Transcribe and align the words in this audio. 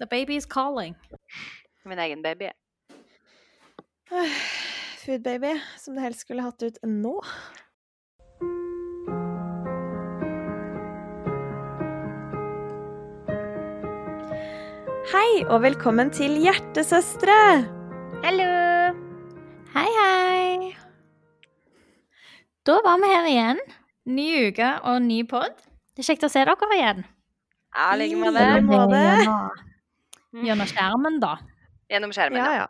The 0.00 0.06
baby 0.06 0.36
is 0.36 0.46
calling. 0.46 0.94
Min 1.84 1.98
egen 1.98 2.22
baby. 2.22 2.50
Food 5.04 5.22
baby, 5.22 5.60
som 5.78 5.94
det 5.94 6.02
helst 6.02 6.20
skulle 6.20 6.42
hatt 6.42 6.62
ut 6.62 6.78
nå. 6.86 7.16
Hei, 15.10 15.42
og 15.48 15.64
velkommen 15.66 16.14
til 16.14 16.38
Hjertesøstre! 16.46 17.38
Hallo! 18.22 18.50
Hei, 19.74 19.88
hei. 19.98 20.74
Da 22.62 22.78
var 22.86 23.02
vi 23.02 23.14
her 23.16 23.32
igjen. 23.34 23.64
Ny 24.06 24.32
uke 24.46 24.74
og 24.78 25.02
ny 25.02 25.24
pod. 25.26 25.58
Det 25.96 26.06
er 26.06 26.12
kjekt 26.12 26.28
å 26.28 26.30
se 26.30 26.46
dere 26.46 26.76
igjen. 26.78 27.08
Ja, 27.74 27.96
like 27.98 28.14
I 28.14 28.22
måte. 28.22 29.66
Måte. 30.32 30.46
Gjennom- 30.46 30.72
skjermen, 30.72 31.20
da. 31.20 31.36
Gjennom 31.90 32.12
skjermen, 32.12 32.44
Ja, 32.44 32.52
ja. 32.52 32.66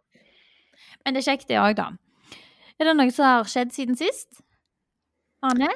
Men 1.05 1.15
det 1.15 1.27
er 1.27 1.33
kjekt, 1.33 1.49
det 1.49 1.59
òg, 1.59 1.75
da. 1.75 1.91
Er 2.79 2.85
det 2.87 2.97
noe 2.97 3.11
som 3.11 3.25
har 3.27 3.45
skjedd 3.45 3.73
siden 3.75 3.97
sist? 3.99 4.43
Ane? 5.43 5.69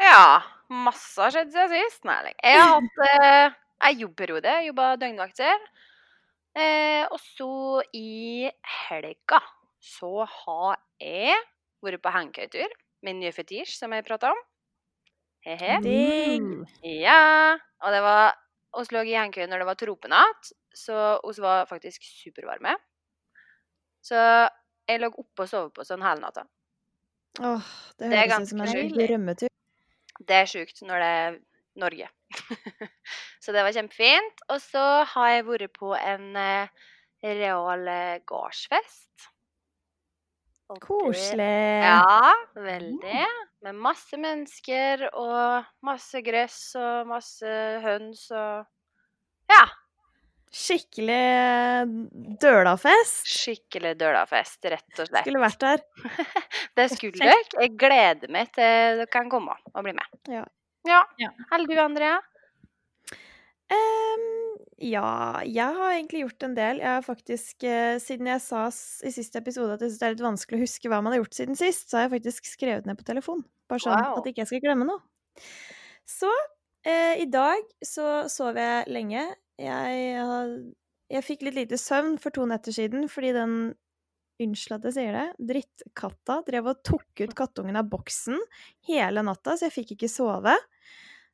Ja, 0.00 0.40
masse 0.70 1.20
har 1.20 1.30
skjedd 1.34 1.52
siden 1.52 1.68
sist. 1.74 2.04
Nei, 2.08 2.32
jeg 2.42 2.56
har 2.56 2.80
hatt 2.80 3.02
eh, 3.20 3.98
jo 3.98 4.08
det. 4.40 4.56
Jobba 4.68 4.96
døgnvakter. 4.96 5.58
Eh, 6.56 7.04
og 7.10 7.20
så 7.20 7.82
i 7.94 8.48
helga 8.88 9.40
så 9.78 10.24
har 10.24 10.78
jeg 10.98 11.36
vært 11.84 12.02
på 12.02 12.12
hengekøyetur. 12.14 12.72
Min 13.06 13.20
nye 13.20 13.32
fetisj, 13.32 13.76
som 13.78 13.92
jeg 13.92 14.06
prata 14.06 14.32
om. 14.32 14.40
He-he. 15.46 15.78
Mm. 15.84 16.64
Ja. 16.82 17.54
Og 17.84 17.92
det 17.94 18.00
var 18.02 18.34
oss 18.78 18.90
lå 18.92 19.04
i 19.06 19.14
hengekøye 19.14 19.48
når 19.48 19.62
det 19.62 19.68
var 19.68 19.78
tropenatt, 19.80 20.50
så 20.78 20.98
vi 21.26 21.42
var 21.44 21.66
faktisk 21.70 22.04
supervarme. 22.06 22.76
Så 24.04 24.16
jeg 24.88 25.02
lå 25.02 25.10
oppe 25.12 25.44
og 25.44 25.50
sov 25.50 25.70
på 25.76 25.84
sånn 25.86 26.04
hele 26.04 26.22
natta. 26.22 26.46
Åh, 27.44 27.66
det 28.00 28.08
høres 28.12 28.46
ut 28.46 28.52
som 28.52 28.62
en 28.64 28.92
drømmetur. 28.94 29.50
Det 30.26 30.38
er 30.42 30.48
sjukt 30.50 30.80
når 30.86 31.02
det 31.04 31.10
er 31.18 31.36
Norge. 31.78 32.08
så 33.42 33.54
det 33.54 33.62
var 33.66 33.74
kjempefint. 33.76 34.42
Og 34.50 34.62
så 34.64 34.84
har 35.12 35.28
jeg 35.36 35.46
vært 35.46 35.74
på 35.76 35.92
en 35.98 36.30
eh, 36.36 36.86
real 37.22 37.84
eh, 37.88 38.18
det- 40.68 40.84
Koselig. 40.84 41.82
Ja, 41.84 42.32
veldig. 42.60 43.22
Med 43.64 43.78
masse 43.80 44.18
mennesker 44.20 45.06
og 45.16 45.64
masse 45.86 46.20
gress 46.26 46.58
og 46.78 47.06
masse 47.08 47.54
høns 47.84 48.26
og 48.30 48.66
Ja. 49.48 49.62
Skikkelig 50.54 52.38
dølafest. 52.40 53.26
Skikkelig 53.28 53.94
dølafest, 54.00 54.62
rett 54.64 55.00
og 55.02 55.08
slett. 55.10 55.24
Skulle 55.26 55.42
vært 55.42 55.60
der. 55.64 55.82
Det 56.78 56.86
skulle 56.94 57.20
dere. 57.20 57.36
Jeg 57.60 57.74
gleder 57.80 58.32
meg 58.32 58.50
til 58.56 59.02
dere 59.02 59.06
kan 59.12 59.28
komme 59.32 59.56
og 59.74 59.84
bli 59.84 59.92
med. 59.96 60.18
Ja. 60.32 60.44
Ja. 60.88 61.02
Ja. 61.20 61.30
Eller 61.52 61.68
du, 61.68 61.76
Andrea? 61.82 62.16
Um, 63.68 64.22
ja, 64.80 65.40
jeg 65.44 65.74
har 65.76 65.90
egentlig 65.92 66.22
gjort 66.22 66.46
en 66.46 66.54
del. 66.56 66.78
Jeg 66.80 66.88
har 66.94 67.04
faktisk, 67.04 67.66
uh, 67.68 67.98
siden 68.00 68.30
jeg 68.30 68.40
sa 68.40 68.62
i 69.04 69.12
siste 69.12 69.42
episode 69.42 69.74
at 69.76 69.82
jeg 69.84 69.92
syns 69.92 70.00
det 70.00 70.06
er 70.08 70.14
litt 70.14 70.24
vanskelig 70.24 70.60
å 70.60 70.64
huske 70.64 70.88
hva 70.92 71.02
man 71.04 71.12
har 71.12 71.20
gjort 71.20 71.36
siden 71.36 71.58
sist, 71.58 71.90
så 71.90 71.98
har 71.98 72.06
jeg 72.06 72.14
faktisk 72.16 72.48
skrevet 72.48 72.88
ned 72.88 72.96
på 73.00 73.04
telefon. 73.10 73.44
Bare 73.68 73.84
sånn 73.84 73.98
Wow. 73.98 74.22
at 74.22 74.30
ikke 74.30 74.46
jeg 74.46 74.50
skal 74.54 74.64
glemme 74.64 74.88
noe. 74.88 75.02
Så 76.08 76.30
uh, 76.32 77.14
i 77.20 77.28
dag 77.28 77.60
så 77.84 78.22
sov 78.32 78.56
jeg 78.56 78.88
lenge. 78.88 79.26
Jeg, 79.58 80.48
jeg 81.10 81.26
fikk 81.26 81.44
litt 81.46 81.58
lite 81.58 81.78
søvn 81.80 82.16
for 82.22 82.34
to 82.34 82.46
netter 82.48 82.74
siden 82.74 83.08
fordi 83.10 83.34
den 83.36 83.60
Unnskyld 84.38 84.76
at 84.76 84.84
jeg 84.86 84.94
sier 84.94 85.16
det. 85.16 85.24
Drittkatta 85.48 86.36
drev 86.46 86.68
og 86.70 86.82
tok 86.86 87.24
ut 87.24 87.32
kattungen 87.34 87.74
av 87.74 87.88
boksen 87.90 88.38
hele 88.86 89.24
natta, 89.26 89.56
så 89.58 89.66
jeg 89.66 89.74
fikk 89.74 89.96
ikke 89.96 90.10
sove. 90.12 90.54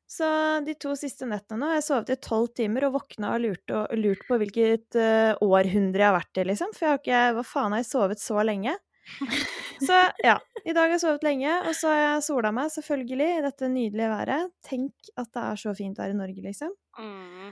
Så 0.09 0.25
de 0.65 0.73
to 0.77 0.93
siste 0.97 1.25
nettene 1.29 1.61
nå 1.61 1.69
har 1.69 1.79
jeg 1.79 1.85
sovet 1.87 2.11
i 2.13 2.17
tolv 2.21 2.51
timer 2.57 2.87
og 2.87 2.95
våkna 2.99 3.35
og 3.35 3.41
lurt, 3.41 3.73
og, 3.73 3.93
lurt 3.97 4.25
på 4.27 4.37
hvilket 4.41 4.97
uh, 4.97 5.37
århundre 5.41 6.01
jeg 6.01 6.09
har 6.09 6.17
vært 6.17 6.41
i, 6.41 6.47
liksom. 6.51 6.73
For 6.73 6.85
jeg 6.85 6.91
har 6.93 7.01
ikke 7.01 7.21
Hva 7.37 7.45
faen 7.45 7.75
har 7.75 7.81
jeg 7.81 7.89
sovet 7.91 8.21
så 8.21 8.41
lenge? 8.45 8.75
Så 9.85 9.97
ja. 10.23 10.37
I 10.63 10.73
dag 10.73 10.87
har 10.87 10.95
jeg 10.95 11.01
sovet 11.03 11.25
lenge, 11.27 11.51
og 11.67 11.75
så 11.77 11.89
har 11.91 11.99
jeg 11.99 12.21
sola 12.25 12.49
meg, 12.55 12.69
selvfølgelig, 12.73 13.25
i 13.27 13.41
dette 13.43 13.67
nydelige 13.69 14.07
været. 14.07 14.53
Tenk 14.65 15.09
at 15.19 15.29
det 15.35 15.43
er 15.43 15.59
så 15.61 15.73
fint 15.77 15.99
her 15.99 16.13
i 16.13 16.15
Norge, 16.17 16.41
liksom. 16.41 16.71
Mm. 16.97 17.49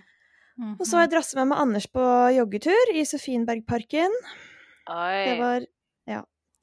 Mhm. 0.57 0.75
Og 0.79 0.85
så 0.85 0.97
har 0.97 1.05
jeg 1.07 1.13
drassa 1.15 1.39
med 1.39 1.47
meg 1.51 1.61
Anders 1.63 1.87
på 1.89 2.03
joggetur 2.35 2.91
i 2.93 3.03
Sofienbergparken. 3.09 4.13
Oi. 4.93 5.23
Det 5.25 5.37
var 5.39 5.65
Ja. 6.07 6.19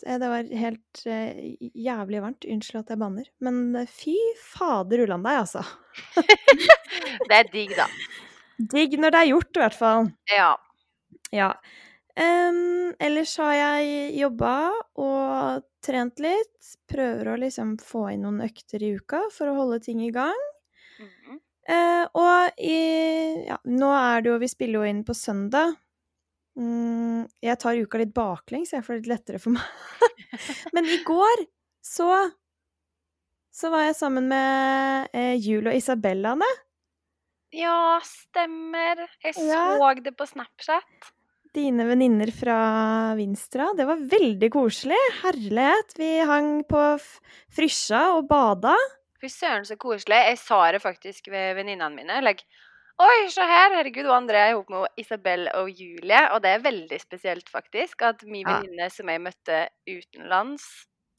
eh, 0.06 0.18
Det 0.18 0.28
var 0.30 0.44
helt 0.62 1.02
uh, 1.06 1.32
jævlig 1.74 2.22
varmt. 2.22 2.44
Unnskyld 2.46 2.80
at 2.84 2.88
jeg 2.94 2.98
banner. 3.02 3.26
Men 3.40 3.76
eh, 3.76 3.86
fy 3.86 4.14
fader 4.38 5.02
ullan 5.04 5.22
deg, 5.26 5.40
altså. 5.42 5.64
Det 7.28 7.36
er 7.36 7.50
digg, 7.52 7.74
da. 7.76 7.86
Digg 8.60 8.98
når 9.00 9.10
det 9.14 9.20
er 9.24 9.30
gjort, 9.32 9.56
i 9.56 9.60
hvert 9.64 9.74
fall. 9.78 10.10
Ja. 10.30 10.50
Ja. 11.32 11.52
Um, 12.20 12.90
ellers 13.00 13.36
har 13.40 13.54
jeg 13.54 14.14
jobba 14.20 14.54
og 15.00 15.62
trent 15.86 16.18
litt. 16.20 16.74
Prøver 16.90 17.30
å 17.32 17.36
liksom 17.40 17.76
få 17.80 18.10
inn 18.12 18.22
noen 18.26 18.42
økter 18.44 18.82
i 18.82 18.94
uka 18.98 19.22
for 19.32 19.48
å 19.50 19.54
holde 19.56 19.80
ting 19.84 20.02
i 20.04 20.10
gang. 20.14 20.36
Mhm. 21.00 21.38
Eh, 21.68 22.06
og 22.16 22.60
i 22.64 22.78
Ja, 23.46 23.58
nå 23.68 23.90
er 23.92 24.22
det 24.24 24.30
jo 24.32 24.38
Vi 24.40 24.48
spiller 24.48 24.80
jo 24.80 24.88
inn 24.90 25.02
på 25.06 25.14
søndag. 25.16 25.76
Mm, 26.58 27.28
jeg 27.44 27.58
tar 27.62 27.78
uka 27.78 28.00
litt 28.00 28.12
baklengs, 28.16 28.72
jeg, 28.74 28.82
for 28.84 28.96
det 28.96 29.04
litt 29.04 29.12
lettere 29.14 29.40
for 29.42 29.54
meg. 29.54 29.62
Men 30.74 30.88
i 30.90 30.98
går 31.06 31.44
så 31.84 32.08
Så 33.54 33.70
var 33.72 33.86
jeg 33.88 33.96
sammen 33.98 34.28
med 34.30 35.08
eh, 35.16 35.36
Jul 35.40 35.68
og 35.68 35.76
Isabellaene. 35.76 36.48
Ja, 37.56 37.98
stemmer. 38.06 39.06
Jeg 39.24 39.34
Ja. 39.42 39.64
så 39.74 39.80
det 40.06 40.14
på 40.16 40.26
Snapchat. 40.28 41.10
Dine 41.50 41.82
venninner 41.88 42.30
fra 42.30 43.14
Vinstra. 43.18 43.72
Det 43.74 43.86
var 43.88 43.98
veldig 43.98 44.50
koselig. 44.54 45.00
Herlighet. 45.24 45.96
Vi 45.98 46.10
hang 46.22 46.62
på 46.62 46.82
Frysja 47.50 48.04
og 48.14 48.28
bada. 48.30 48.76
Fy 49.20 49.28
søren, 49.28 49.64
så 49.68 49.76
koselig. 49.76 50.16
Jeg 50.30 50.38
sa 50.40 50.60
det 50.72 50.80
faktisk 50.82 51.28
ved 51.32 51.54
venninnene 51.58 51.94
mine. 51.96 52.20
Like, 52.24 52.44
Oi, 53.00 53.28
se 53.32 53.40
her! 53.48 53.72
Herregud, 53.78 54.04
og 54.10 54.16
André 54.18 54.40
er 54.44 54.50
sammen 54.52 54.82
med 54.82 55.00
Isabel 55.00 55.46
og 55.56 55.70
Julie. 55.72 56.20
Og 56.34 56.42
det 56.44 56.50
er 56.52 56.64
veldig 56.66 56.98
spesielt, 57.00 57.48
faktisk, 57.48 58.02
at 58.04 58.22
min 58.28 58.44
Ja. 58.46 58.58
venninne 58.60 58.90
som 58.92 59.08
jeg 59.08 59.20
møtte 59.24 59.60
utenlands, 59.88 60.66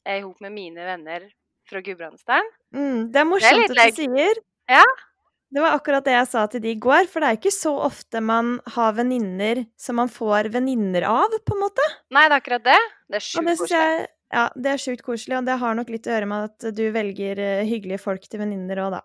er 0.06 0.20
sammen 0.20 0.36
med 0.46 0.52
mine 0.52 0.84
venner 0.86 1.26
fra 1.68 1.80
Gudbrandsdalen. 1.82 2.50
Mm, 2.74 3.10
det 3.12 3.16
er 3.20 3.24
morsomt 3.26 3.58
litt 3.58 3.70
at 3.70 3.76
like- 3.76 3.96
du 3.96 4.14
sier. 4.16 4.34
Ja. 4.68 4.84
Det 5.52 5.60
var 5.60 5.74
akkurat 5.78 6.04
det 6.04 6.12
jeg 6.14 6.26
sa 6.28 6.46
til 6.46 6.60
de 6.60 6.70
i 6.70 6.78
går, 6.80 7.06
for 7.08 7.20
det 7.20 7.28
er 7.28 7.36
ikke 7.36 7.52
så 7.52 7.74
ofte 7.84 8.22
man 8.22 8.60
har 8.76 8.92
venninner 8.92 9.66
som 9.76 9.96
man 9.96 10.08
får 10.08 10.48
venninner 10.50 11.02
av, 11.04 11.28
på 11.44 11.54
en 11.54 11.60
måte. 11.60 11.82
Nei, 12.10 12.28
det 12.28 12.32
er 12.32 12.40
akkurat 12.40 12.64
det. 12.64 12.78
Det 13.10 13.16
er 13.16 13.26
sjukt 13.26 13.58
koselig. 13.58 14.06
Ja, 14.32 14.46
det 14.56 14.70
er 14.72 14.80
sjukt 14.80 15.04
koselig, 15.04 15.36
og 15.38 15.46
det 15.48 15.58
har 15.60 15.76
nok 15.76 15.90
litt 15.92 16.06
å 16.08 16.14
gjøre 16.14 16.28
med 16.30 16.50
at 16.50 16.68
du 16.76 16.84
velger 16.94 17.40
eh, 17.42 17.64
hyggelige 17.68 18.00
folk 18.00 18.24
til 18.26 18.40
venninner 18.40 18.80
òg, 18.86 18.96
da. 18.96 19.02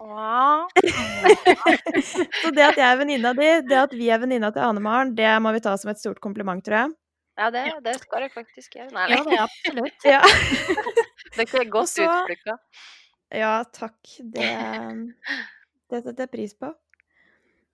Åh. 0.00 0.64
Så 2.40 2.52
det 2.56 2.64
at 2.64 2.78
jeg 2.78 2.86
er 2.86 2.98
venninna 3.02 3.34
di, 3.36 3.48
det 3.68 3.80
at 3.82 3.92
vi 3.92 4.08
er 4.14 4.22
venninna 4.22 4.52
til 4.54 4.64
Ane 4.64 4.80
Maren, 4.84 5.12
det 5.18 5.28
må 5.44 5.52
vi 5.56 5.62
ta 5.64 5.74
som 5.80 5.90
et 5.92 6.00
stort 6.00 6.22
kompliment, 6.24 6.62
tror 6.64 6.78
jeg. 6.84 6.94
Ja, 7.40 7.48
det, 7.52 7.64
det 7.84 7.96
skal 8.02 8.26
jeg 8.26 8.32
faktisk 8.34 8.78
gjøre. 8.78 8.90
Nei, 8.94 9.08
Ja, 9.12 9.20
det 9.24 9.36
er 9.36 9.44
absolutt. 9.46 10.06
Ja, 10.08 10.20
Dere 11.36 11.62
er 11.62 11.68
godt 11.72 12.00
utplukka. 12.04 12.56
ja 13.42 13.52
takk. 13.72 13.98
Det, 14.34 14.48
det 15.90 16.02
setter 16.04 16.26
jeg 16.26 16.32
pris 16.32 16.56
på. 16.58 16.72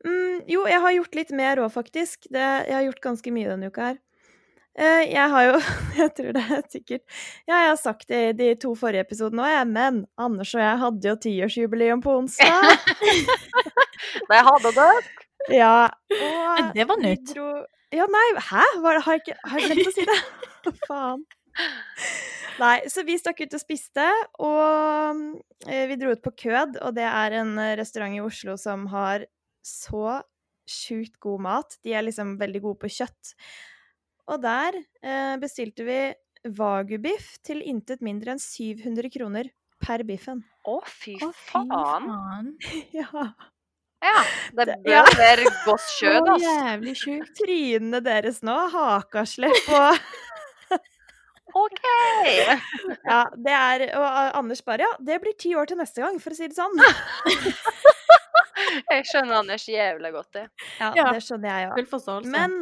Mm, 0.06 0.44
jo, 0.50 0.66
jeg 0.70 0.82
har 0.84 0.96
gjort 0.98 1.18
litt 1.18 1.32
mer 1.34 1.62
òg, 1.64 1.70
faktisk. 1.74 2.28
Det, 2.30 2.42
jeg 2.68 2.76
har 2.76 2.84
gjort 2.86 3.02
ganske 3.08 3.32
mye 3.34 3.52
denne 3.54 3.70
uka 3.72 3.90
her. 3.90 4.02
Eh, 4.76 5.06
jeg 5.08 5.32
har 5.32 5.44
jo 5.46 5.52
Jeg 6.02 6.10
tror 6.18 6.34
det 6.36 6.42
er 6.52 6.64
sikkert 6.68 7.02
Ja, 7.48 7.62
jeg 7.62 7.68
har 7.70 7.78
sagt 7.80 8.10
det 8.10 8.18
i 8.28 8.32
de 8.36 8.48
to 8.60 8.74
forrige 8.76 9.06
episodene 9.06 9.46
òg, 9.46 9.52
jeg, 9.54 9.68
men 9.72 10.02
Anders 10.20 10.52
og 10.52 10.60
jeg 10.60 10.80
hadde 10.82 11.08
jo 11.08 11.14
tiårsjubileum 11.24 12.02
på 12.04 12.16
onsdag. 12.20 12.66
Det 14.30 14.42
hadde 14.50 14.74
dere. 14.76 15.06
Ja, 15.52 15.86
og 16.10 16.72
Det 16.74 16.84
var 16.88 16.98
nytt. 16.98 17.28
dro 17.30 17.46
Ja, 17.94 18.06
nei, 18.10 18.24
hæ? 18.48 18.64
Var 18.82 18.96
det, 18.96 19.02
har, 19.04 19.14
jeg 19.14 19.22
ikke, 19.22 19.36
har 19.46 19.60
jeg 19.62 19.68
glemt 19.70 19.90
å 19.90 19.92
si 19.94 20.06
det? 20.08 20.72
Faen? 20.88 21.22
Nei, 22.58 22.76
så 22.90 23.04
vi 23.06 23.14
stakk 23.20 23.44
ut 23.44 23.54
og 23.54 23.62
spiste, 23.62 24.06
og 24.42 25.22
eh, 25.68 25.84
vi 25.86 25.98
dro 26.00 26.10
ut 26.16 26.24
på 26.24 26.32
Kød, 26.42 26.80
og 26.82 26.96
det 26.96 27.06
er 27.06 27.36
en 27.38 27.52
restaurant 27.78 28.16
i 28.16 28.24
Oslo 28.24 28.56
som 28.58 28.88
har 28.90 29.28
så 29.62 30.18
sjukt 30.66 31.20
god 31.22 31.46
mat. 31.46 31.78
De 31.86 31.94
er 31.94 32.04
liksom 32.08 32.34
veldig 32.40 32.64
gode 32.64 32.80
på 32.82 32.90
kjøtt. 32.96 33.36
Og 34.32 34.40
der 34.42 34.76
eh, 35.02 35.36
bestilte 35.42 35.84
vi 35.86 35.98
Wagyu-biff 36.58 37.36
til 37.46 37.60
intet 37.66 38.02
mindre 38.06 38.34
enn 38.34 38.42
700 38.42 39.10
kroner 39.14 39.48
per 39.82 40.02
biffen. 40.06 40.40
Å, 40.66 40.78
fy 40.88 41.16
Å, 41.22 41.30
fy 41.34 41.52
faen. 41.52 42.08
faen. 42.10 42.50
Ja. 43.00 43.26
Ja, 44.04 44.20
det 44.54 44.74
bør 44.84 44.92
ja. 44.92 45.02
være 45.16 45.46
godt 45.64 45.86
kjøtt, 45.96 46.26
Så 46.28 46.34
ass. 46.36 46.42
jævlig 46.44 46.92
sjukt. 47.00 47.30
Trynene 47.38 48.00
deres 48.04 48.42
nå, 48.44 48.54
hakaslepp 48.74 49.70
og 49.72 50.76
OK! 51.62 51.80
Ja, 53.08 53.22
det 53.40 53.54
er 53.56 53.84
Og 53.96 54.04
uh, 54.04 54.36
Anders 54.36 54.60
bare 54.66 54.84
Ja, 54.84 54.90
det 55.00 55.16
blir 55.22 55.34
ti 55.40 55.54
år 55.56 55.70
til 55.70 55.78
neste 55.80 56.04
gang, 56.04 56.18
for 56.22 56.34
å 56.34 56.38
si 56.38 56.46
det 56.50 56.58
sånn. 56.58 56.76
Jeg 58.90 59.06
skjønner 59.08 59.40
Anders 59.40 59.64
jævla 59.70 60.10
godt, 60.14 60.30
det. 60.36 60.44
Ja, 60.80 60.92
Ja. 60.96 61.06
det 61.16 61.22
skjønner 61.24 61.48
jeg 61.54 61.70
òg. 61.72 61.88
Full. 61.96 62.28
Men 62.32 62.56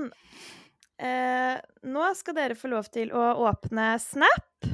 eh, 0.99 1.56
nå 1.85 2.08
skal 2.19 2.37
dere 2.38 2.56
få 2.58 2.70
lov 2.73 2.88
til 2.94 3.12
å 3.14 3.25
åpne 3.49 3.94
Snap 4.02 4.69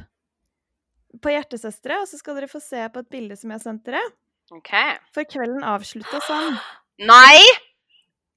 på 1.21 1.33
Hjertesøstre, 1.33 1.99
og 2.01 2.07
så 2.09 2.17
skal 2.21 2.37
dere 2.39 2.49
få 2.51 2.61
se 2.63 2.81
på 2.93 3.01
et 3.03 3.09
bilde 3.11 3.35
som 3.37 3.51
jeg 3.51 3.59
har 3.59 3.65
sendt 3.65 3.85
dere. 3.89 4.01
Okay. 4.51 4.95
For 5.15 5.27
kvelden 5.27 5.63
avslutta 5.67 6.21
sånn. 6.27 6.57
Nei! 7.11 7.41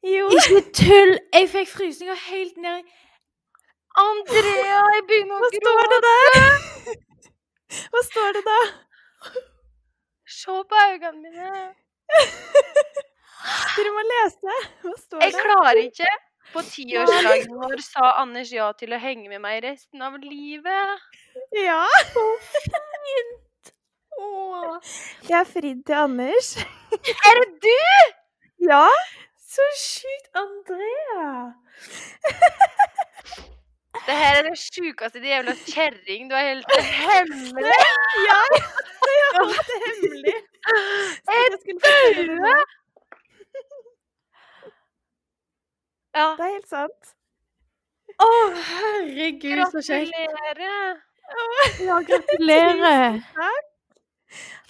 Jo, 0.05 0.29
Ikke 0.37 0.61
tull! 0.77 1.15
Jeg 1.33 1.49
fikk 1.49 1.71
frysninger 1.73 2.19
helt 2.29 2.59
ned 2.61 2.83
i 2.85 3.01
Andrea, 3.95 4.79
jeg 4.97 5.05
begynner 5.09 5.39
hva 5.39 5.49
å 5.49 5.55
står 5.55 5.91
det 5.93 5.99
der? 6.05 6.39
Hva 7.95 8.01
står 8.07 8.35
det 8.37 8.43
da? 8.47 8.57
Se 10.35 10.57
på 10.71 10.81
øynene 10.91 11.21
mine. 11.23 11.63
Dere 13.77 13.93
må 13.95 14.03
lese. 14.11 14.57
Hva 14.83 14.93
står 14.99 15.25
Jeg 15.25 15.35
det? 15.35 15.43
klarer 15.47 15.81
ikke. 15.85 16.11
På 16.53 16.63
tiårsdagen 16.63 17.57
vår 17.57 17.81
sa 17.83 18.13
Anders 18.23 18.53
ja 18.55 18.69
til 18.79 18.95
å 18.95 19.01
henge 19.03 19.29
med 19.33 19.43
meg 19.43 19.63
resten 19.65 20.03
av 20.05 20.19
livet. 20.23 21.09
Ja. 21.57 21.83
Åh. 24.21 24.79
Jeg 25.29 25.39
er 25.41 25.49
fridd 25.51 25.83
til 25.89 25.99
Anders. 26.05 26.55
Er 27.31 27.41
det 27.43 27.51
du? 27.65 28.15
Ja. 28.71 28.87
Så 29.55 29.67
sjukt, 29.79 30.31
Andrea! 30.35 31.55
Det 34.07 34.15
her 34.19 34.39
er 34.39 34.43
det 34.49 34.59
sjukeste 34.59 35.21
din 35.23 35.31
jævla 35.31 35.55
kjerring. 35.65 36.31
Du 36.31 36.35
er 36.37 36.49
helt 36.49 36.73
hemmelig. 36.99 37.77
Ja, 38.29 38.41
jeg 39.11 39.29
holdt 39.39 39.69
det 39.71 39.79
hemmelig. 39.85 40.35
Så 41.25 41.37
jeg 41.39 41.61
skulle 41.61 41.81
fortelle 41.85 42.27
det 42.33 42.41
nå. 42.43 42.57
Ja. 46.15 46.27
Det 46.39 46.47
er 46.47 46.53
helt 46.55 46.71
sant. 46.71 47.13
Å, 48.23 48.29
herregud, 48.69 49.63
så 49.73 49.81
kjekt. 49.83 50.13
Gratulerer. 50.15 51.01
Ja, 51.83 51.97
gratulerer. 52.07 53.17
Takk. 53.35 53.71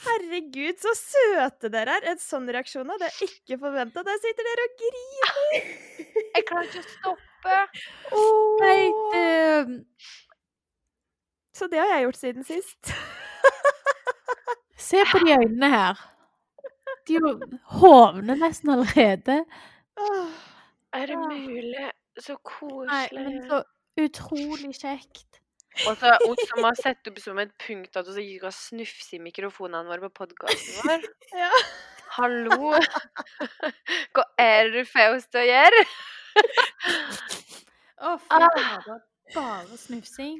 Herregud, 0.04 0.76
så 0.80 0.92
søte 0.96 1.70
dere 1.72 1.98
er. 1.98 2.06
En 2.12 2.20
sånn 2.20 2.48
reaksjon 2.52 2.88
hadde 2.92 3.08
jeg 3.08 3.28
ikke 3.30 3.58
forventa. 3.62 4.02
Der 4.04 4.18
sitter 4.22 4.48
dere 4.50 4.66
og 4.68 4.74
griner. 4.82 5.68
Jeg 6.34 6.44
klarer 6.48 6.66
ikke 6.68 6.82
å 6.82 6.88
stoppe. 6.90 7.60
Nei, 8.60 8.80
eh, 9.18 9.70
Så 11.54 11.68
det 11.70 11.78
har 11.78 11.92
jeg 11.92 12.04
gjort 12.08 12.18
siden 12.18 12.46
sist. 12.48 12.90
se 14.88 15.04
på 15.12 15.20
de 15.22 15.36
øynene 15.36 15.70
her. 15.72 16.00
De 17.06 17.16
er 17.18 17.26
jo 17.28 17.32
hovne 17.78 18.34
nesten 18.40 18.72
allerede. 18.74 19.36
Åh, 20.00 20.34
Er 20.94 21.06
det 21.10 21.16
mulig? 21.18 21.86
Så 22.22 22.36
koselig. 22.46 22.86
Nei, 22.90 23.08
men 23.12 23.48
så 23.50 23.62
utrolig 24.00 24.72
kjekt. 24.78 25.40
Og 25.88 25.96
så 25.98 26.12
hun 26.22 26.38
som 26.46 26.62
har 26.68 26.76
sett 26.78 27.08
opp 27.10 27.16
som 27.18 27.38
et 27.42 27.50
punkt 27.58 27.96
at 27.98 28.06
hun 28.06 28.20
gikk 28.22 28.44
og 28.46 28.54
snufse 28.54 29.16
i 29.16 29.22
mikrofonene 29.22 29.88
våre 29.90 30.06
på 30.06 30.12
podkasten 30.22 30.86
vår. 30.86 31.08
Ja. 31.44 31.50
Hallo! 32.14 32.76
Hva 34.14 34.24
er 34.38 34.68
det 34.70 34.84
du 34.84 34.86
får 34.86 35.16
oss 35.16 35.24
til 35.34 35.40
å 35.42 35.48
gjøre? 35.48 35.80
Å, 38.04 38.12
fy 38.22 38.38
Ah. 38.38 38.46
fader. 38.54 39.00
Bare 39.34 39.78
snufsing. 39.80 40.36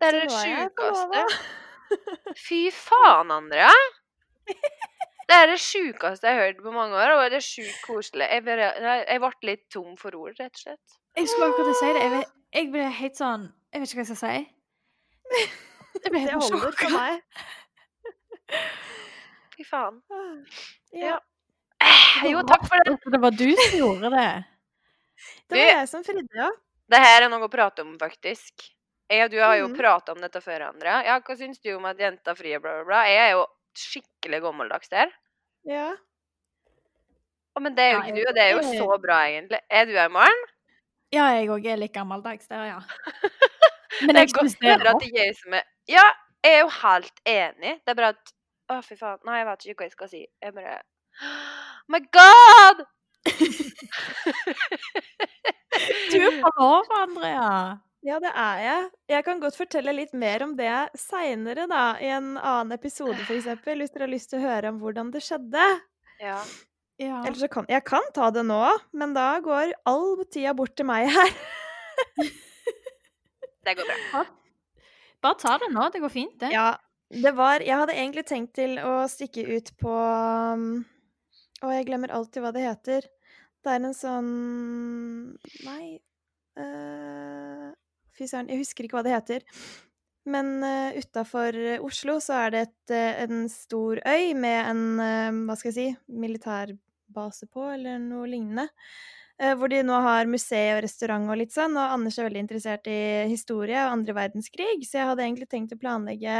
Det 0.00 0.08
er 0.08 0.18
det 0.18 0.32
sjukeste. 0.32 1.22
Fy 2.48 2.60
faen, 2.74 3.30
Andrea! 3.30 3.70
Det 5.26 5.34
er 5.34 5.48
det 5.50 5.58
sjukeste 5.58 6.28
jeg 6.28 6.38
har 6.38 6.44
hørt 6.46 6.62
på 6.62 6.72
mange 6.74 6.94
år, 6.94 7.16
og 7.16 7.30
det 7.32 7.40
er 7.40 7.44
sjukt 7.44 7.78
koselig. 7.82 8.28
Jeg, 8.30 8.44
ble, 8.46 8.56
jeg 8.62 9.22
ble 9.22 9.30
litt 9.48 9.64
tom 9.74 9.96
for 9.98 10.14
ord, 10.14 10.36
rett 10.38 10.54
og 10.54 10.62
slett. 10.62 10.98
Jeg 11.18 11.30
skulle 11.32 11.48
akkurat 11.50 11.78
si 11.80 11.88
det. 11.96 12.02
Jeg, 12.04 12.12
ble- 12.12 12.32
jeg 12.56 12.68
ble 12.74 12.84
helt 13.00 13.18
sånn 13.18 13.46
Jeg 13.72 13.82
vet 13.82 13.90
ikke 13.90 13.98
hva 13.98 14.04
jeg 14.04 14.10
skal 14.12 14.20
si. 14.20 14.36
Jeg 15.96 16.12
ble 16.12 16.20
helt 16.26 16.46
sjokka. 16.46 16.90
meg. 16.94 17.14
Fy 19.56 19.66
faen. 19.66 19.98
Ja. 20.94 21.18
Jo, 22.26 22.44
takk 22.46 22.68
for 22.68 22.86
det. 22.86 22.94
Det 23.16 23.20
var 23.26 23.34
du 23.34 23.48
som 23.64 23.76
gjorde 23.80 24.12
det. 24.14 24.30
Det 25.48 25.56
var 25.56 25.70
jeg 25.70 25.88
som 25.88 26.02
fridde, 26.04 26.28
ja. 26.36 26.48
Det 26.92 26.98
her 27.02 27.24
er 27.24 27.30
noe 27.32 27.46
å 27.46 27.50
prate 27.50 27.82
om, 27.82 27.94
faktisk. 27.98 28.66
Jeg 29.10 29.24
og 29.24 29.30
du 29.32 29.38
har 29.40 29.54
jo 29.58 29.68
mm. 29.70 29.76
prata 29.78 30.14
om 30.14 30.20
dette 30.22 30.42
før, 30.42 30.68
Andrea. 30.68 30.98
Ja, 31.06 31.18
hva 31.24 31.36
syns 31.38 31.60
du 31.62 31.70
om 31.76 31.86
at 31.88 32.00
jenta 32.02 32.34
frir, 32.36 32.58
bla, 32.60 32.80
bla, 32.80 32.84
bla? 32.88 33.00
Jeg 33.08 33.22
er 33.22 33.32
jo 33.36 33.44
skikkelig 33.80 34.42
gammeldags 34.44 34.92
der. 34.92 35.12
ja. 35.68 35.94
Oh, 37.56 37.62
men 37.64 37.72
det 37.72 37.86
er 37.86 37.94
jo 37.94 38.00
ikke 38.04 38.18
du, 38.18 38.24
og 38.28 38.34
det 38.36 38.42
er 38.42 38.50
jo 38.52 38.60
så 38.68 38.96
bra, 39.00 39.14
egentlig. 39.30 39.58
Er 39.72 39.86
du 39.88 39.94
her, 39.96 40.10
i 40.10 40.12
morgen? 40.12 40.42
Ja, 41.14 41.24
jeg 41.32 41.46
òg 41.54 41.64
er 41.72 41.78
litt 41.80 41.94
gammeldags 41.94 42.50
der, 42.52 42.66
ja. 42.68 42.80
Men 44.06 44.18
jeg 44.20 44.28
syns 44.34 44.58
det 44.60 44.74
at 44.74 45.06
jeg 45.08 45.32
som 45.38 45.54
er 45.56 45.64
Ja, 45.88 46.02
jeg 46.44 46.58
er 46.58 46.60
jo 46.66 46.72
helt 46.82 47.22
enig. 47.24 47.72
Det 47.80 47.94
er 47.94 47.96
bare 47.96 48.10
at 48.12 48.32
Å, 48.68 48.82
fy 48.84 48.96
faen. 48.98 49.22
Nei, 49.24 49.38
jeg 49.38 49.46
vet 49.46 49.64
ikke 49.64 49.78
hva 49.80 49.86
jeg 49.86 49.94
skal 49.94 50.08
si. 50.10 50.20
Jeg 50.42 50.52
bare 50.58 50.74
Oh 51.22 51.94
my 51.94 52.00
god! 52.18 52.84
Du 56.12 56.16
er 56.18 56.38
forlova, 56.40 57.02
Andrea. 57.06 57.78
Ja, 58.06 58.20
det 58.22 58.30
er 58.38 58.60
jeg. 58.62 58.82
Jeg 59.10 59.24
kan 59.26 59.40
godt 59.42 59.56
fortelle 59.58 59.94
litt 59.96 60.12
mer 60.14 60.44
om 60.46 60.52
det 60.58 60.70
seinere, 61.00 61.64
da. 61.66 61.96
I 61.98 62.12
en 62.14 62.36
annen 62.38 62.76
episode, 62.76 63.18
f.eks. 63.24 63.48
Hvis 63.64 63.94
dere 63.94 64.06
har 64.06 64.12
lyst 64.12 64.30
til 64.30 64.38
å 64.38 64.46
høre 64.46 64.70
om 64.70 64.78
hvordan 64.78 65.10
det 65.14 65.24
skjedde. 65.26 65.64
Ja. 66.22 66.38
Ja. 67.02 67.18
Eller 67.26 67.36
så 67.36 67.48
kan 67.52 67.66
Jeg 67.68 67.84
kan 67.84 68.06
ta 68.16 68.30
det 68.32 68.46
nå, 68.46 68.62
men 68.96 69.12
da 69.12 69.34
går 69.44 69.74
all 69.90 70.22
tida 70.32 70.54
bort 70.56 70.76
til 70.78 70.88
meg 70.88 71.10
her. 71.12 71.34
Det 73.66 73.72
går 73.74 73.88
bra. 73.90 74.20
Bare 75.26 75.38
ta 75.42 75.56
det 75.58 75.72
nå. 75.74 75.88
Det 75.90 76.00
går 76.04 76.12
fint, 76.12 76.36
det. 76.38 76.52
Ja, 76.54 76.76
det 77.10 77.32
var 77.34 77.64
Jeg 77.64 77.80
hadde 77.80 77.96
egentlig 77.96 78.22
tenkt 78.28 78.52
til 78.54 78.78
å 78.78 79.08
stikke 79.10 79.42
ut 79.42 79.72
på 79.82 79.90
um, 79.90 80.84
Å, 81.64 81.72
jeg 81.74 81.88
glemmer 81.88 82.14
alltid 82.14 82.44
hva 82.44 82.52
det 82.54 82.62
heter. 82.62 83.08
Det 83.66 83.72
er 83.74 83.82
en 83.82 83.96
sånn 83.96 84.30
Nei 85.66 85.96
eh, 86.62 87.74
Fy 88.16 88.28
søren, 88.30 88.48
jeg 88.48 88.62
husker 88.62 88.86
ikke 88.86 88.98
hva 88.98 89.04
det 89.06 89.14
heter. 89.14 89.44
Men 90.26 90.56
uh, 90.64 90.96
utafor 90.96 91.54
Oslo 91.86 92.16
så 92.24 92.40
er 92.46 92.54
det 92.54 92.62
et, 92.66 92.94
eh, 92.96 93.20
en 93.26 93.44
stor 93.52 94.00
øy 94.02 94.32
med 94.34 94.56
en 94.72 94.80
eh, 94.98 95.36
Hva 95.46 95.54
skal 95.58 95.70
jeg 95.70 95.76
si 95.76 96.16
militærbase 96.24 97.46
på, 97.52 97.68
eller 97.76 98.00
noe 98.02 98.26
lignende. 98.26 98.66
Eh, 99.36 99.52
hvor 99.52 99.68
de 99.68 99.82
nå 99.84 99.96
har 100.00 100.28
museum 100.30 100.78
og 100.78 100.82
restaurant 100.86 101.28
og 101.28 101.38
litt 101.42 101.52
sånn. 101.52 101.76
Og 101.76 101.94
Anders 101.98 102.16
er 102.18 102.28
veldig 102.30 102.42
interessert 102.46 102.88
i 102.88 103.28
historie 103.28 103.78
og 103.84 103.98
andre 103.98 104.16
verdenskrig, 104.16 104.80
så 104.88 105.00
jeg 105.00 105.10
hadde 105.10 105.26
egentlig 105.26 105.48
tenkt 105.52 105.76
å 105.76 105.80
planlegge 105.80 106.36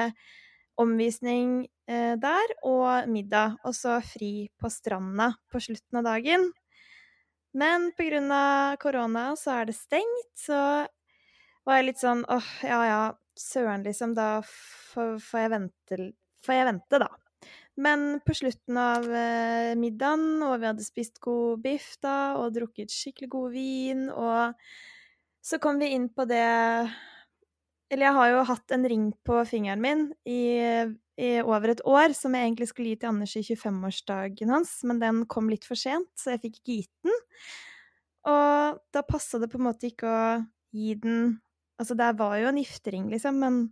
omvisning 0.80 1.66
eh, 1.88 2.14
der 2.20 2.54
og 2.64 3.08
middag, 3.12 3.58
og 3.64 3.76
så 3.76 3.98
fri 4.04 4.48
på 4.60 4.70
stranda 4.72 5.34
på 5.52 5.60
slutten 5.68 6.00
av 6.00 6.08
dagen. 6.08 6.50
Men 7.56 7.88
av 8.32 8.76
korona 8.80 9.30
så 9.36 9.60
er 9.60 9.68
det 9.68 9.76
stengt, 9.76 10.32
så 10.36 10.86
var 11.66 11.80
jeg 11.80 11.88
litt 11.90 12.02
sånn 12.02 12.24
åh, 12.30 12.50
ja 12.64 12.80
ja, 12.86 13.00
søren 13.36 13.84
liksom, 13.86 14.14
da 14.16 14.40
får, 14.46 15.18
jeg 15.34 15.52
vente 15.52 16.02
Får 16.46 16.54
jeg 16.54 16.66
vente, 16.68 16.98
da. 17.02 17.08
Men 17.82 18.20
på 18.24 18.34
slutten 18.38 18.76
av 18.78 19.04
eh, 19.10 19.72
middagen, 19.76 20.38
og 20.46 20.60
vi 20.62 20.68
hadde 20.68 20.84
spist 20.84 21.18
god 21.24 21.60
biff 21.64 21.96
da, 22.04 22.36
og 22.40 22.54
drukket 22.54 22.92
skikkelig 22.92 23.28
god 23.32 23.50
vin, 23.52 24.04
og 24.12 24.54
så 25.44 25.58
kom 25.62 25.80
vi 25.82 25.90
inn 25.96 26.06
på 26.14 26.24
det 26.26 26.44
Eller 27.90 28.08
jeg 28.08 28.16
har 28.16 28.30
jo 28.30 28.46
hatt 28.48 28.72
en 28.74 28.86
ring 28.88 29.10
på 29.26 29.42
fingeren 29.46 29.82
min 29.82 30.06
i, 30.24 30.40
i 31.18 31.28
over 31.42 31.74
et 31.74 31.82
år, 31.86 32.14
som 32.16 32.34
jeg 32.34 32.48
egentlig 32.48 32.70
skulle 32.70 32.94
gi 32.94 33.00
til 33.02 33.12
Anders 33.12 33.36
i 33.38 33.44
25-årsdagen 33.44 34.54
hans, 34.54 34.72
men 34.88 35.02
den 35.02 35.24
kom 35.30 35.50
litt 35.52 35.66
for 35.68 35.78
sent, 35.78 36.10
så 36.18 36.34
jeg 36.34 36.46
fikk 36.46 36.60
ikke 36.60 36.78
gitt 36.80 36.94
den. 37.06 37.20
Og 38.26 38.80
da 38.94 39.04
passa 39.06 39.38
det 39.42 39.50
på 39.52 39.60
en 39.60 39.68
måte 39.68 39.90
ikke 39.90 40.10
å 40.10 40.22
gi 40.74 40.96
den 41.02 41.36
Altså, 41.76 41.96
det 41.98 42.12
var 42.18 42.36
jo 42.40 42.50
en 42.50 42.60
giftering, 42.62 43.10
liksom, 43.12 43.42
men 43.42 43.66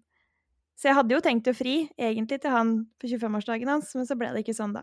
Så 0.74 0.88
jeg 0.88 0.96
hadde 0.98 1.14
jo 1.14 1.22
tenkt 1.22 1.46
å 1.46 1.52
fri, 1.54 1.74
egentlig, 1.94 2.40
til 2.42 2.50
han 2.50 2.70
på 2.98 3.06
25-årsdagen 3.06 3.68
hans, 3.70 3.92
men 3.94 4.08
så 4.08 4.16
ble 4.18 4.32
det 4.34 4.40
ikke 4.42 4.56
sånn, 4.58 4.72
da. 4.74 4.82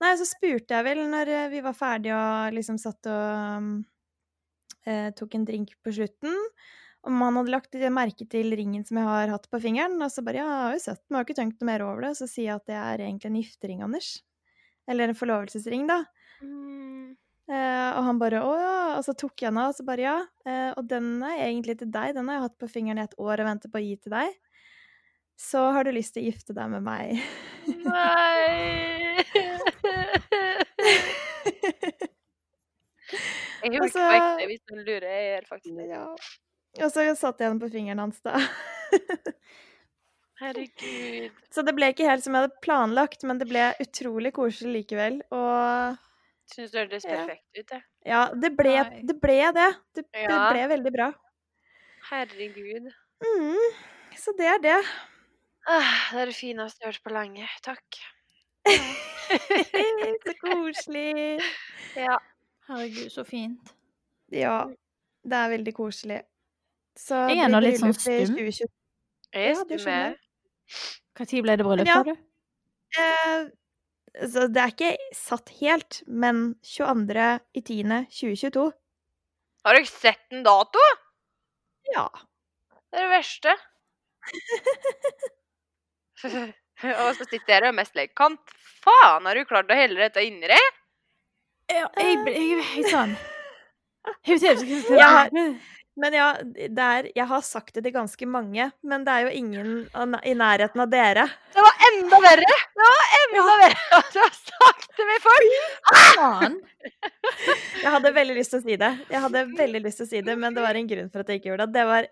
Nei, 0.00 0.14
så 0.16 0.24
spurte 0.24 0.78
jeg 0.78 0.86
vel 0.86 1.02
når 1.12 1.28
eh, 1.28 1.48
vi 1.52 1.60
var 1.60 1.76
ferdige 1.76 2.16
og 2.16 2.56
liksom 2.56 2.78
satt 2.80 3.08
og 3.10 3.58
um, 3.60 3.66
eh, 4.88 5.10
tok 5.16 5.36
en 5.36 5.44
drink 5.44 5.74
på 5.84 5.92
slutten, 5.92 6.38
om 7.04 7.20
han 7.24 7.36
hadde 7.36 7.52
lagt 7.52 7.76
merke 7.92 8.24
til 8.32 8.52
ringen 8.56 8.84
som 8.88 9.00
jeg 9.00 9.08
har 9.08 9.32
hatt 9.32 9.46
på 9.52 9.60
fingeren. 9.60 10.00
Og 10.00 10.12
så 10.12 10.24
bare 10.24 10.40
ja, 10.40 10.48
jeg 10.48 10.64
har 10.64 10.74
jo 10.76 10.82
sett 10.84 11.02
den, 11.02 11.16
har 11.16 11.28
ikke 11.28 11.38
tenkt 11.38 11.60
noe 11.60 11.70
mer 11.70 11.84
over 11.84 12.04
det. 12.04 12.14
Så 12.18 12.28
sier 12.28 12.50
jeg 12.50 12.60
at 12.60 12.68
det 12.68 12.76
er 12.76 13.04
egentlig 13.06 13.30
en 13.30 13.38
giftering, 13.40 13.84
Anders. 13.86 14.10
Eller 14.90 15.08
en 15.08 15.16
forlovelsesring, 15.16 15.86
da. 15.88 16.02
Mm. 16.44 17.16
Eh, 17.50 17.90
og 17.98 18.04
han 18.06 18.18
bare 18.20 18.38
'Å 18.46 18.50
ja', 18.60 18.98
og 18.98 19.02
så 19.04 19.12
tok 19.18 19.42
jeg 19.42 19.50
den 19.50 19.58
av, 19.58 19.72
og 19.72 19.74
så 19.74 19.84
bare 19.84 20.04
'ja'. 20.06 20.26
Eh, 20.46 20.72
og 20.76 20.86
den 20.86 21.22
er 21.26 21.48
egentlig 21.48 21.78
til 21.80 21.90
deg, 21.90 22.14
den 22.14 22.28
har 22.28 22.36
jeg 22.38 22.42
hatt 22.46 22.58
på 22.58 22.68
fingeren 22.70 22.98
i 22.98 23.02
et 23.08 23.16
år 23.18 23.40
og 23.42 23.46
venter 23.48 23.68
på 23.72 23.78
å 23.80 23.82
gi 23.84 23.96
til 23.96 24.12
deg. 24.14 24.36
Så 25.40 25.72
har 25.72 25.84
du 25.84 25.90
lyst 25.90 26.14
til 26.14 26.22
å 26.22 26.26
gifte 26.30 26.54
deg 26.54 26.68
med 26.70 26.82
meg? 26.84 27.18
Nei 27.66 29.24
Jeg 33.62 33.72
husker 33.82 34.00
Altså- 34.00 34.14
ikke 34.14 34.36
det, 34.38 34.46
hvis 34.50 34.64
du 34.68 34.74
lurer. 34.76 35.08
Jeg 35.10 35.26
gjør 35.34 35.48
faktisk 35.48 35.76
det. 35.76 35.88
ja. 35.88 36.04
Og 36.84 36.90
så 36.92 37.16
satte 37.18 37.42
jeg 37.42 37.50
den 37.50 37.60
på 37.60 37.70
fingeren 37.72 37.98
hans, 37.98 38.20
da. 38.22 38.38
Herregud. 40.40 41.32
Så 41.54 41.64
det 41.66 41.74
ble 41.74 41.90
ikke 41.92 42.06
helt 42.06 42.22
som 42.24 42.34
jeg 42.36 42.46
hadde 42.46 42.62
planlagt, 42.62 43.24
men 43.26 43.38
det 43.40 43.48
ble 43.50 43.74
utrolig 43.82 44.32
koselig 44.36 44.84
likevel. 44.84 45.18
Og 45.34 45.98
Syns 46.50 46.70
det 46.72 46.80
hørtes 46.82 47.04
Ja. 47.06 47.16
perfekt 47.16 47.58
ut, 47.58 47.70
jeg. 47.70 47.82
ja, 48.06 48.20
det 48.34 48.50
ble 48.58 48.72
det. 49.06 49.16
Ble 49.22 49.38
det. 49.54 49.68
Det, 49.94 50.04
det 50.12 50.26
ble 50.50 50.64
veldig 50.74 50.92
bra. 50.96 51.10
Herregud. 52.10 52.88
Mm, 53.22 53.68
så 54.16 54.32
det 54.38 54.46
er 54.46 54.58
det. 54.64 54.78
Ah, 55.68 55.92
det 56.12 56.20
er 56.22 56.26
det 56.32 56.34
fineste 56.34 56.80
jeg 56.82 56.88
har 56.88 56.92
hørt 56.96 57.04
på 57.04 57.12
lenge. 57.14 57.48
Takk. 57.62 58.00
så 60.26 60.34
koselig. 60.44 61.38
Ja. 61.96 62.16
Herregud, 62.68 63.10
så 63.10 63.24
fint. 63.26 63.72
Ja, 64.30 64.64
det 65.26 65.36
er 65.36 65.48
veldig 65.50 65.72
koselig. 65.74 66.20
Så 66.96 67.16
Jeg 67.32 67.40
er 67.42 67.50
nå 67.50 67.58
litt 67.64 67.80
sånn 67.80 67.94
stum. 67.96 68.34
2020. 68.36 68.68
Jeg 69.34 69.50
er 69.50 69.56
stum, 69.58 69.86
jeg. 69.90 70.14
Når 71.18 71.42
ble 71.42 71.56
det 71.58 71.66
bryllup, 71.66 71.86
Ja. 71.90 71.94
sa 71.98 72.02
du? 72.06 72.12
Eh, 72.98 73.48
så 74.30 74.46
det 74.50 74.62
er 74.62 74.72
ikke 74.74 74.92
satt 75.16 75.50
helt, 75.60 76.00
men 76.06 76.54
22. 76.66 77.26
i 77.54 77.60
10. 77.62 77.84
2022. 78.10 78.64
Har 79.64 79.76
du 79.76 79.82
ikke 79.82 79.92
sett 79.92 80.34
en 80.34 80.42
dato? 80.46 80.82
Ja. 81.94 82.06
Det 82.90 82.98
er 82.98 83.06
det 83.06 83.12
verste. 83.12 83.54
og 87.04 87.10
så 87.16 87.24
sitter 87.26 87.54
jeg 87.54 87.62
og 87.62 87.68
er 87.70 87.76
mest 87.76 87.94
like 87.96 88.12
Kan 88.18 88.34
faen 88.84 89.24
har 89.26 89.38
du 89.38 89.46
klart 89.48 89.70
å 89.72 89.76
helle 89.78 90.00
dette 90.02 90.22
inni 90.26 90.50
deg? 90.50 90.66
Ja, 91.70 91.86
jeg 91.96 92.18
jeg 92.26 92.58
er 92.58 92.66
helt 92.74 92.90
sånn 92.92 93.14
Jeg 94.28 94.40
vet 94.42 94.62
ikke 94.66 94.98
Jeg 94.98 95.10
har- 95.16 95.32
Men 96.00 96.14
ja, 96.16 96.26
det 96.40 96.84
er, 96.84 97.08
jeg 97.16 97.26
har 97.28 97.42
sagt 97.44 97.74
det 97.76 97.82
til 97.84 97.92
ganske 97.92 98.26
mange, 98.30 98.70
men 98.88 99.02
det 99.04 99.12
er 99.12 99.26
jo 99.26 99.32
ingen 99.36 99.72
i 100.24 100.32
nærheten 100.38 100.80
av 100.84 100.88
dere. 100.92 101.26
Det 101.52 101.64
var 101.66 101.84
enda 101.90 102.20
verre! 102.24 102.56
Det 102.78 102.86
var 102.86 103.12
enda 103.18 103.44
verre 103.50 103.82
at 103.98 104.08
du 104.14 104.18
har 104.22 104.32
sagt 104.38 104.88
det 104.96 105.08
med 105.10 105.20
folk! 105.26 105.58
faen. 106.20 106.56
Jeg 107.82 107.92
hadde 107.92 108.14
veldig 108.16 108.38
lyst 108.38 108.54
til 108.54 108.60
å 108.62 108.64
si 108.64 108.76
det, 108.80 108.90
Jeg 109.12 109.22
hadde 109.26 109.44
veldig 109.58 109.82
lyst 109.84 110.00
til 110.00 110.08
å 110.08 110.10
si 110.14 110.22
det, 110.24 110.36
men 110.40 110.56
det 110.56 110.64
var 110.64 110.78
en 110.80 110.88
grunn 110.88 111.12
for 111.12 111.22
at 111.24 111.32
jeg 111.32 111.42
ikke 111.42 111.52
gjorde 111.52 111.68
det. 111.68 111.76
Det 111.76 111.86
var 111.90 112.08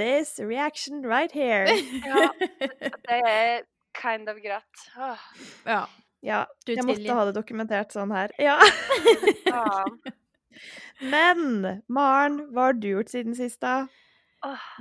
this 0.00 0.34
reaction 0.40 1.04
right 1.04 1.32
here. 1.36 1.68
Ja, 2.06 2.26
det 2.40 3.20
er 3.20 3.64
kind 3.96 4.28
of 4.32 4.40
greit. 4.44 4.86
Oh. 4.96 5.28
Ja. 5.68 5.84
Ja, 6.24 6.44
Du 6.66 6.72
jeg 6.72 6.84
måtte 6.88 7.14
ha 7.20 7.24
det 7.28 7.36
dokumentert 7.36 7.92
sånn 7.94 8.12
her. 8.16 8.32
Ja. 8.40 8.56
faen. 9.46 10.00
Men 11.12 11.82
Maren, 11.92 12.40
hva 12.54 12.70
har 12.70 12.76
du 12.78 12.88
gjort 12.94 13.12
siden 13.12 13.36
sist, 13.38 13.60
da? 13.64 13.86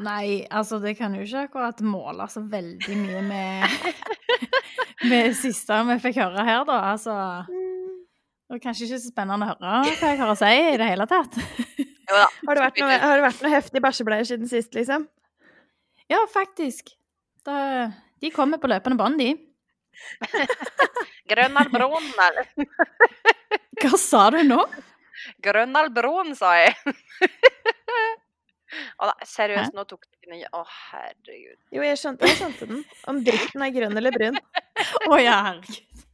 Nei, 0.04 0.46
altså 0.54 0.78
det 0.84 0.94
kan 1.00 1.16
jo 1.18 1.24
ikke 1.26 1.46
akkurat 1.48 1.80
måle 1.82 2.28
så 2.30 2.44
veldig 2.46 2.98
mye 3.00 3.22
med 3.26 3.78
med 5.10 5.32
det 5.32 5.38
siste 5.40 5.80
vi 5.90 5.96
fikk 6.04 6.20
høre 6.22 6.46
her, 6.46 6.66
da. 6.68 6.76
Altså 6.92 7.16
Det 7.48 8.54
var 8.54 8.62
kanskje 8.62 8.86
ikke 8.86 9.00
så 9.02 9.10
spennende 9.14 9.48
å 9.48 9.56
høre 9.56 9.72
hva 9.88 10.12
jeg 10.12 10.20
har 10.22 10.34
å 10.34 10.38
si 10.38 10.52
i 10.54 10.78
det 10.82 10.90
hele 10.92 11.10
tatt. 11.10 11.40
Jo 12.06 12.14
da. 12.20 12.26
Har 12.46 12.54
det 12.54 12.62
vært 12.62 12.76
noe, 12.84 12.98
har 13.02 13.18
det 13.18 13.24
vært 13.24 13.40
noe 13.42 13.50
heftig 13.56 13.82
bæsjebleier 13.82 14.28
siden 14.30 14.50
sist, 14.52 14.76
liksom? 14.78 15.08
Ja, 16.06 16.20
faktisk. 16.30 16.92
Da, 17.42 17.56
de 18.22 18.30
kommer 18.30 18.62
på 18.62 18.70
løpende 18.70 19.00
bånd, 19.00 19.18
de. 19.18 19.32
Grønnalbron, 21.32 22.06
eller? 22.28 22.52
Hva 23.82 23.98
sa 23.98 24.28
du 24.36 24.38
nå? 24.46 24.60
Grønnalbron, 25.46 26.36
sa 26.38 26.56
jeg. 26.60 26.76
Å 29.00 29.08
nei, 29.08 29.28
seriøst, 29.30 29.76
nå 29.76 29.86
tok 29.88 30.06
du 30.08 30.30
den 30.30 30.44
Å, 30.52 30.62
herregud. 30.92 31.58
Jo, 31.76 31.84
jeg 31.86 32.00
skjønte, 32.02 32.28
jeg 32.28 32.40
skjønte 32.40 32.68
den. 32.70 32.82
Om 33.12 33.22
dritten 33.28 33.64
er 33.66 33.74
grønn 33.76 34.02
eller 34.02 34.16
brun. 34.16 34.40
Å 35.12 35.20
ja, 35.22 35.38
herregud. 35.50 36.06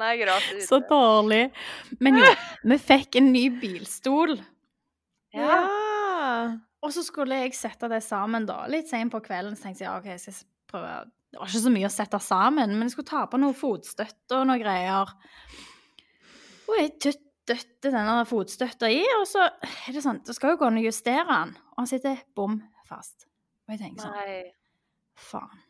Nei, 0.00 0.14
gratis. 0.18 0.66
Så 0.66 0.80
dårlig. 0.88 1.48
Men 2.02 2.18
jo, 2.18 2.30
vi 2.72 2.78
fikk 2.82 3.20
en 3.20 3.30
ny 3.34 3.44
bilstol. 3.60 4.38
Ja. 5.36 5.60
Og 6.82 6.94
så 6.94 7.04
skulle 7.06 7.40
jeg 7.42 7.56
sette 7.58 7.90
det 7.90 8.00
sammen 8.06 8.46
da, 8.48 8.62
litt 8.70 8.90
sent 8.90 9.12
på 9.14 9.20
kvelden. 9.24 9.56
Så 9.58 9.68
tenkte 9.68 9.84
jeg 9.84 9.90
ja, 9.90 9.96
ok, 9.98 10.10
jeg 10.14 10.22
skal 10.24 10.44
prøve 10.70 10.92
Det 11.28 11.40
var 11.40 11.50
ikke 11.50 11.64
så 11.64 11.72
mye 11.74 11.88
å 11.88 11.92
sette 11.92 12.20
sammen, 12.24 12.74
men 12.74 12.86
jeg 12.86 12.96
skulle 12.96 13.10
ta 13.10 13.24
på 13.30 13.40
noe 13.40 13.56
fotstøtte 13.56 14.38
og 14.38 14.48
noe 14.48 14.60
greier. 14.62 15.12
Og 16.68 16.76
jeg 16.76 16.92
døtter 17.04 17.94
denne 17.94 18.18
fotstøtta 18.28 18.90
i, 18.92 19.00
og 19.18 19.24
så 19.28 19.46
er 19.48 19.94
det 19.94 20.02
sånn 20.04 20.20
Det 20.26 20.34
skal 20.36 20.52
jo 20.52 20.60
gå 20.60 20.68
an 20.68 20.80
å 20.80 20.84
justere 20.84 21.24
den, 21.30 21.54
og 21.72 21.82
han 21.82 21.90
sitter 21.90 22.20
bom 22.36 22.58
fast. 22.88 23.28
Og 23.68 23.74
jeg 23.74 23.82
tenker 23.84 24.04
sånn 24.04 24.16
Nei. 24.16 24.40
Faen. 25.18 25.64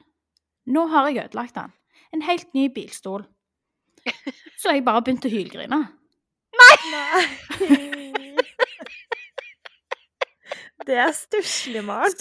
Nå 0.68 0.84
har 0.92 1.08
jeg 1.08 1.24
ødelagt 1.24 1.56
den. 1.56 1.72
En 2.12 2.24
helt 2.26 2.50
ny 2.56 2.68
bilstol. 2.72 3.24
Så 4.60 4.74
jeg 4.74 4.84
bare 4.86 5.02
begynte 5.04 5.30
å 5.30 5.32
hylgrine. 5.32 5.80
Nei. 6.58 6.76
Det 10.88 10.96
er 10.96 11.10
stusslig, 11.12 11.82
Maren. 11.84 12.14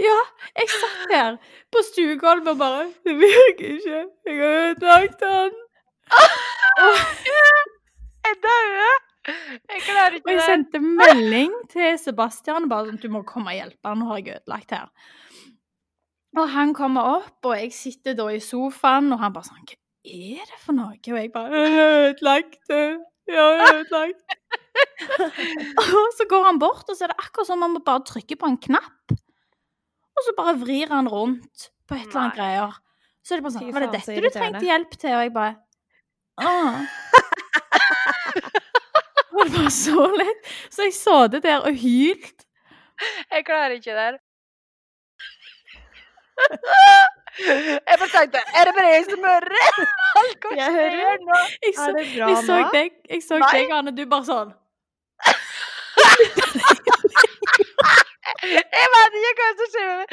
Ja, 0.00 0.14
jeg 0.56 0.68
satt 0.72 1.10
her 1.12 1.34
på 1.68 1.82
stuegulvet 1.90 2.54
og 2.54 2.60
bare 2.60 2.86
Det 3.04 3.14
virker 3.18 3.74
ikke. 3.74 3.98
Jeg 4.24 4.38
har 4.38 4.70
ødelagt 4.70 5.20
den. 5.20 5.58
Jeg 8.28 8.40
dauer! 8.46 8.96
Klarer 10.08 10.24
Og 10.24 10.32
jeg 10.34 10.44
sendte 10.46 10.80
melding 10.82 11.54
til 11.72 11.98
Sebastian 12.00 12.68
bare 12.70 12.88
sånn 12.88 13.00
du 13.02 13.08
må 13.12 13.24
komme 13.28 13.52
og 13.52 13.58
hjelpe 13.60 13.94
nå 13.98 14.08
har 14.10 14.22
jeg 14.22 14.38
ødelagt 14.38 14.74
her. 14.76 14.88
Og 16.38 16.48
han 16.52 16.74
kommer 16.76 17.08
opp, 17.18 17.38
og 17.48 17.54
jeg 17.56 17.72
sitter 17.74 18.16
da 18.18 18.28
i 18.32 18.40
sofaen, 18.44 19.12
og 19.14 19.22
han 19.22 19.34
bare 19.34 19.48
sånn 19.48 19.64
Hva 19.68 19.78
er 20.08 20.48
det 20.48 20.58
for 20.62 20.76
noe? 20.76 20.96
Og 20.96 21.20
jeg 21.22 21.32
bare 21.34 21.62
«Jeg 21.64 21.76
har 21.76 21.94
ødelagt 22.08 22.74
har 23.28 23.74
ødelagt 23.74 24.36
Og 25.84 26.12
så 26.16 26.26
går 26.28 26.44
han 26.46 26.60
bort, 26.60 26.86
og 26.88 26.96
så 26.96 27.06
er 27.06 27.12
det 27.12 27.20
akkurat 27.20 27.48
som 27.48 27.62
om 27.62 27.74
han 27.76 27.84
bare 27.84 28.04
trykker 28.08 28.38
på 28.40 28.48
en 28.48 28.58
knapp. 28.68 29.16
Og 30.18 30.24
så 30.26 30.34
bare 30.36 30.56
vrir 30.60 30.92
han 30.92 31.08
rundt 31.10 31.68
på 31.88 31.96
et 31.96 32.06
eller 32.08 32.22
annet 32.22 32.38
greier. 32.38 32.78
Så 33.22 33.34
er 33.34 33.40
det 33.40 33.46
bare 33.46 33.56
sånn 33.58 33.72
Var 33.74 33.84
det 33.84 33.90
dette 33.96 34.22
du 34.24 34.30
trengte 34.32 34.64
hjelp 34.68 34.96
til? 34.96 35.14
Og 35.14 35.24
jeg 35.26 35.34
bare 35.34 35.56
Åh. 36.38 37.07
Var 39.58 39.70
så 39.84 40.06
lett. 40.20 40.42
Så 40.70 40.80
jeg 40.88 40.94
så 40.94 41.16
det 41.32 41.40
der 41.42 41.58
og 41.66 41.72
hylt. 41.82 42.38
Jeg 43.30 43.44
klarer 43.46 43.70
ikke 43.78 43.94
det 43.94 44.04
her. 44.08 44.16
Jeg 47.88 47.96
bare 47.98 48.08
tenkte 48.12 48.38
Er 48.58 48.64
det 48.66 48.72
bare 48.74 48.90
jeg 48.94 49.04
som 49.10 49.22
hører? 49.26 49.66
Hva 50.42 50.50
Jeg 50.58 50.70
hører 50.74 50.94
skjer 50.94 51.18
nå? 51.26 51.36
Jeg 51.62 51.72
så, 51.76 51.82
Er 51.82 51.86
det 51.96 52.04
bra 52.14 52.26
jeg 52.30 52.36
så 52.46 52.54
nå? 52.58 52.62
deg, 52.74 52.90
jeg 53.10 53.20
så 53.26 53.34
Nei. 53.42 53.50
deg, 53.54 53.66
Anne, 53.76 53.90
du 53.94 54.02
bare 54.10 54.26
sånn 54.26 54.50
Jeg 58.54 58.86
vet 58.94 59.12
ikke 59.20 59.34
hva 59.38 59.48
som 59.60 59.68
skjer 59.74 59.86
med 59.88 59.96
meg. 59.98 60.06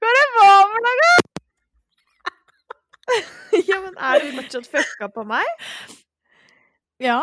Hva 0.00 0.08
det 0.16 0.26
var 0.36 0.60
for 0.72 0.80
noe? 0.86 1.14
Ja, 3.70 3.76
men 3.84 3.94
er 4.10 4.14
du 4.24 4.28
fortsatt 4.40 4.66
fucka 4.72 5.06
på 5.16 5.22
meg? 5.28 5.48
Ja. 7.04 7.20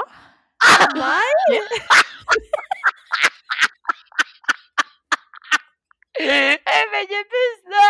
Nei? 0.97 1.31
Jeg 6.19 6.83
vil 6.91 7.01
ikke 7.03 7.23
puste! 7.33 7.85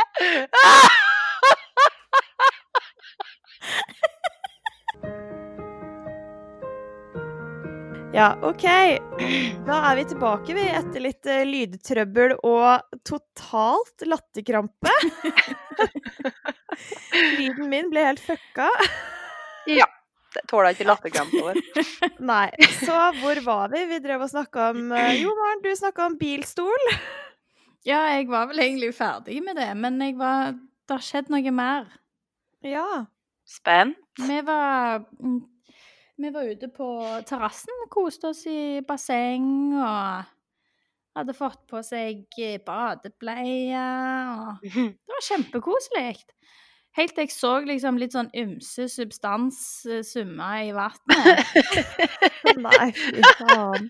Ja, 8.13 8.27
OK. 8.45 8.63
Da 9.65 9.79
er 9.89 9.95
vi 9.97 10.03
tilbake, 10.05 10.53
vi, 10.53 10.67
etter 10.69 11.01
litt 11.01 11.25
uh, 11.25 11.39
lydtrøbbel 11.49 12.35
og 12.45 12.99
totalt 13.09 14.05
latterkrampe. 14.05 14.93
Lyden 17.39 17.71
min 17.71 17.89
ble 17.89 18.05
helt 18.11 18.21
fucka. 18.21 18.69
Det 19.65 19.81
tåler 20.49 20.73
ikke 20.73 20.87
latterkrampe 20.87 21.41
over. 21.41 21.59
Nei. 22.31 22.49
Så 22.79 22.97
hvor 23.19 23.41
var 23.45 23.73
vi? 23.73 23.83
Vi 23.91 23.99
drev 24.03 24.25
og 24.25 24.31
snakka 24.31 24.69
om 24.73 24.91
eh, 24.95 25.15
Jo, 25.21 25.33
Maren, 25.37 25.63
du 25.63 25.71
snakka 25.77 26.07
om 26.09 26.17
bilstol. 26.19 26.91
ja, 27.89 28.03
jeg 28.15 28.29
var 28.31 28.49
vel 28.51 28.63
egentlig 28.65 28.93
ferdig 28.97 29.39
med 29.45 29.59
det, 29.61 29.71
men 29.77 30.01
jeg 30.01 30.17
var 30.19 30.53
Det 30.53 30.97
har 30.97 31.05
skjedd 31.05 31.31
noe 31.33 31.55
mer. 31.55 31.89
Ja. 32.63 33.05
Spent? 33.47 33.99
Vi 34.19 34.39
var 34.45 35.03
mm, 35.19 35.41
Vi 36.23 36.31
var 36.31 36.47
ute 36.47 36.69
på 36.71 36.87
terrassen, 37.27 37.87
koste 37.91 38.31
oss 38.31 38.45
i 38.47 38.81
basseng 38.87 39.73
og 39.75 40.29
hadde 41.13 41.35
fått 41.37 41.61
på 41.69 41.81
seg 41.85 42.25
badebleie 42.65 43.83
og 44.33 44.63
Det 44.73 45.15
var 45.15 45.27
kjempekoselig. 45.27 46.15
Helt 46.93 47.15
til 47.15 47.25
jeg 47.25 47.33
så 47.33 47.51
liksom 47.65 47.97
litt 47.97 48.13
sånn 48.13 48.29
ymse 48.38 48.85
substans 48.91 49.57
summe 50.05 50.50
i 50.67 50.69
vannet. 50.75 51.53
Nei, 52.65 52.89
fy 52.93 53.23
faen. 53.39 53.88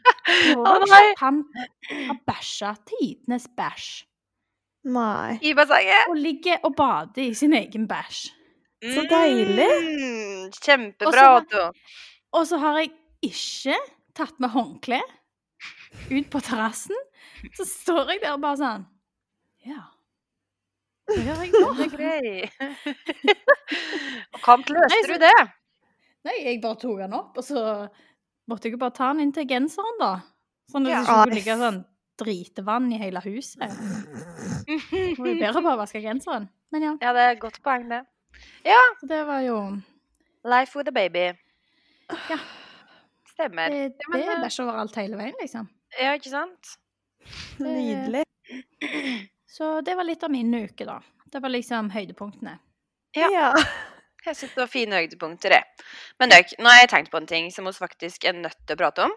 Å, 0.55 0.75
nei. 0.87 1.01
Han 1.19 1.41
har 1.89 2.21
bæsja 2.29 2.71
tidenes 2.87 3.49
bæsj. 3.57 3.89
Nei. 4.93 5.35
I 5.43 5.51
bassenget. 5.57 6.07
Og 6.11 6.19
ligger 6.19 6.63
og 6.63 6.77
bader 6.79 7.25
i 7.25 7.33
sin 7.35 7.55
egen 7.59 7.89
bæsj. 7.91 8.21
Så 8.83 9.03
deilig. 9.07 9.67
Mm, 9.83 10.47
kjempebra, 10.63 11.27
Otto. 11.41 11.65
Og 12.35 12.47
så 12.47 12.59
har 12.59 12.81
jeg 12.81 12.91
ikke 13.23 13.77
tatt 14.17 14.39
med 14.43 14.51
håndkle 14.55 14.99
ut 16.11 16.31
på 16.31 16.41
terrassen. 16.43 16.97
Så 17.55 17.67
står 17.67 18.15
jeg 18.15 18.23
der 18.23 18.39
bare 18.39 18.59
sånn 18.59 18.87
Ja. 19.67 19.85
Jeg 21.09 21.27
er 21.83 21.91
grei. 21.91 22.49
Og 24.33 24.39
Kant 24.45 24.69
løste 24.71 25.01
du 25.09 25.17
det? 25.21 25.33
Nei, 26.23 26.37
jeg 26.45 26.61
bare 26.63 26.79
tok 26.79 27.01
den 27.03 27.15
opp, 27.17 27.37
og 27.37 27.43
så 27.43 27.59
måtte 28.47 28.69
jeg 28.69 28.77
jo 28.77 28.79
bare 28.79 28.95
ta 28.95 29.09
den 29.11 29.25
inn 29.25 29.33
til 29.35 29.47
genseren, 29.49 29.97
da. 29.99 30.13
Sånn 30.71 30.87
at 30.87 30.93
Ja. 30.93 31.01
det 31.01 31.03
ikke 31.03 31.17
skulle 31.17 31.35
ligge 31.39 31.57
sånn 31.59 31.81
dritevann 32.23 32.87
i 32.95 32.99
hele 33.01 33.19
huset. 33.25 33.59
Det 34.63 35.17
var 35.19 35.27
jo 35.27 35.39
bedre 35.41 35.63
bare 35.65 35.75
å 35.75 35.81
vaske 35.81 35.99
genseren. 36.03 36.47
Men 36.71 36.85
ja, 36.87 36.93
Ja, 37.01 37.11
det 37.17 37.25
er 37.27 37.31
et 37.35 37.41
godt 37.43 37.59
poeng, 37.65 37.89
det. 37.91 38.03
så 38.63 39.07
det 39.09 39.25
var 39.27 39.41
jo 39.43 39.57
Life 40.45 40.75
with 40.77 40.89
a 40.89 40.91
baby. 40.95 41.25
Ja. 42.29 42.37
Stemmer. 43.33 43.69
Det, 43.69 43.97
det, 43.97 44.07
det 44.13 44.23
er 44.23 44.37
eh, 44.37 44.41
bæsj 44.43 44.59
overalt 44.63 44.95
hele 44.99 45.17
veien, 45.19 45.35
liksom. 45.41 45.67
Ja, 45.99 46.13
ikke 46.15 46.29
sant? 46.31 46.73
Nydelig. 47.59 48.23
Så 49.53 49.69
det 49.85 49.93
var 49.99 50.07
litt 50.07 50.23
av 50.25 50.31
min 50.33 50.53
uke, 50.55 50.85
da. 50.87 50.95
Det 51.29 51.41
var 51.43 51.51
liksom 51.53 51.91
høydepunktene. 51.93 52.55
Ja. 53.17 53.27
Ja. 53.33 53.49
Jeg 54.25 54.37
synes 54.39 54.53
det 54.55 54.61
var 54.63 54.69
fine 54.71 54.95
høydepunkter, 55.01 55.51
det. 55.51 55.85
Men 56.21 56.31
dere, 56.31 56.45
nå 56.63 56.69
har 56.71 56.77
jeg 56.79 56.89
tenkt 56.93 57.09
på 57.11 57.19
en 57.19 57.25
ting 57.27 57.49
som 57.51 57.65
vi 57.67 57.73
faktisk 57.75 58.23
er 58.29 58.37
nødt 58.37 58.55
til 58.63 58.77
å 58.77 58.79
prate 58.79 59.03
om. 59.09 59.11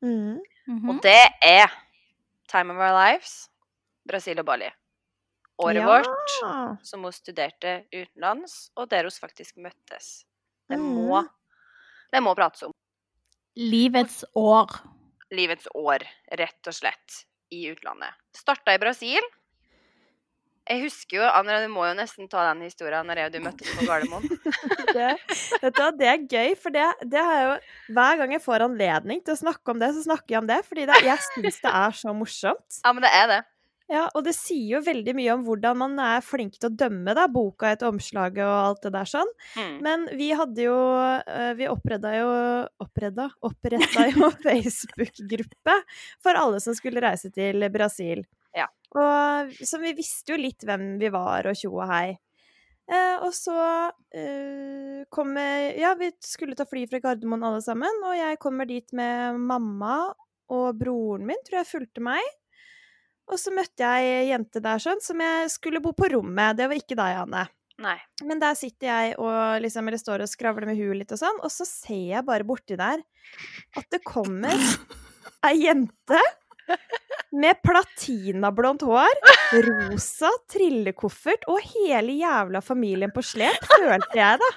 Mm. 0.00 0.38
Mhm. 0.64 0.86
Og 0.94 1.00
det 1.04 1.18
er 1.44 1.68
Time 2.48 2.72
of 2.72 2.80
Our 2.80 2.94
Lives, 2.96 3.34
Brasil 4.08 4.40
og 4.40 4.46
Bali. 4.48 4.70
Året 5.60 5.82
Ja. 5.82 5.84
vårt 5.90 6.80
som 6.88 7.02
vi 7.04 7.10
studerte 7.12 7.74
utenlands, 7.92 8.70
og 8.80 8.88
der 8.88 9.04
vi 9.04 9.10
faktisk 9.12 9.58
møttes. 9.60 10.24
Det 10.72 10.78
må, 10.80 11.20
Mm. 11.20 11.28
det 12.14 12.22
må 12.24 12.34
prates 12.34 12.62
om. 12.62 12.72
Livets 13.56 14.24
år. 14.34 14.72
Livets 15.30 15.68
år, 15.74 16.00
rett 16.32 16.66
og 16.66 16.72
slett, 16.72 17.24
i 17.52 17.66
utlandet. 17.74 18.14
Starta 18.32 18.72
i 18.72 18.78
Brasil. 18.78 19.20
Jeg 20.70 20.84
husker 20.84 21.18
jo, 21.18 21.26
Anna, 21.26 21.58
du 21.64 21.70
må 21.72 21.82
jo 21.88 21.94
nesten 21.98 22.28
ta 22.30 22.44
den 22.52 22.62
historien 22.62 23.06
når 23.08 23.18
jeg 23.18 23.30
og 23.30 23.34
du 23.34 23.40
møttes 23.42 23.70
på 23.74 23.86
Gardermoen. 23.88 24.26
Det, 24.90 25.12
vet 25.62 25.76
du 25.76 25.98
det 26.00 26.06
er 26.10 26.22
gøy, 26.26 26.54
for 26.58 26.74
det, 26.74 26.82
det 27.06 27.20
har 27.22 27.36
jeg 27.36 27.44
jo 27.46 27.94
Hver 27.94 28.16
gang 28.18 28.32
jeg 28.34 28.42
får 28.42 28.64
anledning 28.64 29.20
til 29.22 29.36
å 29.36 29.38
snakke 29.38 29.70
om 29.70 29.78
det, 29.82 29.92
så 29.94 30.02
snakker 30.02 30.34
jeg 30.34 30.40
om 30.42 30.48
det. 30.50 30.58
Fordi 30.66 30.86
det, 30.90 30.98
jeg 31.06 31.22
syns 31.28 31.60
det 31.62 31.72
er 31.80 31.96
så 32.00 32.14
morsomt. 32.16 32.80
Ja, 32.82 32.92
men 32.94 33.06
det 33.06 33.12
er 33.14 33.30
det. 33.30 33.40
Ja, 33.90 34.04
og 34.14 34.22
det 34.22 34.36
sier 34.38 34.76
jo 34.76 34.80
veldig 34.86 35.14
mye 35.18 35.32
om 35.34 35.42
hvordan 35.46 35.78
man 35.80 35.96
er 36.02 36.22
flink 36.22 36.54
til 36.60 36.68
å 36.68 36.76
dømme 36.78 37.14
da, 37.18 37.26
boka 37.30 37.72
etter 37.74 37.90
omslaget 37.90 38.44
og 38.46 38.54
alt 38.54 38.84
det 38.86 38.92
der 38.94 39.08
sånn. 39.10 39.32
Mm. 39.58 39.72
Men 39.82 40.04
vi 40.18 40.28
hadde 40.38 40.66
jo 40.68 40.76
øh, 40.78 41.52
Vi 41.58 41.66
oppretta 41.70 42.12
jo 42.14 42.28
Oppretta? 42.86 43.26
Oppretta 43.46 44.06
jo 44.12 44.30
Facebook-gruppe 44.46 45.74
for 46.22 46.38
alle 46.38 46.62
som 46.62 46.76
skulle 46.78 47.02
reise 47.02 47.32
til 47.34 47.66
Brasil. 47.74 48.22
Ja. 48.56 48.66
Og 48.98 49.54
så 49.66 49.78
vi 49.82 49.94
visste 49.98 50.34
jo 50.34 50.40
litt 50.40 50.66
hvem 50.66 50.96
vi 51.00 51.12
var, 51.14 51.46
og 51.46 51.58
tjo 51.58 51.72
og 51.76 51.86
hei. 51.90 52.18
Eh, 52.90 53.22
og 53.22 53.30
så 53.36 53.54
eh, 54.10 55.06
kommer 55.14 55.76
Ja, 55.78 55.92
vi 55.94 56.10
skulle 56.24 56.56
ta 56.58 56.66
fly 56.66 56.88
fra 56.90 56.98
Gardermoen 57.04 57.46
alle 57.46 57.62
sammen, 57.62 58.02
og 58.02 58.16
jeg 58.18 58.40
kommer 58.42 58.66
dit 58.66 58.90
med 58.96 59.38
mamma 59.38 60.10
og 60.50 60.74
broren 60.80 61.28
min, 61.28 61.38
tror 61.46 61.60
jeg 61.60 61.70
fulgte 61.70 62.02
meg. 62.02 62.26
Og 63.30 63.38
så 63.38 63.52
møtte 63.54 63.86
jeg 63.86 64.10
ei 64.10 64.28
jente 64.32 64.62
der 64.64 64.82
sånn, 64.82 64.98
som 65.04 65.20
jeg 65.22 65.50
skulle 65.54 65.82
bo 65.84 65.92
på 65.94 66.08
rommet. 66.10 66.56
Det 66.58 66.66
var 66.66 66.80
ikke 66.80 66.98
deg, 66.98 67.20
Anne. 67.22 67.44
Nei. 67.80 67.96
Men 68.26 68.42
der 68.42 68.56
sitter 68.58 68.90
jeg 68.90 69.14
og 69.22 69.62
liksom, 69.64 69.86
eller 69.88 70.00
står 70.00 70.24
og 70.24 70.28
skravler 70.28 70.68
med 70.68 70.76
huet 70.76 70.98
litt 70.98 71.14
og 71.14 71.20
sånn, 71.22 71.38
og 71.40 71.52
så 71.54 71.64
ser 71.68 72.02
jeg 72.10 72.26
bare 72.26 72.44
borti 72.44 72.76
der 72.76 73.00
at 73.78 73.86
det 73.94 74.02
kommer 74.04 74.52
ei 75.48 75.54
jente 75.62 76.20
med 77.30 77.60
platinablondt 77.62 78.82
hår, 78.86 79.20
rosa 79.66 80.30
trillekoffert 80.50 81.46
og 81.50 81.62
hele 81.72 82.16
jævla 82.18 82.62
familien 82.64 83.12
på 83.14 83.22
slep, 83.24 83.64
følte 83.70 84.18
jeg 84.18 84.40
da. 84.42 84.50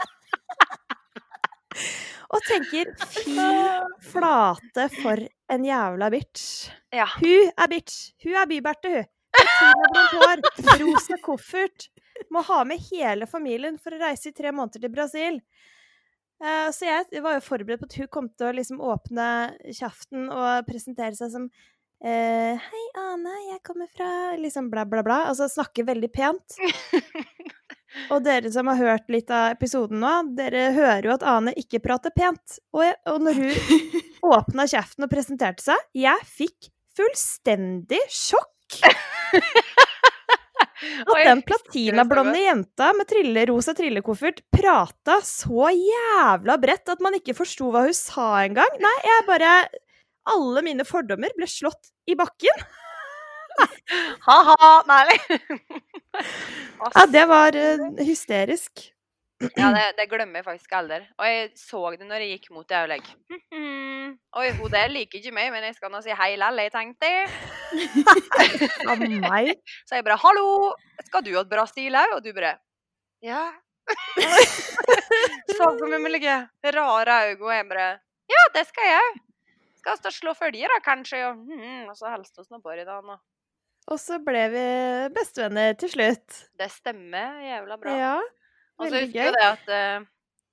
Og 2.33 2.41
tenker 2.47 2.89
fy 3.13 3.35
flate 4.09 4.87
for 4.95 5.21
en 5.53 5.65
jævla 5.67 6.09
bitch. 6.13 6.71
Ja. 6.93 7.05
Hun 7.19 7.51
er 7.53 7.69
bitch. 7.69 8.13
Hun 8.25 8.39
er 8.41 8.49
byberte, 8.49 8.93
hun. 8.93 9.09
Platinablondt 9.33 10.15
hår, 10.17 10.41
rosa 10.81 11.19
koffert. 11.21 11.89
Må 12.33 12.41
ha 12.45 12.63
med 12.65 12.81
hele 12.89 13.27
familien 13.29 13.77
for 13.81 13.93
å 13.93 14.01
reise 14.01 14.31
i 14.31 14.35
tre 14.35 14.53
måneder 14.53 14.81
til 14.81 14.93
Brasil. 14.93 15.39
Eh, 16.43 16.69
så 16.75 16.87
jeg 16.87 17.21
var 17.23 17.37
jo 17.37 17.45
forberedt 17.45 17.81
på 17.81 17.87
at 17.89 17.97
hun 18.01 18.09
kom 18.11 18.29
til 18.33 18.49
å 18.49 18.55
liksom 18.57 18.81
åpne 18.83 19.27
kjeften 19.69 20.27
og 20.33 20.65
presentere 20.67 21.15
seg 21.17 21.31
som 21.33 21.47
eh, 22.03 22.59
Hei, 22.59 22.83
Ane, 22.99 23.33
jeg 23.51 23.61
kommer 23.65 23.89
fra 23.91 24.09
liksom 24.39 24.69
bla, 24.71 24.85
bla, 24.85 25.03
bla. 25.05 25.23
Altså 25.31 25.47
snakke 25.51 25.85
veldig 25.87 26.09
pent. 26.13 26.57
Og 28.11 28.23
dere 28.27 28.51
som 28.53 28.69
har 28.71 28.79
hørt 28.81 29.09
litt 29.13 29.31
av 29.33 29.55
episoden 29.55 30.03
nå, 30.03 30.13
dere 30.37 30.69
hører 30.75 31.09
jo 31.09 31.15
at 31.15 31.25
Ane 31.35 31.55
ikke 31.59 31.83
prater 31.83 32.13
pent. 32.15 32.59
Og, 32.75 32.83
jeg, 32.87 32.99
og 33.09 33.23
når 33.27 33.41
hun 33.41 33.53
åpna 34.37 34.67
kjeften 34.69 35.07
og 35.07 35.13
presenterte 35.13 35.65
seg, 35.65 35.89
jeg 35.97 36.29
fikk 36.29 36.71
fullstendig 36.97 38.01
sjokk. 38.11 38.51
At 40.83 41.15
den 41.23 41.41
platinablonde 41.47 42.41
jenta 42.41 42.89
med 42.97 43.07
trille, 43.07 43.45
rosa 43.47 43.71
trillekoffert 43.77 44.41
prata 44.51 45.19
så 45.23 45.69
jævla 45.71 46.57
bredt 46.59 46.91
at 46.91 47.03
man 47.03 47.15
ikke 47.15 47.35
forsto 47.37 47.69
hva 47.71 47.85
hun 47.85 47.95
sa 47.95 48.27
engang. 48.43 48.75
Nei, 48.83 48.93
jeg 49.07 49.25
bare 49.29 49.53
Alle 50.31 50.63
mine 50.65 50.85
fordommer 50.87 51.33
ble 51.37 51.47
slått 51.49 51.91
i 52.07 52.15
bakken. 52.19 52.63
Ha-ha! 54.27 54.73
Nei. 54.89 55.17
Ja, 56.93 57.05
det 57.09 57.23
var 57.25 57.55
eh, 57.57 57.79
hysterisk. 58.05 58.81
Ja, 59.55 59.69
det, 59.75 59.83
det 59.97 60.05
glemmer 60.11 60.41
jeg 60.41 60.45
faktisk 60.45 60.75
aldri. 60.77 60.99
Og 61.17 61.27
jeg 61.27 61.49
så 61.59 61.81
det 61.95 62.07
når 62.07 62.25
jeg 62.25 62.37
gikk 62.37 62.51
mot 62.55 62.67
det. 62.69 62.79
òg. 62.83 62.91
like, 62.91 63.15
«Mhm. 63.31 64.13
Oi, 64.39 64.47
hun 64.59 64.71
der 64.73 64.91
liker 64.93 65.19
ikke 65.19 65.33
meg, 65.35 65.51
men 65.53 65.65
jeg 65.67 65.77
skal 65.77 65.91
nå 65.93 66.01
si 66.05 66.13
hei 66.17 66.33
lell, 66.39 66.59
jeg 66.61 66.73
tenkte. 66.73 67.11
Av 68.89 69.01
meg. 69.01 69.53
Så 69.87 69.97
jeg 69.97 70.05
bare 70.05 70.19
'hallo, 70.21 70.73
skal 71.07 71.25
du 71.25 71.33
ha 71.33 71.41
et 71.41 71.49
bra 71.49 71.65
stil 71.69 71.95
òg?' 71.97 72.17
Og 72.17 72.23
du 72.23 72.33
bare 72.33 72.57
'ja'. 73.23 73.51
så 75.57 75.69
på 75.79 75.87
meg 75.91 76.01
med 76.01 76.11
like 76.15 76.37
rare 76.75 77.17
øyne, 77.29 77.41
og 77.43 77.53
jeg 77.53 77.69
bare 77.69 77.89
'ja, 78.29 78.43
det 78.53 78.67
skal 78.67 78.91
jeg'. 78.91 79.32
Skal 79.83 79.99
vi 80.07 80.15
slå 80.15 80.33
følge, 80.37 80.69
da, 80.71 80.79
kanskje? 80.83 81.19
Og, 81.27 81.43
mm, 81.43 81.91
og 81.91 81.97
så 81.99 82.11
hilste 82.13 82.39
vi 82.39 82.55
nå 82.55 82.61
på 82.63 82.75
i 82.77 82.85
dag. 82.87 83.11
Og 83.91 83.99
så 83.99 84.17
ble 84.23 84.45
vi 84.53 84.65
bestevenner 85.15 85.75
til 85.79 85.91
slutt. 85.91 86.39
Det 86.59 86.69
stemmer 86.71 87.41
jævla 87.43 87.77
bra. 87.81 87.95
Ja. 87.99 88.15
Og 88.79 88.87
så 88.87 89.01
husker 89.03 89.19
jeg 89.19 89.35
det 89.35 89.43
at 89.43 89.67
uh, 89.75 90.05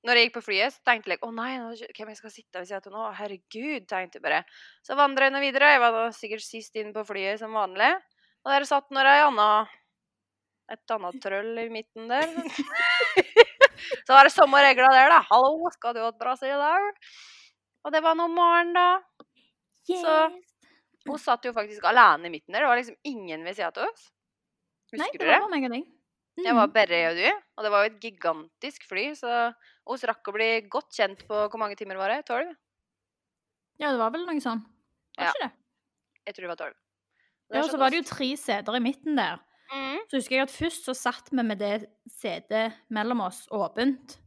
når 0.06 0.18
jeg 0.18 0.26
gikk 0.26 0.36
på 0.38 0.44
flyet, 0.48 0.74
så 0.74 0.82
tenkte 0.90 1.14
jeg 1.14 1.22
å 1.22 1.30
nei, 1.34 1.52
nå, 1.62 1.70
hvem 1.78 2.10
jeg 2.10 2.18
skal 2.18 2.34
sitte 2.34 2.58
ved 2.58 2.70
siden 2.72 2.90
av 2.90 2.96
nå? 2.96 3.08
Herregud, 3.20 3.86
tenkte 3.88 4.18
jeg 4.18 4.26
bare. 4.26 4.42
Så 4.86 4.98
vandra 4.98 5.28
jeg 5.28 5.36
nå 5.36 5.44
videre. 5.44 5.74
Jeg 5.76 5.84
var 5.84 5.94
da 5.94 6.06
sikkert 6.16 6.44
sist 6.44 6.80
inn 6.80 6.90
på 6.96 7.06
flyet 7.06 7.42
som 7.42 7.54
vanlig. 7.54 7.92
Og 8.42 8.54
der 8.54 8.66
satt 8.68 8.90
nå 8.90 9.04
ei 9.04 9.20
anna 9.22 9.50
et 10.70 10.94
annet 10.94 11.18
trøll 11.22 11.58
i 11.58 11.70
midten 11.72 12.10
der. 12.10 12.30
så 14.06 14.14
var 14.14 14.26
det 14.26 14.34
samme 14.34 14.62
regler 14.62 14.90
der, 14.94 15.10
da. 15.12 15.20
'Hallo, 15.26 15.70
skal 15.74 15.94
du 15.94 16.02
ha 16.02 16.10
et 16.10 16.18
bra 16.20 16.36
sted 16.38 16.54
i 16.54 16.58
dag?' 16.58 16.90
Og 17.84 17.92
det 17.92 18.02
var 18.04 18.14
nå 18.18 18.28
morgen, 18.28 18.72
da. 18.74 19.00
Så- 19.86 20.42
Hun 21.06 21.18
satt 21.18 21.44
jo 21.44 21.52
faktisk 21.56 21.82
alene 21.88 22.26
i 22.26 22.30
midten 22.30 22.52
der. 22.52 22.60
Det 22.60 22.68
var 22.68 22.76
liksom 22.76 22.96
ingen 23.04 23.42
ved 23.44 23.56
siden 23.56 23.72
av 23.76 23.88
oss. 23.88 24.10
Nei, 24.92 25.08
det 25.12 25.18
det? 25.20 25.40
var 25.40 25.48
meg 25.48 25.64
og 25.64 25.70
deg. 25.72 25.84
Det 26.36 26.54
var 26.54 26.66
Mhm. 26.66 26.72
bare 26.72 26.88
jeg 26.88 27.10
og 27.10 27.16
du, 27.16 27.42
og 27.58 27.64
det 27.64 27.70
var 27.70 27.84
jo 27.88 27.90
et 27.94 28.00
gigantisk 28.00 28.82
fly, 28.88 29.14
så 29.14 29.54
oss 29.86 30.02
rakk 30.04 30.22
å 30.28 30.32
bli 30.32 30.60
godt 30.68 30.90
kjent 30.92 31.26
på 31.26 31.48
hvor 31.48 31.58
mange 31.58 31.76
timer 31.76 31.96
var 31.96 32.08
det? 32.08 32.24
Tolv? 32.26 32.54
Ja, 33.78 33.90
det 33.90 33.98
var 33.98 34.10
vel 34.10 34.26
noe 34.26 34.40
sånn. 34.40 34.62
Var 35.18 35.24
Ja. 35.26 35.32
ikke 35.32 35.40
det? 35.48 35.52
Jeg 36.26 36.34
tror 36.34 36.42
det 36.42 36.48
var 36.58 36.66
tolv. 36.66 36.74
Ja, 37.52 37.62
og 37.64 37.70
så 37.70 37.78
var 37.78 37.90
det 37.90 38.04
jo 38.04 38.14
tre 38.14 38.36
seter 38.36 38.74
i 38.76 38.78
midten 38.80 39.16
der. 39.16 39.40
mm. 39.72 39.98
Så 40.08 40.16
husker 40.18 40.30
jeg 40.36 40.42
at 40.42 40.50
først 40.50 40.84
så 40.84 40.94
satt 40.94 41.30
vi 41.30 41.42
med 41.42 41.58
det 41.58 41.90
setet 42.08 42.74
mellom 42.90 43.20
oss 43.22 43.46
åpent. 43.50 44.18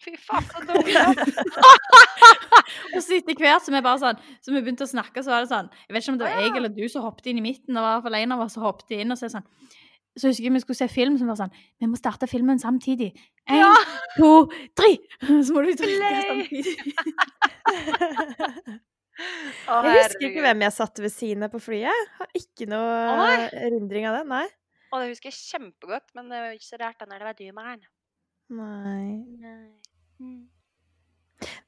Fy 0.00 0.14
faen, 0.16 0.46
så 0.48 0.62
dumt. 0.64 0.86
Og 2.94 3.02
så 3.04 3.18
etter 3.18 3.36
hvert 3.36 3.64
som 3.66 3.74
vi 3.76 3.82
bare 3.84 4.00
sånn, 4.00 4.20
så 4.40 4.52
vi 4.54 4.62
begynte 4.64 4.86
å 4.86 4.90
snakke, 4.90 5.22
så 5.24 5.32
var 5.34 5.44
det 5.44 5.50
sånn 5.50 5.68
Jeg 5.86 5.92
vet 5.94 6.02
ikke 6.04 6.12
om 6.14 6.18
det 6.20 6.26
var 6.28 6.40
jeg 6.40 6.56
eller 6.56 6.72
du 6.72 6.84
som 6.88 7.04
hoppet 7.04 7.28
inn 7.32 7.40
i 7.40 7.44
midten. 7.44 7.74
Det 7.76 7.82
var 7.84 7.92
i 7.92 7.98
hvert 7.98 8.06
fall 8.08 8.18
en 8.20 8.34
av 8.36 8.44
oss 8.46 8.54
som 8.56 8.64
hoppet 8.64 8.94
inn. 8.96 9.12
Og 9.12 9.18
så, 9.20 9.28
sånn, 9.32 9.44
så 10.18 10.30
husker 10.30 10.46
jeg 10.48 10.54
vi 10.56 10.62
skulle 10.64 10.80
se 10.80 10.88
film 10.90 11.18
som 11.20 11.28
var 11.30 11.38
sånn 11.38 11.52
Vi 11.80 11.88
må 11.90 11.96
starte 12.00 12.26
filmen 12.30 12.58
samtidig. 12.62 13.10
Én, 13.50 13.60
Ja. 13.60 13.74
to, 14.16 14.30
tre! 14.78 14.94
Så 15.46 15.52
må 15.56 15.62
du 15.66 15.72
trykke 15.78 16.14
samtidig. 16.30 16.76
Å, 19.68 19.80
Jeg 19.84 20.04
husker 20.06 20.26
ikke 20.30 20.44
hvem 20.46 20.62
jeg 20.64 20.72
satt 20.78 21.00
ved 21.02 21.12
siden 21.12 21.44
av 21.44 21.52
på 21.52 21.60
flyet. 21.60 22.08
Har 22.16 22.30
ikke 22.40 22.66
noe 22.70 23.16
nei. 23.20 23.48
erindring 23.66 24.06
av 24.08 24.16
det. 24.20 24.24
Nei. 24.30 24.46
Og 24.90 25.02
det 25.02 25.10
husker 25.12 25.28
jeg 25.30 25.38
kjempegodt, 25.38 26.08
men 26.16 26.30
det 26.32 26.40
var 26.42 26.54
ikke 26.56 26.70
så 26.72 26.78
rart 26.80 26.98
da 27.02 27.06
når 27.10 27.20
det 27.22 27.28
var 27.28 27.36
du, 27.38 27.44
Maren. 27.54 27.82
nei. 28.50 29.04
Mm. 29.44 29.68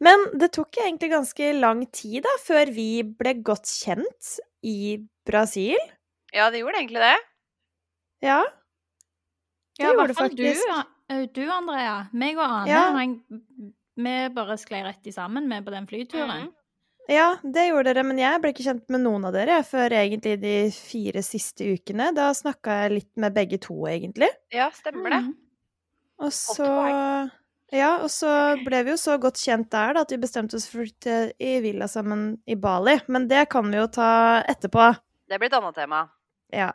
Men 0.02 0.26
det 0.38 0.50
tok 0.56 0.76
egentlig 0.82 1.10
ganske 1.12 1.52
lang 1.56 1.84
tid 1.94 2.22
da, 2.26 2.32
før 2.44 2.70
vi 2.74 2.88
ble 3.06 3.34
godt 3.46 3.68
kjent 3.70 4.34
i 4.66 4.98
Brasil. 5.28 5.78
Ja, 6.32 6.50
det 6.52 6.60
gjorde 6.62 6.80
egentlig 6.82 7.02
det. 7.02 7.14
Ja. 8.26 8.40
Ja, 9.80 9.92
gjorde 9.92 10.10
det 10.12 10.18
faktisk. 10.18 10.66
du, 11.08 11.26
du, 11.34 11.44
Andrea. 11.50 11.94
Meg 12.12 12.36
og 12.38 12.44
Ane, 12.44 12.68
Ja. 12.68 12.82
han, 12.96 13.16
vi 13.96 14.16
bare 14.34 14.58
sklei 14.60 14.82
rett 14.84 15.06
i 15.08 15.14
sammen 15.14 15.48
med 15.48 15.64
på 15.64 15.72
den 15.74 15.88
flyturen. 15.88 16.48
Mm. 16.48 16.52
Ja, 17.10 17.36
det 17.42 17.64
gjorde 17.66 17.90
dere, 17.90 18.04
men 18.06 18.20
jeg 18.20 18.40
ble 18.40 18.52
ikke 18.52 18.64
kjent 18.68 18.92
med 18.94 19.02
noen 19.02 19.24
av 19.26 19.34
dere 19.34 19.58
før 19.66 19.90
egentlig 19.98 20.36
de 20.40 20.54
fire 20.76 21.22
siste 21.26 21.66
ukene. 21.74 22.12
Da 22.14 22.28
snakka 22.36 22.76
jeg 22.84 22.92
litt 23.00 23.10
med 23.24 23.34
begge 23.34 23.58
to, 23.64 23.74
egentlig. 23.90 24.28
Ja, 24.54 24.68
stemmer 24.76 25.10
det. 25.16 25.22
Mm. 25.26 25.32
Og 26.22 26.30
så 26.36 26.68
Ja, 27.72 27.94
og 28.04 28.10
så 28.12 28.28
ble 28.66 28.82
vi 28.84 28.92
jo 28.92 28.98
så 29.00 29.16
godt 29.20 29.40
kjent 29.40 29.70
der 29.72 29.94
da, 29.96 30.02
at 30.04 30.12
vi 30.12 30.20
bestemte 30.20 30.58
oss 30.58 30.66
for 30.68 30.82
å 30.82 30.84
flytte 30.84 31.32
i 31.40 31.54
villa 31.64 31.88
sammen 31.88 32.34
i 32.44 32.56
Bali. 32.60 32.98
Men 33.08 33.24
det 33.30 33.46
kan 33.52 33.70
vi 33.72 33.80
jo 33.80 33.86
ta 33.88 34.10
etterpå. 34.44 34.90
Det 35.32 35.40
blir 35.40 35.48
et 35.48 35.56
annet 35.56 35.78
tema. 35.80 36.04
Ja, 36.52 36.74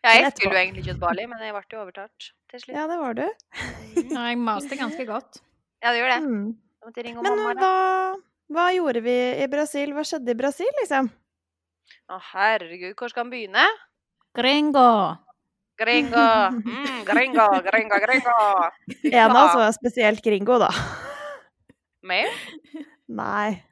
ja, 0.00 0.14
jeg 0.16 0.32
skulle 0.34 0.54
jo 0.54 0.60
egentlig 0.60 0.82
ikke 0.84 0.94
til 0.94 1.00
Bali, 1.02 1.26
men 1.30 1.42
jeg 1.44 1.54
ble 1.54 1.62
jo 1.72 1.82
overtalt 1.84 2.26
til 2.50 2.62
slutt. 2.62 2.74
ja 2.76 2.86
det 2.90 2.98
var 3.00 3.16
du. 3.16 3.24
Ja, 4.00 4.24
jeg 4.30 4.40
maste 4.40 4.78
ganske 4.80 5.06
godt. 5.08 5.40
Ja, 5.80 5.92
du 5.92 6.00
gjorde 6.00 6.16
det. 6.16 6.26
Mm. 6.26 6.50
Jeg 6.80 6.88
måtte 6.88 7.04
ringe 7.06 7.24
Men 7.24 7.38
mamma. 7.38 7.54
da. 7.56 7.70
hva, 7.70 8.56
hva 8.56 8.66
gjorde 8.76 9.04
vi 9.04 9.16
i 9.44 9.48
Brasil? 9.52 9.94
Hva 9.96 10.04
skjedde 10.06 10.34
i 10.34 10.38
Brasil, 10.38 10.70
liksom? 10.80 11.10
Å, 12.10 12.20
herregud, 12.32 12.94
hvor 12.98 13.12
skal 13.12 13.26
han 13.26 13.32
begynne? 13.32 13.66
Gringo! 14.36 14.88
Gringo! 15.80 16.24
Mm, 16.60 17.04
gringo, 17.08 17.46
gringo, 17.64 17.98
gringo! 18.04 18.70
En 19.16 19.30
av 19.30 19.36
oss 19.46 19.54
var 19.56 19.72
spesielt 19.72 20.20
gringo, 20.24 20.58
da. 20.60 20.68
Meg? 22.04 22.28
Nei. 23.20 23.62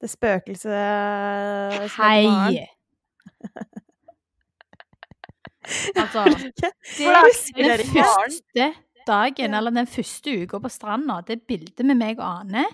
Det 0.00 0.10
spøkelset. 0.12 1.88
Hei! 1.96 2.64
Altså, 5.96 6.20
den 7.56 7.80
første 7.88 8.66
dagen, 9.08 9.54
eller 9.56 9.72
den 9.72 9.86
første 9.88 10.34
uka 10.42 10.58
på 10.60 10.68
stranda, 10.68 11.22
det 11.24 11.38
bildet 11.48 11.86
med 11.88 11.96
meg 11.96 12.20
og 12.20 12.26
Ane 12.42 12.66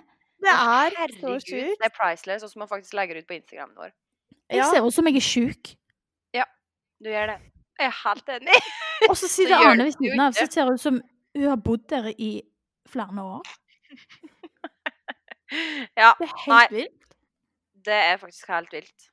Det 0.43 0.51
er 0.51 0.97
så 1.21 1.37
sjukt. 1.39 1.77
det 1.79 1.87
er 1.87 1.95
priceless, 1.95 2.43
og 2.43 2.51
som 2.51 2.65
man 2.65 2.69
faktisk 2.73 2.97
legger 2.99 3.21
ut 3.21 3.29
på 3.31 3.37
Instagramen 3.39 3.77
vår. 3.79 3.93
Jeg 4.51 4.59
Ja. 4.59 4.67
ser 4.73 4.83
ut 4.83 4.95
som 4.95 5.07
jeg 5.07 5.17
er 5.23 5.27
sjuk. 5.29 5.77
Du 7.01 7.09
gjør 7.09 7.31
det. 7.31 7.39
Jeg 7.81 7.89
er 7.89 7.97
helt 8.05 8.29
enig. 8.37 8.59
Og 9.09 9.17
så 9.17 9.29
sitter 9.33 9.57
Arne, 9.57 9.85
ved 9.89 9.95
siden 9.97 10.21
av, 10.21 10.33
så 10.37 10.45
ser 10.53 10.65
hun 10.69 10.75
ut 10.77 10.83
som 10.83 10.99
hun 11.37 11.47
har 11.49 11.57
bodd 11.65 11.87
der 11.91 12.11
i 12.19 12.43
flere 12.91 13.23
år. 13.25 13.43
Ja, 15.99 16.13
Det 16.21 16.29
er 16.29 16.35
helt 16.45 16.53
Nei. 16.53 16.67
vilt. 16.71 17.15
det 17.89 17.95
er 17.97 18.17
faktisk 18.23 18.49
helt 18.53 18.71
vilt. 18.73 19.07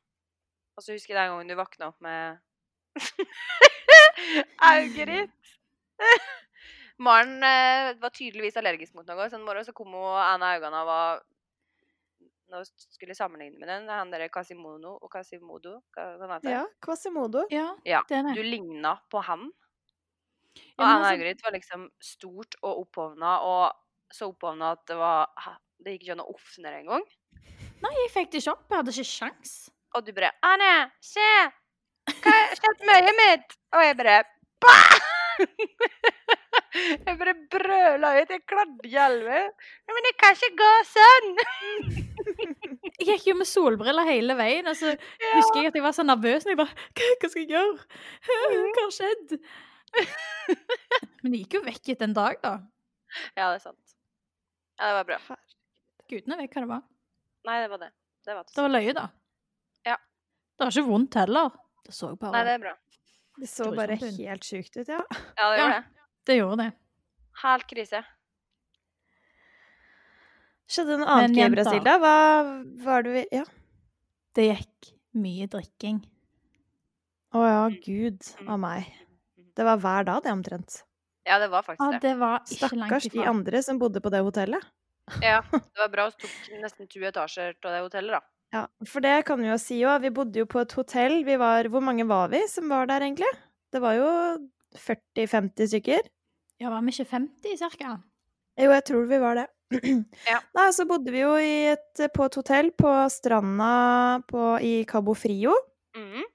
Og 0.77 0.84
så 0.86 0.93
husker 0.93 1.15
jeg 1.15 1.23
den 1.23 1.32
gangen 1.34 1.49
du 1.49 1.56
våkna 1.58 1.88
opp 1.89 1.97
med 2.06 2.38
ditt. 5.10 5.34
Maren 7.01 7.34
eh, 7.45 7.95
var 8.01 8.13
tydeligvis 8.13 8.58
allergisk 8.62 8.93
mot 8.97 9.08
noe, 9.10 9.25
så 9.30 9.36
en 9.39 9.45
morgen 9.47 9.65
så 9.65 9.73
kom 9.73 9.89
hun 9.97 10.13
en 10.21 10.43
av 10.45 10.53
øynene 10.60 10.82
og 10.84 10.88
var 10.91 11.10
Nå 12.47 12.62
skulle 12.63 13.12
jeg 13.12 13.19
sammenligne 13.19 13.60
med 13.60 13.67
den. 13.67 13.89
Han 13.91 14.12
derre 14.13 14.29
Casimono 14.31 14.93
og 15.01 15.12
Casimodo. 15.12 15.81
Ja, 16.47 16.63
Quasimodo. 16.83 17.43
Ja, 17.51 17.73
Ja, 17.86 18.01
det 18.07 18.17
er 18.21 18.33
Du 18.36 18.41
ligna 18.43 18.97
på 19.12 19.21
han. 19.23 19.49
Og 20.77 20.86
Ja, 20.86 21.12
øyet 21.12 21.25
ditt 21.27 21.43
var 21.43 21.51
liksom 21.53 21.89
stort 22.01 22.55
og 22.63 22.79
opphovna, 22.86 23.38
og 23.45 23.75
så 24.13 24.31
opphovna 24.31 24.71
at 24.71 24.86
det 24.88 24.97
var 24.97 25.27
Det 25.83 25.93
gikk 25.93 26.07
ikke 26.07 26.15
an 26.15 26.23
å 26.23 26.31
åpne 26.33 26.71
det 26.71 26.79
engang. 26.81 27.03
Nei, 27.83 27.91
jeg 27.93 28.10
fikk 28.15 28.31
det 28.31 28.39
ikke 28.41 28.53
opp. 28.55 28.63
Jeg 28.71 28.77
hadde 28.79 28.93
ikke 28.95 29.12
sjans. 29.12 29.51
Og 29.95 30.05
du 30.05 30.12
bare 30.13 30.31
'Anne, 30.41 30.91
se! 31.01 31.29
Hva 32.07 32.31
har 32.33 32.55
skjedd 32.57 32.81
med 32.88 32.95
øyet 33.03 33.15
mitt?' 33.21 33.57
Og 33.75 33.83
jeg 33.86 33.97
bare 33.97 34.23
bah! 34.62 34.97
Jeg 36.77 37.17
bare 37.19 37.33
brøla 37.53 38.09
ut. 38.21 38.29
Jeg 38.33 38.43
kladde 38.49 38.85
i 38.87 38.91
hjelme. 38.93 39.39
Men 39.91 40.05
det 40.07 40.13
kan 40.21 40.35
ikke 40.37 40.51
gå 40.59 40.71
sånn! 40.91 41.29
Jeg 42.97 43.05
gikk 43.13 43.27
jo 43.29 43.35
med 43.39 43.47
solbriller 43.47 44.07
hele 44.09 44.33
veien, 44.39 44.67
og 44.67 44.75
så 44.75 44.89
Ja. 45.21 45.29
husker 45.37 45.61
jeg 45.61 45.69
at 45.69 45.75
jeg 45.77 45.83
var 45.85 45.93
så 45.95 46.03
nervøs. 46.03 46.45
Og 46.47 46.51
jeg 46.51 46.57
bare 46.57 46.73
Hva, 46.97 47.29
skal 47.29 47.43
jeg 47.43 47.51
gjøre? 47.53 47.77
Hva 48.27 48.81
har 48.81 48.93
skjedd? 48.95 49.35
Men 51.21 51.31
det 51.33 51.41
gikk 51.43 51.57
jo 51.57 51.61
vekk 51.67 51.91
etter 51.93 52.07
en 52.09 52.15
dag, 52.17 52.39
da. 52.43 52.51
ja, 53.37 53.47
det 53.51 53.59
er 53.59 53.63
sant. 53.63 53.93
Ja, 54.77 54.89
det 54.89 54.95
var 54.99 55.07
bra. 55.11 55.37
Gudene 56.11 56.37
vet 56.41 56.53
hva 56.57 56.63
det 56.65 56.71
var. 56.71 56.83
Nei, 57.47 57.57
det 57.63 57.69
var 57.71 57.81
det. 57.85 57.91
Det 58.27 58.35
var, 58.35 58.43
Det 58.55 58.65
var 58.65 58.73
løye, 58.73 58.93
da. 58.97 59.05
Ja. 59.87 59.95
Det 60.57 60.65
var 60.67 60.73
ikke 60.75 60.89
vondt 60.89 61.17
heller. 61.21 61.53
Det 61.87 61.93
så 61.95 62.11
bare 62.19 62.33
Nei, 62.35 62.43
det 62.49 62.55
er 62.57 62.63
bra. 62.65 62.73
Det 63.37 63.49
så 63.51 63.69
bare 63.77 63.95
helt 64.01 64.43
sjukt 64.49 64.75
ut, 64.81 64.87
ja. 64.89 64.99
Ja, 65.37 65.51
det 65.53 65.57
Ja. 65.61 65.61
gjorde 65.61 65.77
det. 65.77 65.85
Det 66.27 66.35
gjorde 66.37 66.57
det. 66.65 66.71
Helt 67.43 67.67
krise. 67.69 68.03
Skjedde 70.67 70.97
noe 70.99 71.07
annet 71.07 71.37
i 71.39 71.47
Brasil, 71.53 71.79
da? 71.85 71.95
Hva 72.01 72.15
var 72.83 73.05
det 73.05 73.13
vi 73.15 73.23
Ja. 73.37 73.43
Det 74.35 74.47
gikk 74.51 74.89
mye 75.17 75.47
drikking. 75.49 76.01
Å 77.33 77.39
ja, 77.47 77.61
Mm. 77.69 77.81
gud 77.83 78.19
Mm. 78.41 78.49
av 78.49 78.59
meg. 78.59 78.85
Det 79.55 79.63
var 79.65 79.77
hver 79.77 80.05
dag, 80.05 80.23
det, 80.23 80.31
omtrent. 80.31 80.83
Ja, 81.25 81.39
det 81.39 81.49
var 81.49 81.63
faktisk 81.63 81.79
Ja, 81.81 81.91
det. 81.91 82.01
det 82.01 82.17
var 82.19 82.39
ikke 82.39 82.67
Stakkars 82.69 83.09
de 83.11 83.23
andre 83.25 83.63
som 83.63 83.79
bodde 83.79 83.99
på 84.01 84.11
det 84.11 84.21
hotellet. 84.21 84.63
Ja, 85.21 85.41
det 85.51 85.77
var 85.79 85.89
bra. 85.89 86.09
Vi 86.09 86.27
tok 86.27 86.61
nesten 86.61 86.87
to 86.89 86.99
etasjer 86.99 87.55
av 87.65 87.71
det 87.71 87.81
hotellet, 87.81 88.11
da. 88.11 88.21
Ja, 88.53 88.67
for 88.85 88.99
det 89.01 89.25
kan 89.25 89.39
vi 89.39 89.47
jo 89.47 89.57
si 89.57 89.81
òg. 89.83 90.01
Vi 90.01 90.09
bodde 90.09 90.35
jo 90.35 90.45
på 90.45 90.61
et 90.61 90.71
hotell. 90.73 91.23
Vi 91.25 91.35
var 91.37 91.63
Hvor 91.65 91.81
mange 91.81 92.05
var 92.07 92.27
vi 92.29 92.45
som 92.47 92.69
var 92.69 92.85
der, 92.85 93.01
egentlig? 93.01 93.27
Det 93.71 93.81
var 93.81 93.93
jo 93.95 94.49
40-50 94.75 95.67
stykker. 95.67 95.99
Ja, 96.57 96.71
var 96.73 96.81
vi 96.81 96.93
ikke 96.93 97.05
50 97.11 97.59
cirka? 97.59 97.97
Jo, 98.57 98.71
jeg 98.73 98.83
tror 98.89 99.05
vi 99.05 99.19
var 99.21 99.37
det. 99.37 99.45
Ja. 100.25 100.39
Nei, 100.57 100.69
så 100.73 100.87
bodde 100.89 101.13
vi 101.13 101.21
jo 101.21 101.35
i 101.37 101.67
et, 101.73 102.01
på 102.15 102.25
et 102.25 102.37
hotell 102.39 102.71
på 102.73 102.93
stranda 103.13 104.23
på, 104.29 104.47
i 104.65 104.81
Cabo 104.89 105.13
Frio. 105.17 105.53
Mm. 105.97 106.25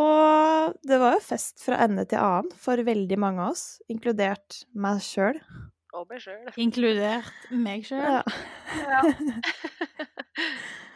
Og 0.00 0.76
det 0.86 1.00
var 1.00 1.16
jo 1.16 1.24
fest 1.24 1.64
fra 1.64 1.80
ende 1.86 2.04
til 2.08 2.20
annen 2.20 2.52
for 2.60 2.80
veldig 2.84 3.18
mange 3.20 3.42
av 3.46 3.54
oss, 3.54 3.64
inkludert 3.90 4.62
meg 4.76 5.00
sjøl. 5.04 5.40
Og 5.96 6.04
meg 6.12 6.20
sjøl. 6.22 6.52
Inkludert 6.60 7.48
meg 7.50 7.88
sjøl. 7.88 8.04
Ja. 8.04 8.22
Ja. 8.84 9.00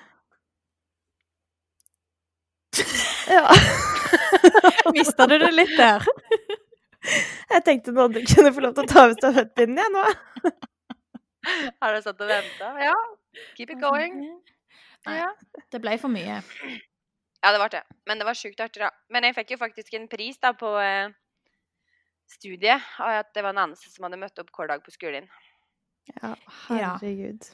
ja. 3.28 3.48
Mista 4.94 5.26
du 5.26 5.38
det 5.38 5.50
litt 5.54 5.76
der? 5.78 6.04
Jeg 7.04 7.64
tenkte 7.66 7.92
noen 7.92 8.10
andre 8.10 8.22
kunne 8.28 8.52
få 8.56 8.62
lov 8.64 8.74
til 8.76 8.86
å 8.86 8.90
ta 8.90 9.04
ut 9.10 9.18
stafettpinnen, 9.20 9.80
jeg 9.82 9.92
nå. 9.92 10.04
Har 11.82 11.92
du 11.96 12.00
satt 12.04 12.22
og 12.24 12.30
venta? 12.30 12.70
Ja. 12.80 12.94
Keep 13.58 13.74
it 13.74 13.80
going. 13.82 14.20
Nei. 15.04 15.16
Ja. 15.18 15.28
Det 15.72 15.80
ble 15.84 15.96
for 16.00 16.12
mye. 16.12 16.38
ja, 16.40 17.50
det 17.52 17.58
ble 17.60 17.68
det. 17.74 17.82
Men 18.08 18.22
det 18.22 18.28
var 18.28 18.38
sjukt 18.38 18.62
artig, 18.64 18.80
da. 18.86 18.88
Men 19.12 19.26
jeg 19.28 19.36
fikk 19.36 19.52
jo 19.56 19.60
faktisk 19.60 19.98
en 19.98 20.06
pris 20.08 20.40
da 20.40 20.54
på 20.56 20.70
eh, 20.80 21.12
studiet. 22.32 22.86
Og 23.04 23.18
at 23.20 23.34
det 23.36 23.44
var 23.44 23.52
en 23.52 23.66
eneste 23.66 23.92
som 23.92 24.08
hadde 24.08 24.20
møtt 24.22 24.40
opp 24.40 24.54
hver 24.56 24.72
dag 24.72 24.84
på 24.86 24.94
skolen. 24.94 25.28
Ja, 26.14 26.34
herregud. 26.68 27.50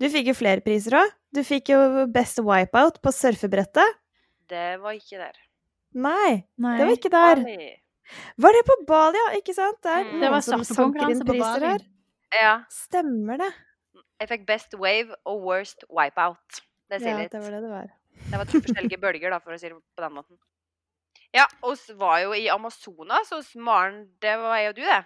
Du 0.00 0.06
fikk 0.08 0.30
jo 0.30 0.38
flere 0.38 0.62
priser 0.64 0.96
òg. 1.02 1.10
Du 1.34 1.42
fikk 1.46 1.74
jo 1.74 2.06
Best 2.10 2.40
Wipeout 2.42 3.02
på 3.02 3.12
surfebrettet. 3.14 3.98
Det 4.50 4.78
var 4.82 4.96
ikke 4.96 5.18
der. 5.20 5.36
Nei, 5.98 6.42
Nei. 6.62 6.76
det 6.78 6.86
var 6.86 6.96
ikke 6.96 7.12
der. 7.12 7.42
Bali. 7.42 7.70
Var 8.38 8.52
det 8.56 8.62
på 8.66 8.76
Bali, 8.86 9.18
ja? 9.18 9.38
Ikke 9.38 9.54
sant? 9.54 9.80
Det 9.82 9.90
er 9.90 10.04
Mm. 10.04 10.10
noen 10.12 10.20
Det 10.20 10.30
var 10.30 10.40
som 10.40 10.64
sanker 10.64 11.10
inn 11.10 11.20
på 11.20 11.32
priser 11.32 11.60
Bali. 11.60 11.66
her. 11.66 11.80
Ja. 12.32 12.64
Stemmer 12.70 13.38
det. 13.38 13.50
Jeg 14.20 14.28
fikk 14.28 14.46
best 14.46 14.74
wave 14.74 15.14
og 15.26 15.42
worst 15.42 15.84
wipeout. 15.90 16.60
Det 16.90 17.00
sier 17.00 17.10
Ja, 17.10 17.18
litt. 17.18 17.30
det 17.32 17.40
var 17.42 17.50
det 17.50 17.62
det 17.62 17.70
var. 17.70 17.90
Det 18.30 18.38
var 18.38 18.44
to 18.44 18.60
forskjellige 18.60 19.00
bølger, 19.04 19.30
da, 19.30 19.38
for 19.38 19.52
å 19.52 19.58
si 19.58 19.68
det 19.68 19.76
på 19.96 20.02
den 20.02 20.12
måten. 20.12 20.38
Ja, 21.32 21.46
oss 21.62 21.88
var 21.94 22.18
jo 22.20 22.32
i 22.34 22.48
Amazonas 22.50 23.30
hos 23.30 23.54
Maren. 23.56 24.08
Det 24.20 24.36
var 24.38 24.56
jeg 24.58 24.68
og 24.70 24.74
du, 24.76 24.82
det. 24.82 25.04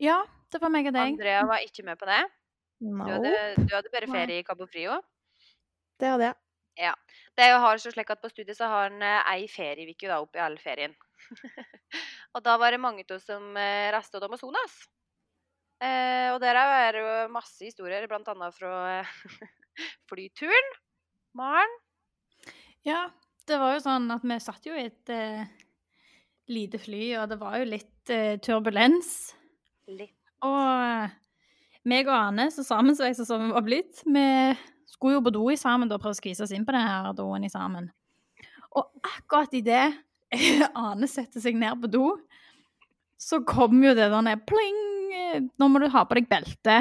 Ja, 0.00 0.24
det 0.52 0.60
var 0.60 0.68
meg 0.68 0.86
og 0.86 0.92
deg. 0.92 1.14
Andrea 1.14 1.44
var 1.46 1.58
ikke 1.64 1.84
med 1.84 1.98
på 1.98 2.06
det. 2.06 2.20
Du 2.80 2.96
hadde, 3.04 3.54
du 3.56 3.74
hadde 3.74 3.90
bare 3.92 4.06
Nei. 4.06 4.14
ferie 4.26 4.38
i 4.38 4.42
Cabo 4.42 4.66
Frio. 4.66 5.00
det 6.00 6.08
hadde 6.08 6.24
jeg. 6.24 6.34
Ja. 6.78 6.94
Det 7.36 7.44
jeg 7.44 7.58
har 7.60 7.76
så 7.76 7.90
slik 7.92 8.10
at 8.10 8.20
På 8.22 8.28
studiet 8.30 8.56
så 8.56 8.66
har 8.68 8.86
en 8.90 9.02
eh, 9.02 9.22
ei 9.34 9.46
ferieuke 9.48 10.08
oppi 10.16 10.38
all 10.38 10.56
ferien. 10.58 10.94
og 12.34 12.44
da 12.46 12.56
var 12.60 12.74
det 12.74 12.82
mange 12.82 13.04
av 13.06 13.16
oss 13.16 13.26
som 13.28 13.56
eh, 13.58 13.90
reiste 13.94 14.18
til 14.18 14.26
Amazonas. 14.28 14.76
Eh, 15.80 16.28
og 16.34 16.40
der 16.42 16.58
er 16.60 16.92
det 16.94 17.02
jo 17.02 17.14
masse 17.32 17.64
historier, 17.64 18.04
annet 18.04 18.56
fra 18.56 18.74
eh, 19.00 19.14
flyturen. 20.10 20.70
Maren. 21.36 21.72
Ja, 22.86 23.08
det 23.46 23.58
var 23.60 23.74
jo 23.74 23.82
sånn 23.84 24.10
at 24.12 24.24
vi 24.26 24.38
satt 24.42 24.66
jo 24.66 24.76
i 24.76 24.86
et 24.88 25.12
eh, 25.12 25.46
lite 26.50 26.80
fly, 26.82 27.04
og 27.22 27.30
det 27.30 27.38
var 27.40 27.58
jo 27.60 27.70
litt 27.70 28.12
eh, 28.12 28.36
turbulens. 28.42 29.32
Litt. 29.90 30.16
Og 30.46 30.58
eh, 30.58 31.16
meg 31.90 32.10
og 32.10 32.16
Ane, 32.16 32.50
så 32.52 32.64
sammensveisa 32.66 33.26
som 33.28 33.46
vi 33.46 33.54
var 33.54 33.64
blitt, 33.66 34.02
vi 34.04 34.26
skulle 34.90 35.16
jo 35.16 35.24
på 35.24 35.32
do 35.34 35.46
i 35.52 35.58
sammen 35.60 35.90
da, 35.90 35.98
prøve 36.00 36.16
å 36.16 36.20
skvise 36.20 36.44
oss 36.44 36.54
inn 36.54 36.66
på 36.68 36.74
denne 36.76 37.14
doen 37.16 37.46
i 37.46 37.52
sammen. 37.52 37.88
Og 38.76 38.90
akkurat 39.02 39.54
idet 39.56 39.86
Ane 40.78 41.08
setter 41.10 41.42
seg 41.42 41.58
ned 41.58 41.80
på 41.82 41.90
do, 41.90 42.06
så 43.20 43.42
kom 43.46 43.82
jo 43.84 43.94
det 43.96 44.08
der 44.12 44.24
ned 44.24 44.46
pling! 44.48 44.80
eh, 45.12 45.40
Nå 45.58 45.68
må 45.68 45.80
du 45.82 45.88
ha 45.92 46.04
på 46.06 46.18
deg 46.18 46.28
belte. 46.30 46.80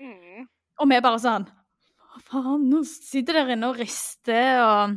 Mm. 0.00 0.46
Og 0.82 0.90
vi 0.90 1.00
bare 1.04 1.20
sånn 1.22 1.46
Hva 1.46 2.20
faen, 2.26 2.66
nå 2.70 2.80
sitter 2.88 3.40
der 3.40 3.54
inne 3.54 3.70
og 3.70 3.78
rister, 3.78 4.58
og 4.64 4.96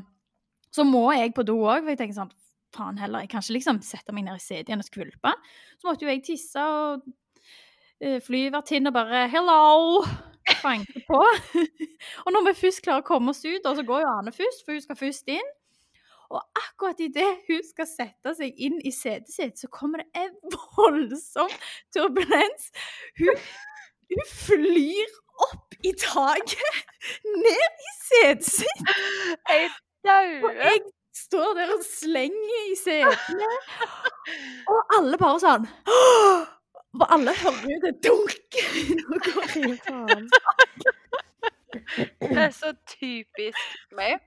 Så 0.73 0.85
må 0.87 1.05
jeg 1.15 1.35
på 1.37 1.45
do 1.47 1.59
òg, 1.63 1.83
for 1.83 1.93
jeg 1.93 2.01
tenker 2.01 2.17
sånn 2.17 2.33
Faen 2.75 2.97
heller, 2.99 3.23
jeg 3.23 3.31
kan 3.31 3.41
ikke 3.41 3.55
liksom 3.55 3.79
sette 3.85 4.13
meg 4.13 4.25
ned 4.25 4.37
i 4.37 4.43
setet 4.43 4.67
igjen 4.67 4.81
og 4.83 4.85
skvulpe. 4.85 5.31
Så 5.79 5.87
måtte 5.87 6.03
jo 6.03 6.11
jeg 6.11 6.19
tisse, 6.27 6.59
og 6.61 7.05
uh, 8.03 8.17
og 8.19 8.93
bare 8.93 9.21
'hello' 9.31 10.03
banker 10.61 11.01
på. 11.07 11.21
og 12.25 12.33
når 12.35 12.49
vi 12.49 12.53
først 12.59 12.83
klarer 12.83 13.05
å 13.05 13.07
komme 13.07 13.31
oss 13.31 13.39
ut, 13.45 13.65
og 13.65 13.79
så 13.79 13.85
går 13.87 14.03
jo 14.03 14.11
Ane 14.11 14.33
først, 14.35 14.65
for 14.65 14.75
hun 14.75 14.83
skal 14.83 14.99
først 14.99 15.31
inn. 15.31 15.49
Og 16.33 16.41
akkurat 16.59 16.99
idet 17.03 17.29
hun 17.47 17.61
skal 17.63 17.87
sette 17.89 18.33
seg 18.37 18.57
inn 18.67 18.79
i 18.85 18.91
setet 18.91 19.31
sitt, 19.31 19.59
så 19.61 19.69
kommer 19.71 20.03
det 20.03 20.25
en 20.25 20.33
voldsom 20.77 21.51
turbulens. 21.95 22.69
Hun, 23.21 23.39
hun 24.11 24.27
flyr 24.33 25.15
opp 25.47 25.77
i 25.85 25.93
taket, 26.01 26.83
ned 27.25 27.81
i 27.87 27.95
setet 28.09 28.47
sitt. 28.49 28.93
Jeg 29.47 29.69
Og 29.69 30.09
dauer. 30.09 30.61
jeg 30.65 30.83
står 31.17 31.53
der 31.57 31.71
og 31.77 31.81
slenger 31.85 32.59
i 32.71 32.75
setene. 32.79 33.49
Og 34.71 34.95
alle 34.99 35.17
bare 35.19 35.39
sånn 35.43 35.65
Og 36.97 37.03
alle 37.13 37.33
hører 37.37 37.67
jo 37.69 37.77
det 37.83 37.91
dunke 38.05 38.63
når 38.97 39.19
det 39.25 39.33
går 39.35 39.75
faen. 39.85 40.29
Det 42.23 42.39
er 42.41 42.53
så 42.55 42.71
typisk 42.89 43.91
meg. 43.95 44.17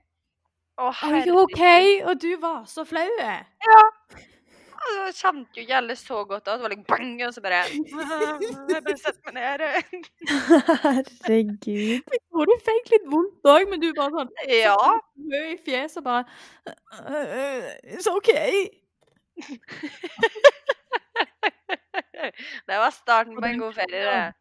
Å, 0.81 0.89
Are 1.05 1.19
you 1.27 1.35
OK? 1.43 1.61
Og 2.09 2.15
du 2.21 2.31
var 2.41 2.63
så 2.69 2.81
flau. 2.87 3.09
Jeg 4.81 5.13
kjente 5.13 5.59
jo 5.61 5.63
Gjelle 5.69 5.93
så 5.99 6.23
godt 6.25 6.47
da, 6.47 6.55
så 6.57 6.63
var 6.65 6.71
det 6.73 6.79
bang, 6.87 7.11
og 7.27 7.33
så 7.35 7.41
bare 7.43 7.59
Jeg 7.69 8.81
bare 8.87 8.97
setter 8.97 9.21
meg 9.27 9.33
ned. 9.37 9.61
Herregud. 10.81 12.01
Jeg 12.01 12.21
tror 12.31 12.43
du 12.49 12.55
fikk 12.65 12.85
litt 12.95 13.05
vondt 13.11 13.45
òg, 13.53 13.63
men 13.69 13.77
du 13.83 13.91
bare 13.97 14.13
sånn 14.15 14.31
Ja. 14.49 14.77
Rød 15.21 15.47
i 15.51 15.53
fjeset 15.61 15.97
og 16.01 16.05
bare 16.09 16.23
«Øh, 16.65 17.61
It's 17.93 18.09
OK. 18.09 18.31
Det 22.67 22.77
var 22.77 22.91
starten 22.93 23.35
på 23.37 23.45
en 23.45 23.59
god 23.59 23.73
ferie, 23.77 24.01
det. 24.05 24.33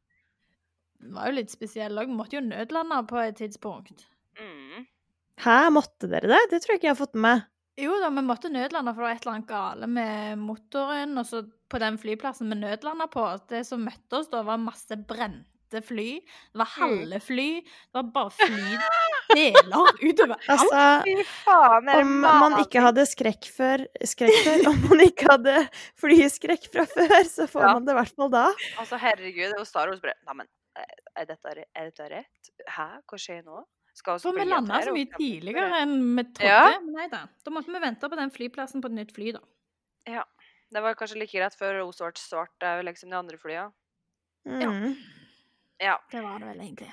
Det 1.00 1.12
var 1.16 1.30
jo 1.30 1.36
litt 1.38 1.52
spesiell 1.52 2.00
òg. 2.00 2.10
Måtte 2.12 2.36
jo 2.36 2.42
nødlande 2.44 2.98
på 3.08 3.20
et 3.22 3.38
tidspunkt. 3.40 4.04
Mm. 4.40 4.84
Hæ, 5.44 5.58
måtte 5.72 6.08
dere 6.10 6.28
det? 6.30 6.40
Det 6.50 6.60
tror 6.62 6.74
jeg 6.74 6.80
ikke 6.82 6.90
jeg 6.90 6.96
har 6.96 7.00
fått 7.04 7.14
med 7.16 7.26
meg. 7.28 7.46
Jo 7.80 7.94
da, 8.02 8.10
vi 8.12 8.22
måtte 8.26 8.50
nødlande, 8.52 8.92
for 8.92 9.00
det 9.00 9.06
var 9.08 9.14
et 9.16 9.22
eller 9.24 9.36
annet 9.38 9.48
gale 9.48 9.86
med 9.88 10.38
motoren. 10.42 11.14
Og 11.22 11.24
så 11.28 11.44
på 11.70 11.78
den 11.80 11.96
flyplassen 12.02 12.50
vi 12.52 12.58
nødlanda 12.60 13.06
på, 13.12 13.22
det 13.48 13.62
som 13.68 13.84
møtte 13.86 14.18
oss 14.20 14.28
da, 14.32 14.42
var 14.44 14.58
masse 14.60 14.98
brente 15.08 15.80
fly. 15.86 16.08
Det 16.50 16.60
var 16.60 16.68
halve 16.74 17.20
fly. 17.22 17.46
Det 17.62 17.96
var 18.00 18.10
bare 18.12 18.34
flydeler 18.36 19.90
utover 20.10 20.34
alt. 20.36 20.50
Altså, 20.58 20.84
Fy 21.06 21.16
faen, 21.30 21.88
er 21.94 22.02
om 22.02 22.12
man 22.42 22.58
ikke 22.60 22.82
hadde 22.84 23.06
skrekk 23.08 23.48
før, 23.54 23.86
skrekk 24.12 24.36
før 24.44 24.68
Om 24.74 24.80
man 24.90 25.04
ikke 25.06 25.30
hadde 25.30 25.56
flyskrekk 26.02 26.68
fra 26.74 26.84
før, 26.90 27.16
så 27.30 27.46
får 27.48 27.64
Ja. 27.64 27.72
man 27.78 27.86
det 27.88 27.94
i 27.96 28.00
hvert 28.02 28.16
fall 28.18 28.32
da. 28.34 28.46
Altså, 28.82 28.98
herregud, 29.00 29.54
og 29.60 29.66
Star 29.70 29.88
Wars 29.88 30.02
bare 30.04 30.18
Neimen, 30.28 30.50
er 31.16 31.28
dette, 31.30 31.54
er 31.74 31.88
dette 31.92 32.10
rett? 32.12 32.50
Hæ, 32.76 32.90
hva 33.08 33.18
skjer 33.24 33.40
nå? 33.46 33.62
Skal 33.96 34.20
For 34.22 34.36
vi 34.36 34.46
landa 34.46 34.78
så 34.84 34.92
mye 34.94 35.08
tidligere 35.16 35.80
enn 35.82 35.96
vi 36.16 36.24
trodde. 36.30 36.50
Ja. 36.50 36.78
Nei 36.84 37.08
da. 37.12 37.24
Da 37.44 37.52
måtte 37.54 37.72
vi 37.74 37.82
vente 37.82 38.10
på 38.10 38.18
den 38.18 38.32
flyplassen 38.34 38.84
på 38.84 38.90
et 38.90 38.96
nytt 38.96 39.14
fly, 39.16 39.32
da. 39.36 39.42
Ja. 40.08 40.24
Det 40.70 40.82
var 40.84 40.94
kanskje 40.94 41.18
like 41.18 41.34
greit 41.34 41.56
før 41.58 41.82
Os 41.82 41.98
ble 41.98 42.12
svart 42.22 42.66
òg, 42.66 42.84
liksom 42.86 43.10
de 43.10 43.18
andre 43.18 43.38
flya. 43.40 43.66
Mm. 44.46 44.94
Ja. 45.82 45.98
Det 46.12 46.22
var 46.22 46.38
det 46.38 46.52
vel 46.52 46.62
egentlig. 46.62 46.92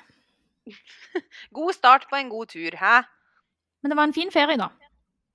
God 1.57 1.75
start 1.77 2.10
på 2.10 2.17
en 2.17 2.31
god 2.33 2.49
tur, 2.51 2.75
hæ? 2.75 2.95
Men 3.81 3.93
det 3.93 3.97
var 3.99 4.10
en 4.10 4.17
fin 4.17 4.33
ferie, 4.33 4.57
da. 4.57 4.71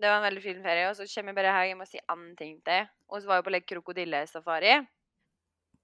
Det 0.02 0.10
var 0.10 0.18
en 0.18 0.26
veldig 0.26 0.42
fin 0.42 0.62
ferie. 0.64 0.88
Og 0.90 0.96
så 0.98 1.06
kommer 1.14 1.30
jeg 1.30 1.38
bare 1.38 1.54
her, 1.54 1.68
jeg 1.70 1.78
må 1.78 1.86
si 1.86 2.02
annen 2.10 2.34
ting 2.36 2.56
til. 2.66 2.90
Og 3.08 3.22
så 3.22 3.30
var 3.30 3.38
jeg 3.38 3.46
på 3.46 3.54
like 3.54 3.68
krokodillesafari. 3.70 4.74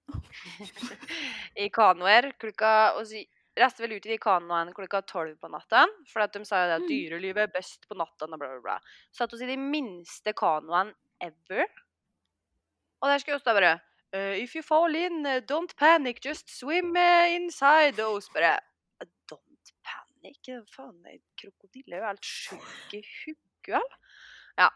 I 1.63 1.67
kanoer 1.69 2.31
klokka 2.41 2.71
Og 2.97 3.03
så 3.11 3.21
reiste 3.61 3.83
vel 3.85 3.93
ut 3.97 4.07
i 4.07 4.13
de 4.15 4.19
kanoene 4.23 4.73
klokka 4.77 5.01
tolv 5.07 5.37
på 5.43 5.51
natten. 5.53 5.89
For 6.11 6.25
de 6.27 6.45
sa 6.47 6.63
jo 6.63 6.69
det 6.71 6.77
at 6.79 6.83
Mm. 6.87 6.93
dyrelivet 6.93 7.43
er 7.49 7.53
best 7.55 7.81
på 7.89 7.95
natten 7.99 8.33
og 8.33 8.39
bla, 8.41 8.49
bla, 8.55 8.61
bla. 8.65 8.79
Satt 9.13 9.33
oss 9.35 9.43
i 9.43 9.47
de 9.51 9.57
minste 9.59 10.33
kanoene 10.39 10.95
ever. 11.21 11.67
Og 13.03 13.09
der 13.11 13.19
skulle 13.23 13.39
vi 13.39 13.45
da 13.47 13.55
bare 13.55 13.75
uh, 14.15 14.35
If 14.43 14.55
you 14.57 14.63
fall 14.63 14.95
in, 14.97 15.27
eh, 15.27 15.41
don't 15.41 15.75
panic, 15.77 16.25
just 16.25 16.49
swim 16.51 16.97
eh, 16.97 17.35
inside. 17.37 17.99
Og 18.03 18.17
oss 18.23 18.31
bare 18.35 18.57
«Eh, 19.01 19.07
Don't 19.31 19.73
panic? 19.85 20.41
Faen, 20.75 21.05
krokodille 21.39 21.95
er 21.97 22.01
jo 22.03 22.07
helt 22.09 22.25
sjuk 22.25 22.95
i 22.97 23.03
vel? 23.05 23.85
Ja. 24.59 24.69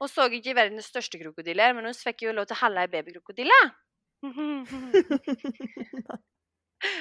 Og 0.00 0.10
så 0.12 0.26
ikke 0.28 0.54
verdens 0.58 0.86
største 0.90 1.16
krokodiller, 1.22 1.72
men 1.72 1.86
vi 1.88 2.02
fikk 2.04 2.22
jo 2.26 2.32
lov 2.36 2.46
til 2.50 2.56
å 2.58 2.62
helle 2.66 2.80
ei 2.84 2.92
babykrokodille. 2.92 3.60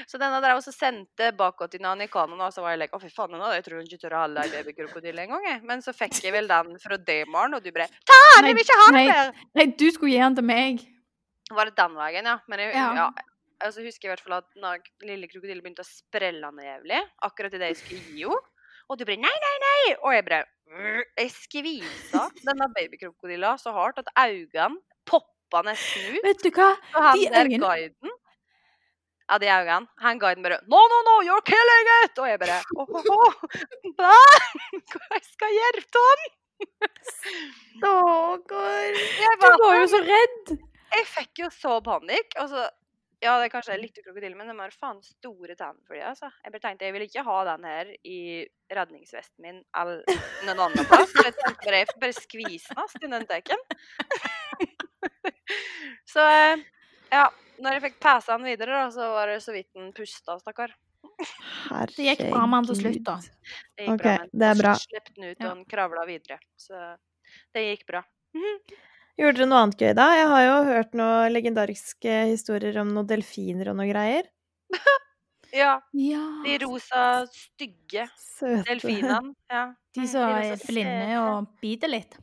så 0.09 0.19
denne 0.21 0.39
der 0.43 0.55
også 0.55 0.71
sendte 0.73 1.31
bakåt 1.37 1.71
til 1.75 1.81
Nani 1.83 2.07
Kanon, 2.11 2.39
og 2.41 2.53
så 2.55 2.63
var 2.63 2.73
jeg 2.75 2.79
like, 2.85 2.95
å 2.95 3.01
fy 3.01 3.09
faen, 3.11 3.35
nå, 3.35 3.49
jeg 3.57 3.65
tror 3.65 3.81
hun 3.81 3.89
ikke 3.89 4.01
tør 4.05 4.15
å 4.17 4.21
helle 4.23 4.45
en 4.47 4.53
babykrokodille 4.55 5.25
engang. 5.25 5.47
Men 5.67 5.83
så 5.85 5.93
fikk 5.95 6.21
jeg 6.23 6.33
vel 6.35 6.47
den 6.51 6.75
fra 6.81 6.97
Damaren, 6.97 7.57
og 7.57 7.63
du 7.65 7.71
bare 7.75 7.89
Ta 8.07 8.17
den, 8.37 8.49
jeg 8.51 8.57
vil 8.59 8.65
ikke 8.65 8.79
ha 8.81 8.87
den 8.89 8.97
Nei, 8.99 9.05
mer! 9.11 9.33
nei, 9.59 9.65
du 9.75 9.87
skulle 9.91 10.15
gi 10.15 10.21
den 10.23 10.39
til 10.39 10.47
meg. 10.47 10.83
Var 11.53 11.69
det 11.69 11.75
den 11.77 11.95
veien, 11.99 12.25
ja? 12.31 12.39
Men 12.49 12.63
jeg, 12.63 12.73
ja. 12.73 12.87
Ja. 12.97 13.07
altså, 13.67 13.83
husker 13.85 14.07
jeg 14.07 14.11
i 14.11 14.15
hvert 14.15 14.25
fall 14.25 14.37
at 14.39 14.47
når 14.57 14.81
lille 15.05 15.27
krokodille 15.29 15.61
begynte 15.61 15.83
å 15.85 15.89
sprelle 15.91 16.49
noe 16.55 16.65
jævlig, 16.65 17.03
akkurat 17.27 17.53
idet 17.59 17.73
jeg 17.73 17.81
skulle 17.83 18.01
gi 18.15 18.25
henne, 18.25 18.41
og 18.85 18.99
du 18.99 19.05
bare 19.05 19.17
nei, 19.17 19.37
nei, 19.43 19.55
nei! 19.65 19.95
Og 20.01 20.11
jeg 20.13 20.25
bare. 20.27 20.43
Jeg 21.17 21.29
skvisa 21.33 22.25
denne 22.45 22.67
babykrokodilla 22.73 23.55
så 23.61 23.71
hardt 23.73 23.99
at 24.01 24.09
øynene 24.17 24.79
poppa 25.09 25.61
nesten 25.65 26.15
ut. 26.17 26.23
Vet 26.25 26.43
du 26.45 26.49
hva? 26.53 26.71
De 27.17 27.25
øynene- 27.29 28.13
Ja, 29.29 29.37
de 29.41 29.49
øynene. 29.49 29.87
Han 30.05 30.19
guiden 30.21 30.43
bare 30.45 30.59
No, 30.69 30.79
no, 30.91 30.97
no, 31.09 31.15
you're 31.27 31.45
killing 31.51 31.87
it! 32.03 32.19
Og 32.19 32.29
jeg 32.29 32.39
bare 32.39 32.59
Åh, 32.77 32.95
åh, 32.99 33.11
åh. 33.17 33.33
Nei! 33.97 34.81
Hva 34.91 35.03
jeg 35.17 35.25
skal 35.31 35.55
gjøre 35.59 35.83
Tom? 35.97 36.25
Stakkar. 37.09 38.97
Du 39.41 39.51
var 39.65 39.77
jo 39.79 39.87
så 39.91 40.01
redd. 40.05 40.57
jeg 40.95 41.07
fikk 41.11 41.45
jo 41.45 41.49
så 41.53 41.79
panikk. 41.83 42.37
Og 42.41 42.49
så 42.53 42.67
ja, 43.23 43.37
det 43.39 43.47
er 43.47 43.53
kanskje 43.53 43.77
litt 43.79 43.97
krokodille, 44.03 44.35
men 44.37 44.51
de 44.51 44.55
har 44.59 44.73
faen 44.75 44.99
store 45.01 45.55
tenner 45.55 45.81
for 45.87 45.97
det. 45.97 46.03
Altså. 46.05 46.29
Jeg 46.43 46.53
bare 46.53 46.63
tenkte 46.67 46.85
jeg 46.85 46.93
vil 46.93 47.05
ikke 47.07 47.23
ha 47.25 47.37
den 47.47 47.65
her 47.65 47.89
i 48.05 48.19
redningsvesten 48.75 49.45
min 49.45 49.63
eller 49.81 50.03
noen 50.45 50.61
annen 50.67 50.89
plass. 50.89 51.13
Så 51.13 51.25
jeg 51.25 51.37
tenkte 51.39 51.65
bare 51.65 51.81
jeg 51.81 51.89
får 51.91 52.03
bare 52.03 52.17
skvise 52.19 52.75
den 52.75 52.83
ast 52.83 53.01
i 53.01 53.11
den 53.15 53.25
teken. 53.31 53.65
så 56.13 56.27
eh, 56.35 56.65
ja, 57.15 57.25
når 57.61 57.77
jeg 57.77 57.83
fikk 57.89 57.99
passa 58.03 58.35
den 58.37 58.47
videre, 58.49 58.71
da, 58.83 58.89
så 58.93 59.11
var 59.13 59.31
det 59.31 59.39
så 59.43 59.53
vidt 59.55 59.69
den 59.75 59.91
pusta, 59.95 60.37
stakkar. 60.41 60.73
Herregud. 61.69 61.95
Det 61.95 62.07
gikk 62.09 62.23
bra 62.31 62.41
med 62.45 62.57
han 62.59 62.67
til 62.69 62.79
slutt, 62.81 62.99
da. 63.05 63.15
Det 63.75 63.85
gikk 63.85 63.93
okay, 63.93 64.17
bra, 64.17 64.25
men 64.25 64.41
det 64.41 64.49
er 64.49 64.59
bra. 64.61 64.73
Slipp 64.81 65.13
den 65.13 65.29
ut, 65.29 65.37
Ja. 65.39 65.45
og 65.45 65.47
den 65.53 65.63
kravla 65.71 66.05
videre. 66.09 66.39
Så 66.59 66.81
det 67.55 67.65
gikk 67.69 67.87
bra. 67.87 68.03
Gjorde 69.15 69.39
dere 69.39 69.47
noe 69.47 69.61
annet 69.63 69.79
gøy 69.79 69.93
da? 69.95 70.09
Jeg 70.11 70.27
har 70.27 70.41
jo 70.43 70.55
hørt 70.67 70.97
noen 70.99 71.31
legendariske 71.31 72.15
historier 72.33 72.81
om 72.81 72.89
noen 72.91 73.07
delfiner 73.07 73.71
og 73.71 73.79
noe 73.79 73.89
greier. 73.91 74.27
Ja. 75.55 75.77
Ja. 75.95 76.19
De 76.43 76.57
rosa, 76.65 77.23
stygge 77.31 78.09
Søte. 78.19 78.65
delfinene. 78.67 79.31
Ja. 79.47 79.69
De 79.95 80.07
som 80.11 80.33
er 80.35 80.59
blinde 80.67 81.13
og 81.21 81.47
biter 81.63 81.87
litt. 81.93 82.17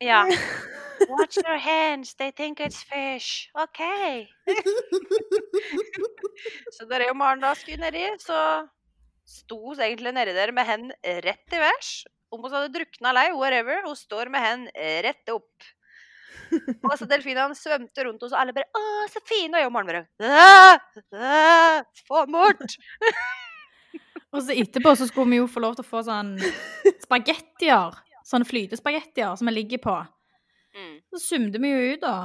Ja. 0.00 0.22
Watch 1.08 1.36
your 1.36 1.58
hands, 1.58 2.14
they 2.14 2.30
think 2.30 2.60
it's 2.60 2.82
fish. 2.82 3.50
OK. 3.54 3.80
så 6.74 6.86
da 6.88 7.00
og 7.10 7.16
Maren 7.18 7.44
da 7.44 7.52
skulle 7.58 7.82
nedi, 7.82 8.04
så 8.22 8.38
sto 9.28 9.58
hun 9.70 9.80
egentlig 9.80 10.12
nedi 10.16 10.34
der 10.36 10.52
med 10.52 10.68
hendene 10.68 11.16
rett 11.24 11.56
i 11.56 11.62
værs. 11.62 11.92
Om 12.34 12.42
hun 12.44 12.56
hadde 12.56 12.74
drukna 12.74 13.12
lei, 13.14 13.28
whatever, 13.36 13.84
hun 13.86 13.96
står 13.96 14.30
med 14.32 14.42
hendene 14.44 14.90
rett 15.06 15.32
opp. 15.32 15.68
Og 16.84 16.94
så 16.98 17.06
delfinene 17.08 17.56
svømte 17.58 18.04
rundt 18.06 18.22
oss, 18.26 18.34
og 18.34 18.40
alle 18.40 18.54
bare 18.54 18.68
'Å, 18.74 19.06
så 19.10 19.20
fine!' 19.26 19.54
Og 19.54 19.60
jeg 19.62 19.70
og 19.70 19.72
Maren 19.72 19.90
bare 19.90 20.06
«Æ, 20.20 20.78
æ, 21.14 21.82
Få 22.08 22.24
dem 22.26 22.36
bort! 22.36 22.76
Og 24.34 24.42
så 24.42 24.50
etterpå 24.58 24.90
så 24.98 25.06
skulle 25.06 25.30
vi 25.30 25.36
jo 25.38 25.46
få 25.46 25.60
lov 25.62 25.76
til 25.78 25.84
å 25.84 25.86
få 25.86 26.00
sånn 26.02 26.32
spagettier. 27.06 27.94
Sånne 28.26 28.48
flytespagettier 28.48 29.36
som 29.38 29.46
vi 29.46 29.52
ligger 29.54 29.78
på. 29.84 29.94
Mm. 30.74 30.96
Så 31.12 31.20
sumte 31.22 31.60
vi 31.62 31.70
jo 31.70 31.94
ut, 31.94 32.02
da. 32.02 32.16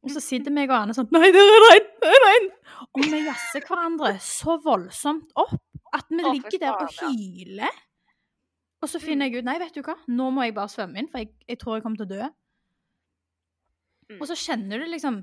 Og 0.00 0.14
så 0.14 0.22
sitter 0.24 0.54
meg 0.56 0.70
og 0.70 0.78
Anne 0.78 0.96
sånn 0.96 1.10
Nei, 1.14 1.28
der 1.34 1.44
er 1.44 1.66
regn! 1.66 1.88
Der 2.02 2.16
er 2.16 2.26
regn! 2.26 2.50
Og 2.96 3.02
vi 3.04 3.22
jazzer 3.26 3.66
hverandre 3.66 4.14
så 4.24 4.56
voldsomt 4.64 5.34
opp 5.38 5.58
at 5.96 6.06
vi 6.08 6.22
Å, 6.22 6.34
ligger 6.34 6.62
der 6.62 6.78
og 6.78 6.94
hyler. 7.02 7.80
Og 8.80 8.88
så 8.88 9.00
finner 9.02 9.28
jeg 9.28 9.42
ut 9.42 9.48
Nei, 9.48 9.58
vet 9.60 9.74
du 9.76 9.82
hva, 9.84 9.98
nå 10.08 10.30
må 10.32 10.46
jeg 10.46 10.56
bare 10.56 10.72
svømme 10.72 11.02
inn, 11.02 11.10
for 11.10 11.22
jeg, 11.22 11.34
jeg 11.50 11.60
tror 11.60 11.76
jeg 11.76 11.84
kommer 11.84 12.00
til 12.00 12.08
å 12.08 12.14
dø. 12.14 12.30
Mm. 14.10 14.16
Og 14.18 14.26
så 14.30 14.38
kjenner 14.38 14.80
du 14.80 14.88
liksom 14.90 15.20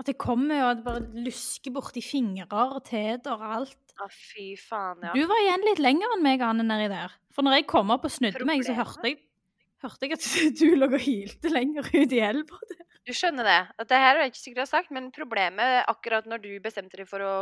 at 0.00 0.08
det 0.08 0.16
kommer 0.20 0.62
og 0.64 0.78
det 0.78 0.84
bare 0.86 1.24
lusker 1.26 1.72
borti 1.74 2.00
fingrer 2.00 2.72
og 2.72 2.80
teder 2.88 3.34
og 3.34 3.42
alt. 3.60 3.76
Å, 4.00 4.06
fy 4.08 4.54
faen, 4.56 5.02
ja. 5.04 5.12
Du 5.12 5.26
var 5.28 5.42
igjen 5.44 5.66
litt 5.66 5.82
lenger 5.82 6.14
enn 6.16 6.24
meg, 6.24 6.40
Anne, 6.40 6.64
nedi 6.64 6.88
der. 6.88 7.12
For 7.36 7.44
når 7.44 7.58
jeg 7.58 7.66
kom 7.68 7.92
opp 7.92 8.06
og 8.08 8.14
snudde 8.14 8.46
meg, 8.48 8.64
så 8.64 8.72
hørte 8.78 9.10
jeg, 9.10 9.18
hørte 9.84 10.06
jeg 10.06 10.16
at 10.16 10.26
du 10.60 10.66
lå 10.78 10.88
og 10.90 11.00
hylte 11.02 11.52
lenger 11.52 11.88
ut 11.92 12.14
i 12.16 12.22
elva. 12.24 12.60
Du 13.06 13.12
skjønner 13.16 13.46
det. 13.46 13.60
At 13.80 13.88
det 13.90 14.00
her 14.00 14.12
er 14.16 14.26
jeg 14.26 14.32
ikke 14.34 14.42
sikkert 14.42 14.60
jeg 14.60 14.66
har 14.66 14.74
sagt, 14.74 14.92
men 14.94 15.08
problemet 15.14 15.88
akkurat 15.90 16.28
når 16.28 16.44
du 16.44 16.50
bestemte 16.62 17.00
deg 17.00 17.08
for 17.08 17.24
å 17.24 17.32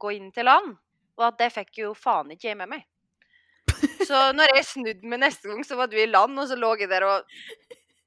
gå 0.00 0.16
inn 0.16 0.32
til 0.34 0.48
land, 0.50 0.74
var 1.18 1.32
at 1.32 1.38
det 1.40 1.52
fikk 1.54 1.78
jo 1.84 1.94
faen 1.96 2.32
ikke 2.34 2.50
jeg 2.50 2.58
med 2.60 2.72
meg. 2.74 2.84
Så 4.08 4.18
når 4.36 4.56
jeg 4.56 4.68
snudde 4.68 5.10
meg 5.10 5.22
neste 5.22 5.48
gang, 5.48 5.62
så 5.66 5.78
var 5.78 5.88
du 5.90 5.96
i 5.98 6.10
land, 6.10 6.36
og 6.38 6.46
så 6.50 6.56
lå 6.58 6.74
jeg 6.80 6.90
der 6.90 7.06
og 7.08 7.18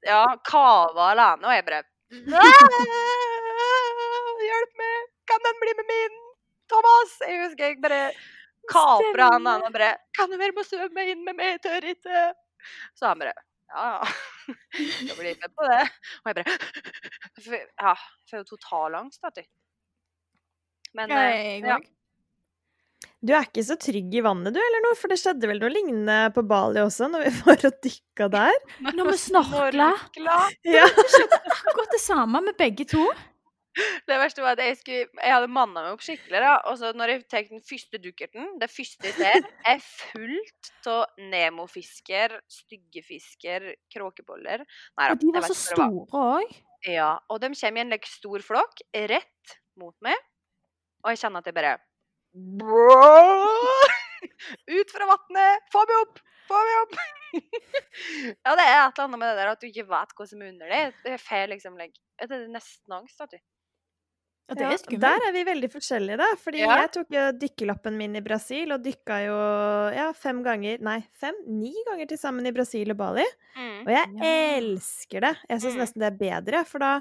ja, 0.06 0.22
kava 0.46 1.10
alene, 1.12 1.48
og 1.48 1.54
jeg 1.56 1.64
bare 1.66 1.82
Hjelp 4.48 4.78
meg! 4.80 5.08
Kan 5.28 5.42
den 5.44 5.58
bli 5.60 5.74
med 5.80 5.88
min? 5.90 6.14
Thomas! 6.70 7.16
Jeg 7.24 7.42
husker 7.42 7.64
jeg 7.66 7.80
bare 7.82 8.02
kapra 8.70 9.32
han 9.34 9.48
og 9.50 9.66
og 9.66 9.74
bare 9.74 9.90
Kan 10.16 10.30
du 10.30 10.38
være 10.38 10.54
med 10.54 10.62
og 10.62 10.70
svømme 10.70 11.04
inn 11.10 11.24
med 11.26 11.36
meg? 11.36 11.56
Jeg 11.56 11.62
tør 11.66 11.88
ikke. 11.92 12.22
Så 12.96 13.10
han 13.10 13.20
bare 13.20 13.34
Ja, 13.74 13.86
ja. 13.98 14.08
Jeg 15.08 15.16
blir 15.18 15.36
med 15.36 15.54
på 15.54 15.68
det. 15.68 15.84
Og 16.22 16.30
jeg 16.30 16.38
bare 16.40 17.60
Ja, 17.84 17.94
får 18.30 18.42
jo 18.42 18.48
totalangst, 18.54 19.22
vet 19.26 19.40
du. 19.42 19.48
Men 20.96 21.12
Ja, 21.12 21.22
eh, 21.28 21.46
jeg 21.58 21.64
ja. 21.68 21.78
Du 23.18 23.32
er 23.34 23.48
ikke 23.48 23.64
så 23.66 23.74
trygg 23.78 24.12
i 24.14 24.20
vannet, 24.22 24.54
du, 24.54 24.58
eller 24.62 24.82
noe? 24.84 24.96
For 24.98 25.10
det 25.10 25.18
skjedde 25.18 25.48
vel 25.50 25.58
noe 25.58 25.72
lignende 25.72 26.18
på 26.34 26.44
Bali 26.46 26.78
også, 26.84 27.08
når 27.10 27.24
vi 27.26 27.32
var 27.48 27.64
og 27.66 27.80
dykka 27.84 28.28
der? 28.30 28.60
Når 28.86 29.10
vi 29.10 29.16
snorkla. 29.24 29.88
Ja. 30.22 30.86
Det 30.94 31.08
skjedde 31.14 31.40
Akkurat 31.58 31.96
det 31.96 32.00
samme 32.02 32.42
med 32.46 32.56
begge 32.58 32.86
to. 32.88 33.02
Det 34.08 34.16
verste 34.18 34.42
var 34.42 34.56
at 34.56 34.62
jeg, 34.64 34.78
skulle, 34.80 35.06
jeg 35.20 35.34
hadde 35.34 35.50
manna 35.52 35.82
meg 35.84 35.94
opp 35.94 36.02
skikkelig. 36.02 36.40
da, 36.42 36.54
og 36.70 36.78
så 36.80 36.90
når 36.96 37.12
jeg 37.12 37.24
tar 37.30 37.44
den 37.50 37.62
første 37.62 38.00
dukkerten, 38.02 38.48
det 38.58 38.70
første 38.72 39.10
jeg 39.10 39.16
ser, 39.18 39.44
er 39.72 39.82
fullt 39.84 40.88
av 40.90 41.20
nemofisker, 41.30 42.38
styggefisker, 42.50 43.68
kråkeboller 43.92 44.64
Nei. 44.64 45.10
Og 45.12 45.20
de 45.20 45.34
var 45.36 45.46
så 45.46 45.58
store 45.58 46.06
òg. 46.16 46.56
Ja, 46.88 47.12
og 47.28 47.42
de 47.42 47.52
kommer 47.52 47.82
i 47.82 47.84
en 47.84 47.92
like, 47.92 48.10
stor 48.10 48.42
flokk 48.46 48.80
rett 49.12 49.58
mot 49.78 49.94
meg, 50.04 50.16
og 51.04 51.12
jeg 51.12 51.22
kjenner 51.22 51.44
at 51.44 51.50
jeg 51.50 51.58
bare 51.58 51.76
Ut 54.78 54.92
fra 54.92 55.06
vannet! 55.08 55.70
Få 55.72 55.84
meg 55.84 56.02
opp! 56.02 56.20
Få 56.48 56.58
meg 56.64 56.82
opp! 56.82 56.98
ja, 58.44 58.54
det 58.56 58.64
er 58.64 58.72
et 58.72 58.98
eller 58.98 59.04
annet 59.04 59.20
med 59.20 59.28
det 59.28 59.38
der 59.38 59.52
at 59.52 59.62
du 59.62 59.68
ikke 59.68 59.86
vet 59.90 60.14
hva 60.16 60.26
som 60.28 60.42
er 60.42 60.52
under 60.52 60.72
deg. 60.72 60.98
Det 61.04 61.14
er 61.14 61.22
feil, 61.22 61.48
liksom. 61.52 61.78
Like, 61.80 62.00
det 62.22 62.36
er 62.36 62.46
nesten 62.52 62.96
angst, 62.98 63.20
vet 63.20 63.36
du. 63.36 63.40
Ja, 64.48 64.54
det 64.56 64.64
er 64.64 64.78
skummelt. 64.80 65.00
Der 65.02 65.24
er 65.28 65.32
vi 65.34 65.42
veldig 65.44 65.68
forskjellige, 65.72 66.16
da. 66.20 66.28
Fordi 66.40 66.62
Ja. 66.62 66.76
jeg 66.80 66.90
tok 66.96 67.10
jo 67.12 67.24
dykkerlappen 67.42 67.96
min 68.00 68.16
i 68.16 68.20
Brasil, 68.24 68.72
og 68.72 68.82
dykka 68.84 69.18
jo 69.26 69.36
ja, 69.94 70.12
fem 70.16 70.42
ganger 70.42 70.80
Nei, 70.80 71.00
fem? 71.12 71.34
Ni 71.46 71.74
ganger 71.86 72.08
til 72.08 72.18
sammen 72.18 72.46
i 72.48 72.52
Brasil 72.56 72.90
og 72.90 72.96
Bali. 72.96 73.26
Og 73.86 73.92
jeg 73.92 74.06
Ja. 74.14 74.24
elsker 74.24 75.20
det. 75.20 75.34
Jeg 75.48 75.60
syns 75.60 75.74
Mm. 75.74 75.82
nesten 75.82 76.00
det 76.00 76.12
er 76.12 76.18
bedre, 76.18 76.64
for 76.66 76.78
da 76.78 77.00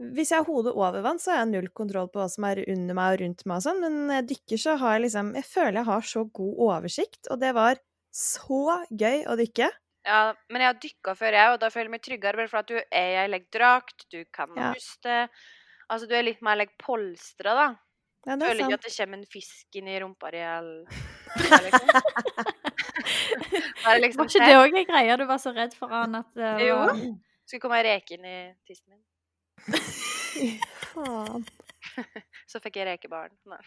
hvis 0.00 0.30
jeg 0.30 0.38
har 0.38 0.44
hodet 0.48 0.72
over 0.74 1.02
vann, 1.02 1.18
så 1.18 1.30
har 1.32 1.44
jeg 1.44 1.52
null 1.52 1.68
kontroll 1.68 2.08
på 2.08 2.18
hva 2.18 2.28
som 2.30 2.44
er 2.44 2.64
under 2.66 2.94
meg 2.94 3.12
og 3.14 3.20
rundt 3.22 3.46
meg 3.46 3.56
og 3.56 3.62
sånn, 3.62 3.80
men 3.80 4.06
når 4.08 4.14
jeg 4.22 4.28
dykker, 4.32 4.58
så 4.58 4.78
har 4.78 4.98
jeg 4.98 5.02
liksom 5.10 5.34
Jeg 5.34 5.44
føler 5.44 5.72
jeg 5.74 5.84
har 5.84 6.00
så 6.00 6.24
god 6.32 6.56
oversikt, 6.58 7.28
og 7.30 7.38
det 7.40 7.54
var 7.54 7.76
så 8.12 8.86
gøy 8.90 9.26
å 9.26 9.36
dykke. 9.36 9.70
Ja, 10.04 10.34
men 10.50 10.60
jeg 10.64 10.66
har 10.72 10.80
dykka 10.82 11.14
før, 11.14 11.32
jeg, 11.36 11.52
og 11.54 11.60
da 11.62 11.68
føler 11.70 11.86
jeg 11.86 11.94
meg 11.94 12.02
tryggere, 12.02 12.36
bare 12.40 12.50
for 12.50 12.58
at 12.58 12.66
du 12.72 12.74
er 12.80 13.28
i 13.28 13.34
ei 13.36 13.38
du 14.10 14.24
kan 14.34 14.48
Ja. 14.56 14.72
puste 14.74 15.28
Altså, 15.90 16.06
du 16.10 16.14
er 16.16 16.22
litt 16.26 16.42
mer 16.44 16.56
like, 16.60 16.74
polstra, 16.82 17.54
da. 17.58 17.66
Ja, 18.26 18.36
det 18.38 18.46
er 18.46 18.50
Føler 18.52 18.64
ikke 18.68 18.78
at 18.78 18.84
det 18.86 18.92
kommer 18.94 19.18
en 19.18 19.26
fisk 19.26 19.76
inn 19.80 19.88
i 19.90 19.96
rumpa 19.98 20.28
di, 20.30 20.38
eller 20.38 20.86
liksom. 21.66 21.88
Liksom 24.02 24.22
Var 24.22 24.28
ikke 24.30 24.46
det 24.46 24.58
òg 24.60 24.76
en 24.78 24.86
greie 24.86 25.16
du 25.18 25.24
var 25.26 25.40
så 25.42 25.50
redd 25.56 25.74
for, 25.74 25.90
han, 25.90 26.14
at 26.20 26.30
det 26.38 26.50
Jo. 26.68 26.76
var 26.78 26.94
Skulle 27.48 27.62
komme 27.64 27.80
ei 27.80 27.86
reke 27.88 28.14
inn 28.14 28.26
i 28.30 28.36
tissen 28.68 28.94
min. 28.94 29.02
Faen. 30.92 31.42
Så 32.50 32.60
fikk 32.62 32.76
jeg 32.80 32.86
rekebarn. 32.88 33.32
Nei. 33.50 33.60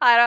Nei 0.00 0.12
da. 0.18 0.26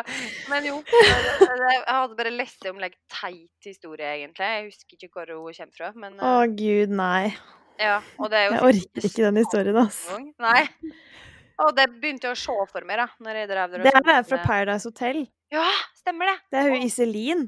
Men 0.51 0.67
jo. 0.69 0.75
Jeg 0.93 1.81
hadde 1.87 2.17
bare 2.19 2.33
lest 2.33 2.65
om 2.69 2.79
like, 2.81 2.99
teit 3.11 3.67
historie, 3.67 4.07
egentlig. 4.19 4.45
Jeg 4.45 4.69
husker 4.69 4.97
ikke 4.99 5.11
hvor 5.15 5.27
hun 5.33 5.53
kommer 5.57 5.75
fra. 5.75 5.91
Men 5.97 6.19
Å 6.21 6.23
eh, 6.43 6.53
gud, 6.59 6.89
nei. 6.95 7.33
Ja, 7.79 7.99
og 8.19 8.29
det 8.31 8.39
er 8.39 8.45
jo 8.47 8.55
Jeg 8.55 8.63
orker 8.69 9.07
ikke 9.09 9.23
den 9.25 9.39
historien, 9.41 9.77
ass. 9.81 10.01
Nei. 10.39 10.65
Og 11.59 11.73
det 11.75 11.87
begynte 11.99 12.29
jeg 12.29 12.35
å 12.37 12.39
se 12.39 12.57
for 12.71 12.87
meg, 12.87 12.99
da. 13.01 13.07
Når 13.23 13.39
jeg 13.41 13.49
drev 13.51 13.71
der 13.73 13.83
Det 13.87 13.93
er 13.99 14.23
fra 14.27 14.41
Paradise 14.45 14.87
Hotel. 14.87 15.25
Ja, 15.51 15.65
stemmer 15.97 16.29
det. 16.29 16.37
Det 16.51 16.59
er 16.61 16.69
hun. 16.71 16.85
Iselin. 16.85 17.47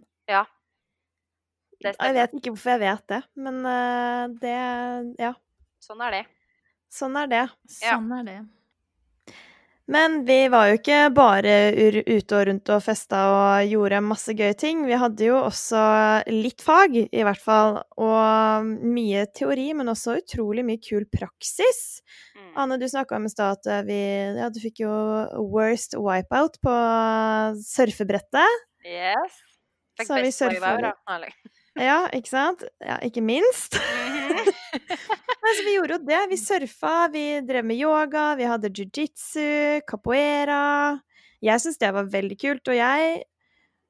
Det 1.82 1.96
Jeg 1.98 2.14
vet 2.14 2.34
ikke 2.38 2.52
hvorfor 2.54 2.76
jeg 2.76 2.82
vet 2.84 3.06
det, 3.10 3.22
men 3.42 3.56
eh, 3.66 4.26
det 4.42 4.58
Ja, 5.22 5.32
Sånn 5.82 6.02
er 6.06 6.12
det. 6.14 6.26
sånn 6.94 7.16
er 7.18 7.30
det. 7.32 7.46
Ja. 7.82 7.96
Sånn 7.96 8.12
er 8.20 8.28
det. 8.28 8.36
Men 9.92 10.22
vi 10.24 10.46
var 10.48 10.70
jo 10.70 10.78
ikke 10.78 11.00
bare 11.12 11.56
ute 11.76 12.38
og 12.38 12.46
rundt 12.48 12.70
og 12.72 12.84
festa 12.86 13.22
og 13.28 13.68
gjorde 13.68 14.00
masse 14.06 14.36
gøye 14.40 14.56
ting. 14.56 14.86
Vi 14.88 14.96
hadde 14.96 15.28
jo 15.28 15.42
også 15.42 15.82
litt 16.32 16.64
fag, 16.64 16.96
i 17.12 17.26
hvert 17.28 17.44
fall, 17.44 17.82
og 18.00 18.70
mye 18.88 19.26
teori, 19.36 19.68
men 19.76 19.92
også 19.92 20.16
utrolig 20.22 20.64
mye 20.68 20.80
kul 20.80 21.04
praksis. 21.12 22.00
Mm. 22.38 22.54
Anne, 22.64 22.80
du 22.80 22.88
snakka 22.88 23.20
om 23.20 23.28
i 23.28 23.34
stad 23.34 23.60
at 23.60 23.72
eh, 23.72 23.84
vi 23.90 24.02
Ja, 24.40 24.48
du 24.54 24.62
fikk 24.64 24.84
jo 24.86 24.96
worst 25.52 25.98
wipeout 26.00 26.56
på 26.64 26.78
surfebrettet. 27.60 28.62
Yes. 28.88 29.42
Fikk 30.00 30.08
Så 30.08 30.22
best 30.24 30.48
wipeout, 30.48 30.88
da. 30.88 31.28
Ja, 31.80 32.08
ikke 32.14 32.28
sant? 32.30 32.64
Ja, 32.84 32.98
ikke 33.06 33.22
minst. 33.24 33.78
Mhm. 33.80 34.52
Så 35.52 35.64
vi 35.66 35.74
gjorde 35.76 35.98
jo 35.98 36.04
det. 36.08 36.20
Vi 36.32 36.38
surfa, 36.40 37.08
vi 37.12 37.24
drev 37.44 37.66
med 37.68 37.78
yoga, 37.80 38.36
vi 38.40 38.46
hadde 38.48 38.70
jiu-jitsu, 38.72 39.82
capoeira. 39.90 41.00
Jeg 41.44 41.60
syns 41.64 41.80
det 41.82 41.90
var 41.96 42.08
veldig 42.14 42.38
kult, 42.40 42.70
og 42.72 42.78
jeg, 42.78 43.24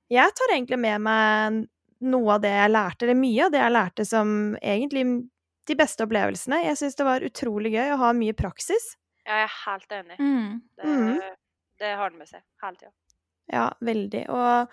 jeg 0.09 0.33
tar 0.39 0.53
egentlig 0.55 0.79
med 0.81 1.01
meg 1.05 1.59
noe 2.01 2.33
av 2.37 2.41
det 2.41 2.53
jeg 2.55 2.71
lærte, 2.73 3.05
eller 3.05 3.19
mye 3.19 3.45
av 3.45 3.51
det 3.53 3.61
jeg 3.61 3.75
lærte 3.75 4.05
som 4.09 4.31
egentlig 4.57 5.03
de 5.69 5.75
beste 5.77 6.05
opplevelsene. 6.07 6.63
Jeg 6.65 6.79
syns 6.79 6.97
det 6.97 7.05
var 7.05 7.27
utrolig 7.27 7.73
gøy 7.75 7.91
å 7.93 7.99
ha 8.01 8.13
mye 8.17 8.33
praksis. 8.37 8.95
Ja, 9.27 9.43
jeg 9.43 9.49
er 9.51 9.57
helt 9.67 9.97
enig. 9.99 10.17
Mm. 10.17 10.61
Det, 10.79 10.87
Mhm. 10.87 11.19
det 11.83 11.91
har 11.99 12.09
det 12.09 12.17
med 12.23 12.27
seg 12.31 12.41
hele 12.63 12.77
tida. 12.79 12.91
Ja, 13.51 13.67
veldig. 13.83 14.23
Og 14.29 14.69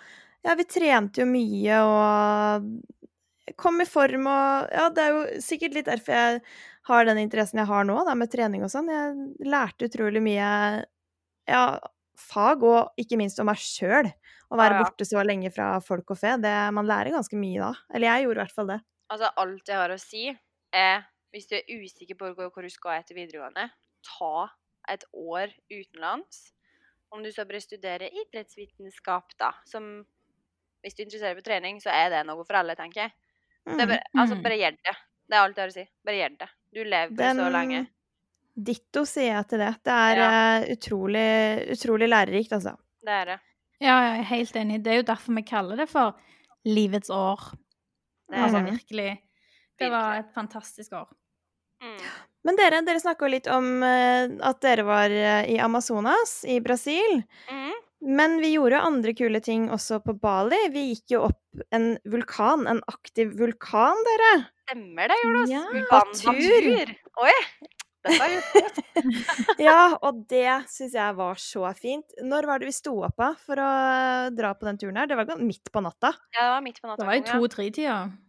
ja, 0.47 0.55
vi 0.55 0.63
trente 0.65 1.21
jo 1.21 1.27
mye 1.29 1.83
og 1.85 2.71
kom 3.57 3.81
i 3.81 3.87
form 3.89 4.27
og 4.29 4.73
Ja, 4.73 4.89
det 4.93 5.05
er 5.05 5.15
jo 5.15 5.41
sikkert 5.43 5.77
litt 5.77 5.87
derfor 5.89 6.15
jeg 6.15 6.41
har 6.89 7.05
den 7.05 7.21
interessen 7.21 7.61
jeg 7.61 7.69
har 7.69 7.85
nå, 7.85 7.95
da, 8.07 8.15
med 8.17 8.31
trening 8.33 8.65
og 8.65 8.71
sånn. 8.73 8.89
Jeg 8.91 9.49
lærte 9.49 9.89
utrolig 9.89 10.21
mye 10.25 10.49
ja, 11.49 11.63
fag, 12.19 12.63
og 12.65 13.01
ikke 13.01 13.17
minst 13.19 13.39
om 13.41 13.49
meg 13.49 13.61
sjøl. 13.61 14.09
Å 14.49 14.57
være 14.57 14.75
Ja, 14.75 14.79
ja. 14.79 14.85
borte 14.85 15.05
så 15.05 15.21
lenge 15.25 15.51
fra 15.53 15.75
folk 15.85 16.15
og 16.15 16.17
fe. 16.17 16.33
Det, 16.41 16.53
man 16.73 16.87
lærer 16.89 17.13
ganske 17.13 17.37
mye 17.37 17.61
da. 17.61 17.73
Eller 17.93 18.09
jeg 18.09 18.25
gjorde 18.25 18.39
i 18.39 18.43
hvert 18.43 18.55
fall 18.55 18.71
det. 18.71 18.79
Altså, 19.13 19.31
alt 19.41 19.69
jeg 19.69 19.77
har 19.77 19.93
å 19.93 19.99
si, 20.01 20.23
er 20.73 21.03
hvis 21.33 21.49
du 21.49 21.55
er 21.57 21.69
usikker 21.69 22.17
på 22.17 22.31
hvor, 22.33 22.65
du 22.65 22.73
skal 22.73 22.99
etter 22.99 23.17
videregående, 23.17 23.67
ta 24.05 24.49
et 24.89 25.05
år 25.13 25.53
utenlands. 25.69 26.49
Om 27.13 27.21
du 27.25 27.29
så 27.33 27.45
bør 27.49 27.61
studere 27.61 28.09
idrettsvitenskap, 28.09 29.35
da, 29.37 29.53
som 29.65 30.05
Hvis 30.79 30.95
du 30.95 31.01
er 31.01 31.09
interessert 31.09 31.35
på 31.35 31.43
trening, 31.43 31.81
så 31.83 31.91
er 31.91 32.05
det 32.13 32.19
noe 32.23 32.45
for 32.47 32.55
alle, 32.55 32.71
tenker 32.79 33.01
jeg. 33.01 33.11
Det 33.77 33.83
er 33.85 33.87
bare, 33.93 34.03
altså, 34.17 34.35
Mm. 34.35 34.43
bare 34.43 34.57
gjør 34.59 34.77
det. 34.83 34.95
Det 35.29 35.35
er 35.37 35.41
alt 35.43 35.55
jeg 35.57 35.63
har 35.63 35.69
å 35.69 35.73
si. 35.77 35.85
Bare 36.05 36.15
gjør 36.19 36.37
det. 36.39 36.49
Du 36.73 36.79
lever 36.83 37.15
bare 37.15 37.35
så 37.35 37.49
lenge. 37.53 37.81
Ditto 38.69 39.05
sier 39.05 39.29
jeg 39.35 39.47
til 39.47 39.59
det. 39.59 39.69
Det 39.85 39.93
er 39.93 40.17
ja. 40.19 40.73
utrolig, 40.73 41.27
utrolig 41.77 42.09
lærerikt, 42.09 42.51
altså. 42.57 42.73
Det 43.05 43.13
er 43.21 43.25
det. 43.25 43.39
Ja, 43.79 43.93
jeg 44.09 44.19
er 44.19 44.23
helt 44.33 44.55
enig. 44.59 44.81
Det 44.83 44.91
er 44.91 44.97
jo 44.99 45.05
derfor 45.07 45.35
vi 45.37 45.43
kaller 45.47 45.77
det 45.77 45.87
for 45.89 46.15
livets 46.65 47.09
år. 47.09 47.39
det, 48.29 48.37
er 48.37 48.43
Altså 48.43 48.65
det. 48.65 48.73
virkelig. 48.73 49.19
Det 49.79 49.89
var 49.89 50.19
et 50.19 50.33
fantastisk 50.35 50.91
år. 50.93 51.07
Mm. 51.81 52.01
Men 52.43 52.55
dere, 52.59 52.81
dere 52.85 52.99
snakka 52.99 53.29
litt 53.31 53.47
om 53.47 53.81
eh, 53.83 54.27
at 54.43 54.59
dere 54.61 54.83
var 54.83 55.09
eh, 55.09 55.45
i 55.53 55.57
Amazonas 55.63 56.43
i 56.45 56.59
Brasil. 56.59 57.23
Mm. 57.49 57.73
Men 58.01 58.37
vi 58.39 58.53
gjorde 58.53 58.79
andre 58.79 59.13
kule 59.17 59.41
ting 59.43 59.67
også 59.73 59.99
på 60.03 60.15
Bali. 60.21 60.59
Vi 60.71 60.85
gikk 60.93 61.15
jo 61.17 61.25
opp 61.27 61.63
en 61.75 61.91
vulkan, 62.07 62.63
en 62.71 62.79
aktiv 62.87 63.33
vulkan, 63.39 63.99
dere. 64.07 64.31
Stemmer 64.69 65.11
det, 65.11 65.17
Jonas. 65.25 65.51
Ja, 65.51 65.65
Vulkan 65.73 66.15
tur. 66.15 66.31
natur. 66.31 66.93
Oi! 67.25 67.35
Dette 68.07 68.27
jo 68.31 68.37
gjort 68.37 68.79
Ja, 69.65 69.81
og 69.99 70.23
det 70.31 70.47
syns 70.71 70.95
jeg 70.95 71.17
var 71.17 71.41
så 71.41 71.65
fint. 71.75 72.15
Når 72.23 72.47
var 72.47 72.61
det 72.61 72.69
vi 72.69 72.75
sto 72.77 72.95
opp 73.07 73.19
av 73.23 73.35
for 73.43 73.59
å 73.59 73.69
dra 74.35 74.53
på 74.55 74.69
den 74.69 74.79
turen 74.79 75.01
her? 75.01 75.09
Det 75.09 75.19
var 75.19 75.43
midt 75.43 75.71
på 75.73 75.83
natta. 75.83 76.13
Ja, 76.31 76.45
det 76.45 76.53
var 76.55 76.65
midt 76.69 76.79
på 76.79 76.87
natta. 76.91 77.03
Det 77.03 77.09
var 77.11 77.19
i 77.19 77.25
to-tre-tida. 77.27 77.99
Ja, 77.99 78.28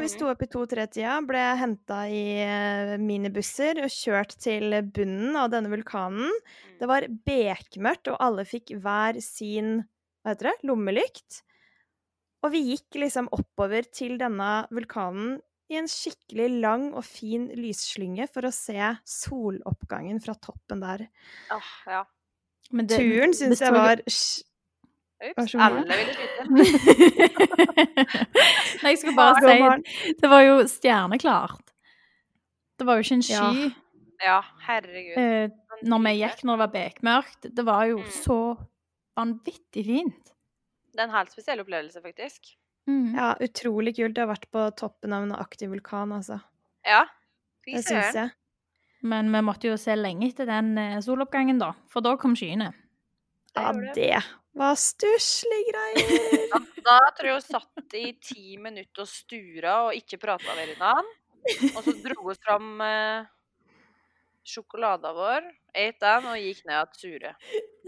vi 0.00 0.06
Mhm. 0.06 0.08
sto 0.08 0.28
opp 0.30 0.42
i 0.42 0.46
to-tre-tida, 0.46 1.20
ble 1.26 1.42
henta 1.58 2.06
i 2.08 2.38
eh, 2.40 2.96
minibusser 2.98 3.82
og 3.82 3.90
kjørt 3.90 4.36
til 4.38 4.70
bunnen 4.82 5.34
av 5.36 5.50
denne 5.50 5.68
vulkanen. 5.68 6.30
Mm. 6.30 6.78
Det 6.78 6.86
var 6.88 7.02
bekmørkt, 7.26 8.08
og 8.12 8.16
alle 8.20 8.44
fikk 8.44 8.70
hver 8.80 9.20
sin 9.20 9.84
hva 10.24 10.32
heter 10.34 10.50
det, 10.52 10.62
lommelykt. 10.64 11.42
Og 12.44 12.52
vi 12.52 12.62
gikk 12.76 12.94
liksom 13.00 13.28
oppover 13.32 13.84
til 13.90 14.16
denne 14.18 14.66
vulkanen 14.70 15.40
i 15.70 15.76
en 15.76 15.86
skikkelig 15.88 16.60
lang 16.60 16.94
og 16.94 17.04
fin 17.04 17.48
lysslynge 17.48 18.28
for 18.30 18.42
å 18.42 18.52
se 18.52 18.76
soloppgangen 19.04 20.20
fra 20.22 20.34
toppen 20.34 20.80
der. 20.80 21.08
Ah, 21.50 21.62
ja. 21.86 22.04
Men 22.70 22.86
det- 22.86 22.98
Turen 22.98 23.32
syns 23.34 23.60
jeg 23.60 23.72
var 23.72 23.96
Ups. 25.30 25.54
Alle 25.54 25.84
ville 25.88 26.14
skyte. 26.14 26.44
Nei, 28.82 28.90
jeg 28.92 28.98
skulle 29.00 29.16
bare 29.16 29.54
ja, 29.54 29.76
si. 29.84 30.14
Det 30.20 30.28
var 30.30 30.42
jo 30.44 30.54
stjerneklart. 30.70 31.72
Det 32.78 32.86
var 32.88 32.94
jo 32.98 33.02
ikke 33.06 33.16
en 33.20 33.24
sky 33.24 33.70
Ja, 34.24 34.38
herregud. 34.66 35.16
eh, 35.20 35.48
når 35.86 35.98
vi 36.06 36.12
gikk 36.20 36.38
når 36.46 36.54
det 36.58 36.62
var 36.64 36.72
bekmørkt. 36.74 37.42
Det 37.54 37.64
var 37.66 37.82
jo 37.90 37.96
Mm. 38.02 38.10
så 38.20 38.38
vanvittig 39.18 39.82
fint. 39.86 40.26
Det 40.94 41.00
er 41.00 41.04
en 41.08 41.14
helt 41.16 41.32
spesiell 41.34 41.60
opplevelse, 41.62 42.00
faktisk. 42.02 42.40
Mm. 42.86 43.14
Ja, 43.16 43.34
utrolig 43.40 43.94
kult. 43.96 44.16
Jeg 44.16 44.26
har 44.26 44.34
vært 44.34 44.50
på 44.52 44.68
toppen 44.76 45.12
av 45.12 45.22
en 45.24 45.32
aktiv 45.32 45.70
vulkan, 45.72 46.12
altså. 46.12 46.40
Ja. 46.86 47.04
Fy 47.64 47.72
Det 47.78 47.84
syns 47.84 48.12
søren. 48.12 48.14
jeg. 48.14 48.30
Men 49.02 49.32
vi 49.32 49.40
måtte 49.44 49.68
jo 49.68 49.76
se 49.76 49.94
lenge 49.96 50.28
etter 50.30 50.46
den 50.46 50.78
eh, 50.78 51.00
soloppgangen, 51.00 51.58
da. 51.58 51.72
For 51.88 52.00
da 52.04 52.16
kom 52.16 52.34
skyene. 52.36 52.72
Ja, 53.56 53.72
det. 53.94 54.22
Var 54.54 54.74
stusslige 54.78 55.72
greier. 55.72 56.48
Da, 56.52 56.60
da 56.86 56.98
tror 57.16 57.28
jeg 57.30 57.38
hun 57.40 57.46
satt 57.46 57.96
i 57.98 58.04
ti 58.22 58.56
minutter 58.62 59.04
og 59.04 59.10
stura 59.10 59.76
og 59.88 59.96
ikke 59.98 60.18
prata 60.22 60.54
med 60.56 60.72
hverandre. 60.74 61.20
Og 61.74 61.80
så 61.84 61.94
dro 62.04 62.18
hun 62.28 62.38
fram 62.40 62.68
eh, 62.86 63.26
sjokoladen 64.48 65.16
vår, 65.16 65.48
et 65.74 65.98
den 66.00 66.30
og 66.30 66.38
gikk 66.40 66.62
ned 66.68 66.76
igjen 66.78 67.00
sure. 67.00 67.34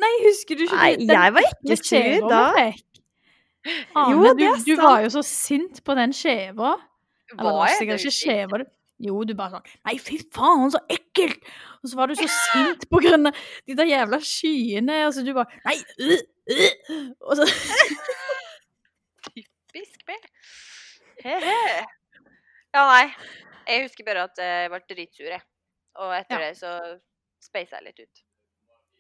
Nei, 0.02 0.12
husker 0.26 0.58
du 0.58 0.64
ikke 0.66 0.76
Nei, 0.80 0.90
den 1.00 1.14
jeg 1.14 1.34
var 1.36 1.48
ikke 1.52 1.78
sur 1.82 2.28
da. 2.30 2.42
Ane, 2.56 4.12
Jo, 4.12 4.34
du, 4.38 4.44
du 4.66 4.74
var 4.78 5.00
jo 5.02 5.08
så 5.16 5.22
sint 5.26 5.80
på 5.86 5.96
den 5.98 6.12
skjeva. 6.14 6.76
Eller 7.26 7.40
det 7.40 7.44
var 7.48 7.56
Var 7.56 7.68
jeg 7.72 7.78
sikkert 7.80 7.96
det 7.96 8.04
ikke 8.04 8.12
ikke? 8.12 8.18
skjeva. 8.20 8.60
Jo, 9.04 9.18
du 9.28 9.34
bare 9.36 9.58
sånn 9.58 9.66
Nei, 9.84 9.96
fy 10.00 10.16
faen, 10.32 10.70
så 10.72 10.80
ekkelt! 10.92 11.42
Og 11.82 11.90
så 11.92 11.98
var 11.98 12.08
du 12.08 12.14
så 12.16 12.28
sint 12.32 12.86
på 12.88 13.00
grunn 13.04 13.28
av 13.28 13.36
de 13.68 13.76
der 13.76 13.90
jævla 13.90 14.20
skyene. 14.24 15.02
Og 15.08 15.12
så 15.16 15.24
du 15.26 15.32
bare 15.36 15.60
Nei! 15.66 15.76
Øh, 16.00 16.22
øh. 16.54 17.10
Og 17.20 17.36
så 17.42 17.48
Typisk 19.26 20.06
meg. 20.08 20.22
He-he. 21.24 21.58
Ja, 22.76 22.84
nei. 22.88 23.06
Jeg 23.66 23.86
husker 23.88 24.06
bare 24.06 24.26
at 24.28 24.38
jeg 24.40 24.70
ble 24.72 24.80
dritsur, 24.92 25.28
jeg. 25.32 25.42
Og 26.00 26.12
etter 26.16 26.40
Ja. 26.40 26.48
det 26.48 26.58
så 26.60 26.72
speisa 27.42 27.80
jeg 27.80 27.88
litt 27.90 28.00
ut. 28.04 28.22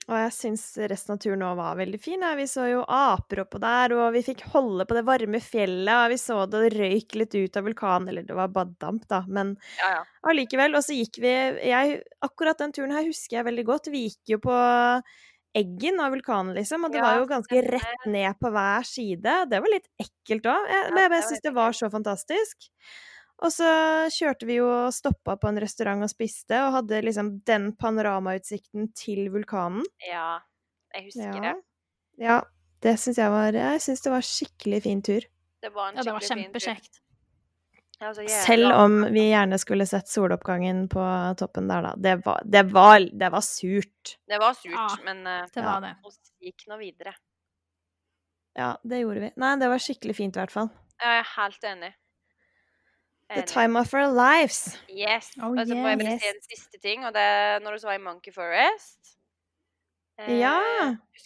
Og 0.06 0.14
jeg 0.14 0.32
syns 0.36 0.64
resten 0.86 1.16
av 1.16 1.18
turen 1.22 1.42
òg 1.42 1.56
var 1.58 1.78
veldig 1.80 1.98
fin. 1.98 2.22
Vi 2.38 2.44
så 2.46 2.68
jo 2.70 2.82
aper 2.86 3.40
oppå 3.42 3.58
der, 3.62 3.94
og 3.96 4.12
vi 4.14 4.22
fikk 4.22 4.44
holde 4.52 4.86
på 4.86 4.94
det 4.94 5.02
varme 5.08 5.40
fjellet, 5.42 5.90
og 5.96 6.12
vi 6.12 6.18
så 6.22 6.36
det 6.50 6.60
røyk 6.76 7.16
litt 7.18 7.34
ut 7.34 7.58
av 7.58 7.66
vulkanen. 7.66 8.10
Eller 8.12 8.26
det 8.28 8.36
var 8.38 8.52
baddamp, 8.54 9.08
da, 9.10 9.24
men 9.26 9.56
Ja, 9.80 9.90
ja. 9.98 10.02
Og 10.26 10.82
så 10.82 10.94
gikk 10.94 11.18
vi 11.22 11.32
jeg, 11.70 12.02
Akkurat 12.22 12.58
den 12.58 12.74
turen 12.74 12.94
her 12.94 13.06
husker 13.06 13.40
jeg 13.40 13.48
veldig 13.48 13.64
godt. 13.66 13.90
Vi 13.90 14.06
gikk 14.06 14.36
jo 14.36 14.38
på 14.46 14.54
eggen 15.56 15.98
av 16.04 16.12
vulkanen, 16.14 16.54
liksom, 16.54 16.84
og 16.86 16.92
det 16.92 17.00
Ja, 17.00 17.08
var 17.08 17.18
jo 17.18 17.26
ganske 17.30 17.62
rett 17.66 18.06
ned 18.06 18.38
på 18.38 18.50
hver 18.52 18.86
side. 18.86 19.36
Det 19.50 19.60
var 19.64 19.72
litt 19.72 19.88
ekkelt 19.98 20.46
òg, 20.52 20.70
men 20.92 21.02
jeg 21.02 21.14
jeg 21.16 21.28
syns 21.30 21.44
det 21.48 21.54
var 21.56 21.72
så 21.72 21.90
fantastisk. 21.90 22.68
Og 23.44 23.52
så 23.52 23.66
kjørte 24.14 24.46
vi 24.48 24.54
jo 24.56 24.66
og 24.70 24.92
stoppa 24.96 25.34
på 25.36 25.48
en 25.50 25.58
restaurant 25.60 26.02
og 26.02 26.08
spiste, 26.08 26.56
og 26.64 26.72
hadde 26.78 27.02
liksom 27.04 27.34
den 27.44 27.72
panoramautsikten 27.76 28.92
til 28.96 29.28
vulkanen. 29.34 29.84
ja. 30.06 30.40
Jeg 30.94 31.04
husker 31.10 31.34
Ja. 31.34 31.40
det. 31.52 31.62
Ja, 32.24 32.40
det 32.80 32.94
syns 32.98 33.16
jeg 33.18 33.28
var 33.30 33.52
Jeg 33.52 33.80
syns 33.84 34.00
det 34.02 34.10
var 34.12 34.20
skikkelig 34.24 34.82
fin 34.82 35.02
tur. 35.02 35.20
Det 35.60 35.72
var 35.74 35.88
en 35.90 35.96
Ja, 35.96 36.02
det 36.02 36.12
var 36.12 36.20
skikkelig 36.20 36.44
fin 36.44 36.52
tur. 36.52 36.60
kjempekjekt. 36.60 37.00
Jeg 38.00 38.06
var 38.08 38.14
så 38.14 38.22
jævla- 38.24 38.46
Selv 38.46 38.72
om 38.72 39.02
vi 39.12 39.20
gjerne 39.30 39.58
skulle 39.58 39.86
sett 39.86 40.08
soloppgangen 40.08 40.88
på 40.88 41.36
toppen 41.36 41.68
der, 41.68 41.82
da. 41.82 41.94
Det 41.96 42.24
var, 42.24 42.40
det 42.44 42.62
var, 42.72 42.98
det 43.00 43.30
var 43.32 43.40
surt. 43.40 44.16
Det 44.28 44.38
var 44.40 44.54
surt, 44.54 44.72
Ja, 44.72 44.96
men 45.04 45.26
uh, 45.26 45.46
Det 45.52 45.62
var 45.64 45.80
det. 45.80 45.96
vi 46.40 46.50
gikk 46.52 46.66
nå 46.68 46.78
videre. 46.78 47.14
Ja, 48.56 48.76
det 48.82 49.00
gjorde 49.02 49.20
vi. 49.20 49.30
Nei, 49.36 49.56
det 49.56 49.68
var 49.68 49.78
skikkelig 49.78 50.16
fint, 50.16 50.36
i 50.36 50.40
hvert 50.40 50.50
fall. 50.50 50.70
Jeg 51.02 51.20
er 51.20 51.24
helt 51.36 51.60
enig. 51.64 51.94
The 53.34 53.42
time 53.42 53.74
of 53.78 53.92
our 53.94 54.06
lives. 54.06 54.76
Yes. 54.88 55.32
Oh, 55.42 55.50
og 55.50 55.66
så 55.66 55.74
må 55.74 55.88
jeg 55.90 55.98
bare 55.98 56.12
yes. 56.14 56.22
si 56.22 56.28
en 56.30 56.42
siste 56.46 56.78
ting, 56.78 57.04
og 57.08 57.12
det 57.16 57.22
er 57.26 57.58
når 57.64 57.78
vi 57.80 57.88
var 57.88 57.96
i 57.98 58.02
Monkey 58.04 58.32
Forest. 58.32 59.16
Eh, 60.20 60.36
Ja. 60.38 60.60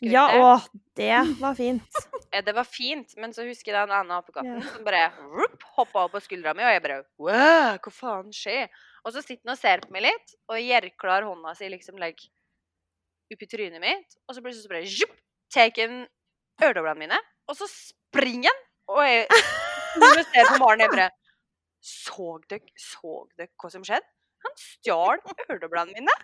Ja, 0.00 0.22
det? 0.32 0.38
å, 0.40 0.54
det 0.96 1.18
var 1.42 1.54
fint. 1.58 1.82
Eh, 2.30 2.44
Det 2.46 2.52
var 2.54 2.62
fint, 2.62 3.10
men 3.18 3.32
så 3.34 3.42
husker 3.42 3.74
jeg 3.74 3.88
den 3.88 3.90
ene 3.96 4.14
apekatten 4.20 4.60
Ja. 4.60 4.66
som 4.70 4.84
bare 4.86 5.08
rup, 5.18 5.64
hoppa 5.74 6.04
opp 6.06 6.12
på 6.14 6.20
skuldra 6.22 6.52
mi, 6.54 6.62
og 6.62 6.70
jeg 6.70 6.82
bare 6.84 6.98
Wow, 7.18 7.74
hva 7.82 7.90
faen 7.90 8.28
skjer? 8.30 8.68
Og 9.02 9.10
så 9.16 9.18
sitter 9.24 9.42
han 9.48 9.56
og 9.56 9.58
ser 9.58 9.82
på 9.82 9.90
meg 9.90 10.04
litt, 10.06 10.36
og 10.46 10.60
gjerklar 10.62 11.26
hånda 11.26 11.56
si 11.58 11.66
liksom 11.72 11.98
legger 11.98 12.30
oppi 13.34 13.48
trynet 13.50 13.82
mitt, 13.82 14.14
og 14.28 14.36
så 14.36 14.44
plutselig 14.44 14.62
så 14.62 14.70
bare 14.70 14.86
zjup, 14.86 15.16
tar 15.50 15.74
han 15.80 16.04
øredoblene 16.62 17.02
mine, 17.02 17.18
og 17.50 17.58
så 17.58 17.66
springer 17.70 18.54
han, 18.54 18.62
og 18.94 19.02
jeg 19.08 19.26
når 19.98 20.20
jeg 20.22 20.28
ser 20.30 20.52
på 20.52 20.58
Maren, 20.62 20.84
jeg 20.86 20.94
bare 20.94 21.10
Så 21.80 22.38
dere 22.50 22.60
såg 22.80 23.30
dere 23.38 23.48
hva 23.60 23.70
som 23.72 23.84
skjedde? 23.86 24.06
Han 24.44 24.56
stjal 24.56 25.20
øredoblene 25.50 25.96
mine. 25.96 26.14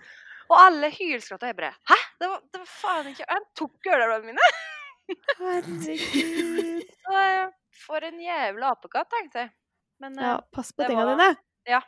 Og 0.47 0.57
alle 0.61 0.91
hylskratta. 0.95 1.51
og 1.51 1.59
bare 1.59 1.73
Hæ? 1.91 1.97
Det 2.21 2.29
var, 2.31 2.41
det 2.53 2.61
var 2.63 2.69
faen 2.71 3.09
ikke 3.11 3.27
Han 3.29 3.47
tok 3.59 3.89
øredoblene 3.93 4.33
mine! 4.33 4.51
Herregud. 5.41 6.83
Så, 7.07 7.19
eh, 7.19 7.51
For 7.87 8.07
en 8.09 8.21
jævla 8.21 8.73
apekatt, 8.75 9.11
tenkte 9.13 9.45
jeg. 9.45 9.53
Men 10.03 10.19
eh, 10.19 10.27
Ja, 10.33 10.39
pass 10.53 10.73
på 10.73 10.87
tinga 10.87 11.05
dine. 11.11 11.29
dine. 11.67 11.83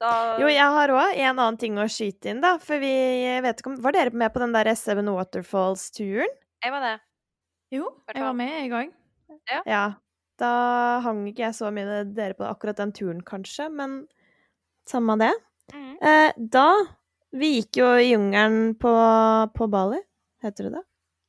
da 0.00 0.12
Jo, 0.40 0.48
jeg 0.52 0.68
har 0.78 0.92
òg 0.94 1.14
en 1.18 1.28
annen 1.34 1.58
ting 1.60 1.78
å 1.80 1.86
skyte 1.90 2.32
inn, 2.32 2.42
da. 2.44 2.56
For 2.62 2.80
vi 2.82 2.92
vet 3.44 3.60
ikke 3.60 3.72
om 3.74 3.80
Var 3.84 3.96
dere 3.96 4.14
med 4.14 4.32
på 4.34 4.42
den 4.42 4.54
der 4.56 4.70
Seven 4.78 5.10
Waterfalls-turen? 5.14 6.32
Jeg 6.64 6.74
var 6.74 6.84
det. 6.86 6.96
Jo, 7.74 7.90
jeg 8.14 8.24
var 8.24 8.36
med, 8.36 8.52
en 8.62 8.70
gang. 8.72 8.92
Ja. 9.48 9.62
Ja. 9.68 9.82
Da 10.38 10.50
hang 11.04 11.24
ikke 11.28 11.48
jeg 11.48 11.56
så 11.56 11.72
mye 11.74 11.86
med 11.88 12.12
dere 12.16 12.36
på 12.38 12.46
akkurat 12.46 12.78
den 12.78 12.92
turen, 12.94 13.22
kanskje, 13.26 13.68
men 13.74 14.00
samme 14.88 15.18
det. 15.20 15.32
Mm. 15.74 15.96
Eh, 16.00 16.30
da 16.38 16.68
Vi 17.36 17.58
gikk 17.58 17.76
jo 17.76 17.88
i 18.00 18.06
jungelen 18.14 18.70
på, 18.80 18.92
på 19.52 19.66
Bali. 19.68 19.98
Heter 20.40 20.68
det 20.68 20.78
det? 20.78 20.84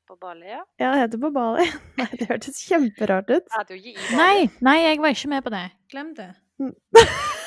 På 0.08 0.16
Bali, 0.16 0.48
ja. 0.48 0.62
Ja, 0.80 0.94
det 0.94 1.02
heter 1.02 1.22
på 1.26 1.32
Bali. 1.36 1.66
Nei, 2.00 2.08
det 2.16 2.30
hørtes 2.30 2.62
kjemperart 2.70 3.34
ut. 3.34 3.44
Jeg 3.44 3.58
heter 3.58 3.76
jo 3.76 3.82
ikke 3.82 3.92
i 3.92 4.06
Bali. 4.06 4.22
Nei, 4.22 4.64
nei, 4.70 4.78
jeg 4.86 5.04
var 5.04 5.18
ikke 5.18 5.34
med 5.36 5.44
på 5.50 5.54
det. 5.58 5.66
Glem 5.92 6.16
det. 6.16 6.32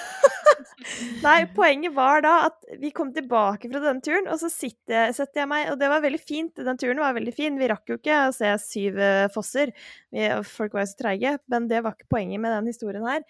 Nei, 1.25 1.45
poenget 1.55 1.95
var 1.95 2.23
da 2.25 2.33
at 2.49 2.59
vi 2.81 2.91
kom 2.95 3.13
tilbake 3.15 3.71
fra 3.71 3.81
denne 3.83 4.03
turen, 4.05 4.29
og 4.31 4.41
så 4.41 4.51
sitter, 4.53 5.13
setter 5.17 5.43
jeg 5.43 5.51
meg 5.51 5.71
Og 5.73 5.79
det 5.81 5.91
var 5.93 6.03
veldig 6.05 6.21
fint. 6.21 6.53
Den 6.57 6.81
turen 6.81 7.01
var 7.03 7.17
veldig 7.17 7.35
fin. 7.37 7.59
Vi 7.61 7.71
rakk 7.71 7.93
jo 7.93 7.99
ikke 8.01 8.19
å 8.27 8.35
se 8.37 8.51
syv 8.65 9.01
eh, 9.03 9.29
fosser. 9.33 9.73
Vi, 10.13 10.27
folk 10.49 10.77
var 10.77 10.87
jo 10.87 10.93
så 10.93 11.01
treige. 11.01 11.35
Men 11.53 11.69
det 11.71 11.83
var 11.85 11.97
ikke 11.97 12.11
poenget 12.17 12.43
med 12.43 12.55
den 12.57 12.71
historien 12.73 13.07
her. 13.09 13.25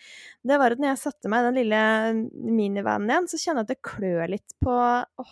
Det 0.46 0.58
var 0.60 0.74
at 0.74 0.82
når 0.82 0.92
jeg 0.92 1.02
satte 1.04 1.32
meg 1.32 1.42
i 1.42 1.48
den 1.48 1.60
lille 1.60 1.82
minivanen 2.60 3.12
igjen, 3.12 3.30
så 3.30 3.40
kjenner 3.40 3.62
jeg 3.62 3.70
at 3.70 3.74
det 3.74 3.90
klør 3.92 4.34
litt 4.34 4.58
på 4.62 4.76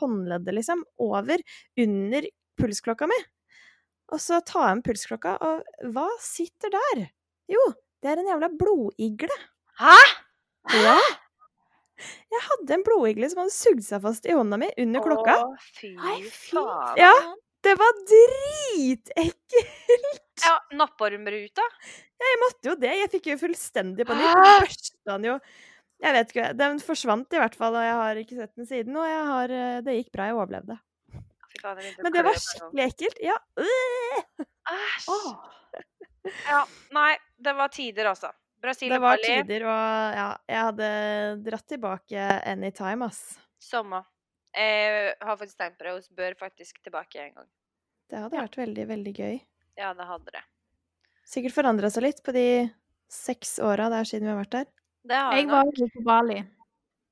håndleddet, 0.00 0.56
liksom. 0.60 0.86
Over. 1.00 1.42
Under 1.80 2.26
pulsklokka 2.60 3.08
mi. 3.10 3.18
Og 4.10 4.18
så 4.22 4.40
tar 4.46 4.66
jeg 4.68 4.80
med 4.80 4.86
pulsklokka, 4.88 5.36
og 5.46 5.90
hva 5.94 6.08
sitter 6.22 6.72
der? 6.74 7.04
Jo, 7.50 7.62
det 8.02 8.10
er 8.10 8.22
en 8.22 8.30
jævla 8.32 8.50
blodigle. 8.58 9.36
Hæ?! 9.78 9.96
Ja. 10.68 10.98
Jeg 12.32 12.42
hadde 12.46 12.76
en 12.76 12.84
blodigle 12.86 13.30
som 13.32 13.42
hadde 13.44 13.54
sugd 13.54 13.84
seg 13.86 14.02
fast 14.04 14.26
i 14.28 14.34
hånda 14.36 14.58
mi 14.60 14.68
under 14.80 15.04
klokka. 15.04 15.36
Å, 15.44 15.54
fy 15.78 15.94
faen. 15.96 16.98
Ja. 17.00 17.14
Det 17.60 17.74
var 17.76 17.96
dritekkelt! 18.08 19.56
Ja, 20.40 20.54
Nappormruta? 20.72 21.66
Jeg 22.20 22.38
måtte 22.40 22.70
jo 22.70 22.76
det. 22.80 22.94
Jeg 23.02 23.10
fikk 23.12 23.26
jo 23.34 23.36
fullstendig 23.42 24.06
panikk. 24.08 24.78
Den 25.08 25.26
jo 25.28 25.34
Jeg 26.00 26.16
vet 26.16 26.32
ikke. 26.32 26.46
Den 26.56 26.80
forsvant 26.80 27.36
i 27.36 27.40
hvert 27.42 27.56
fall, 27.60 27.76
og 27.76 27.84
jeg 27.84 27.98
har 27.98 28.20
ikke 28.22 28.38
sett 28.38 28.54
den 28.56 28.68
siden. 28.68 28.96
Og 28.96 29.04
jeg 29.04 29.26
har, 29.28 29.52
eh, 29.52 29.82
det 29.84 29.98
gikk 29.98 30.12
bra. 30.16 30.30
Jeg 30.30 30.38
overlevde. 30.38 30.78
Men 31.60 32.12
det 32.14 32.24
var 32.24 32.32
gang. 32.32 32.40
skikkelig 32.46 32.84
ekkelt. 32.86 33.18
Ja. 33.26 33.36
øh! 33.60 34.46
Æsj. 34.70 35.10
Ja, 36.46 36.64
nei, 36.96 37.12
det 37.40 37.52
var 37.56 37.68
tider, 37.72 38.08
altså. 38.14 38.32
Brasil 38.60 38.90
Det 38.92 39.00
var 39.00 39.16
tider, 39.24 39.62
og 39.64 40.16
ja, 40.18 40.26
jeg 40.48 40.64
hadde 40.66 40.88
dratt 41.46 41.66
tilbake 41.68 42.26
anytime, 42.46 43.06
ass. 43.06 43.38
sommer. 43.60 44.04
Jeg 44.56 45.14
har 45.22 45.36
faktisk 45.38 45.56
tegn 45.60 45.76
på 45.78 45.84
det, 45.86 45.92
og 45.94 46.16
bør 46.16 46.34
faktisk 46.40 46.80
tilbake 46.82 47.20
en 47.22 47.34
gang. 47.34 47.48
Det 48.10 48.18
hadde 48.18 48.36
Ja. 48.36 48.42
vært 48.42 48.56
veldig, 48.58 48.86
veldig 48.88 49.14
gøy. 49.14 49.40
Ja, 49.78 49.92
det 49.94 50.06
hadde 50.06 50.30
det. 50.34 50.42
Sikkert 51.24 51.54
forandra 51.54 51.90
seg 51.90 52.02
litt 52.02 52.22
på 52.24 52.32
de 52.34 52.70
seks 53.08 53.58
åra 53.62 53.88
det 53.88 54.00
er 54.00 54.04
siden 54.10 54.26
vi 54.26 54.32
har 54.34 54.40
vært 54.44 54.50
der. 54.50 54.66
Det 55.06 55.16
har 55.16 55.32
Jeg 55.36 55.46
nok. 55.46 55.64
var 55.78 55.88
på 55.94 56.04
Bali. 56.04 56.38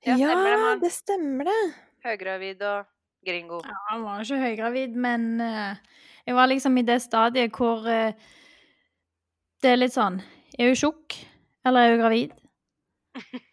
Ja, 0.05 0.17
stemmer 0.17 0.45
det, 0.45 0.59
mann. 0.61 0.81
det 0.81 0.93
stemmer 0.93 1.45
det. 1.45 1.75
Høygravid 2.05 2.63
og 2.63 2.87
gringo. 3.25 3.61
Ja, 3.65 3.75
han 3.91 4.03
var 4.03 4.21
ikke 4.21 4.43
høygravid, 4.43 4.95
men 4.95 5.41
uh, 5.41 5.75
jeg 6.27 6.35
var 6.35 6.47
liksom 6.49 6.79
i 6.79 6.83
det 6.83 7.01
stadiet 7.03 7.53
hvor 7.53 7.79
uh, 7.87 8.13
det 9.63 9.71
er 9.73 9.77
litt 9.77 9.93
sånn 9.93 10.21
Jeg 10.59 10.67
Er 10.67 10.75
jo 10.75 10.91
tjukk, 10.91 11.15
eller 11.69 11.87
er 11.87 11.95
hun 11.95 12.03
gravid? 12.07 12.35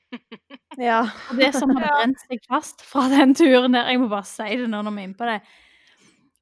Ja. 0.80 1.06
Og 1.32 1.40
det 1.40 1.54
som 1.56 1.72
har 1.76 1.86
brent 1.88 2.20
seg 2.26 2.42
fast 2.52 2.82
fra 2.84 3.06
den 3.12 3.32
turen 3.36 3.76
der 3.76 3.88
Jeg 3.92 4.00
må 4.02 4.10
bare 4.12 4.28
si 4.28 4.58
det 4.60 4.68
nå 4.68 4.82
når 4.84 4.92
vi 4.92 5.02
er 5.02 5.08
inne 5.08 5.20
på 5.20 5.28
det. 5.30 5.38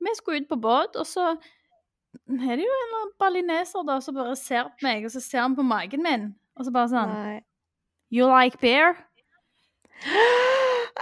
Vi 0.03 0.13
skulle 0.17 0.41
ut 0.41 0.49
på 0.49 0.57
båt, 0.61 0.97
og 0.99 1.05
så 1.07 1.27
er 1.33 2.55
det 2.57 2.65
jo 2.65 2.73
en 2.73 3.13
balineser 3.21 3.85
da, 3.87 3.99
som 4.01 4.17
bare 4.17 4.35
ser 4.37 4.67
på 4.67 4.87
meg, 4.87 5.05
og 5.05 5.13
så 5.13 5.21
ser 5.23 5.43
han 5.45 5.55
på 5.57 5.65
magen 5.65 6.03
min, 6.05 6.27
og 6.57 6.65
så 6.65 6.73
bare 6.73 6.91
sånn 6.91 7.13
Nei. 7.13 7.37
You 8.13 8.29
like 8.29 8.57
beer? 8.61 8.97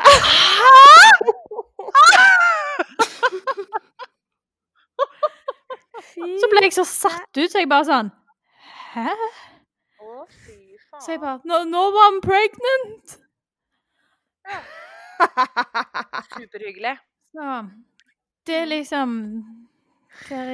Så 6.21 6.47
ble 6.51 6.65
jeg 6.65 6.73
så 6.75 6.83
satt 6.85 7.37
ut, 7.37 7.49
så 7.51 7.61
jeg 7.61 7.69
bare 7.71 7.87
sånn 7.87 8.09
Hæ? 8.91 9.07
Så 11.01 11.11
jeg 11.15 11.21
bare 11.21 11.39
No, 11.45 11.63
no 11.63 11.89
I'm 12.05 12.21
pregnant! 12.21 13.17
Superhyggelig. 16.37 16.97
Så 17.31 17.69
det 18.45 18.55
er 18.55 18.65
liksom 18.65 19.17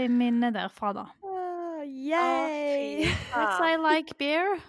minnet 0.10 0.54
derfra, 0.54 0.94
da. 0.94 1.06
Ah, 1.24 1.84
Yay! 1.84 3.06
Oh, 3.06 3.08
Yes, 3.08 3.62
I 3.72 3.76
like 3.78 4.18
beer. 4.18 4.60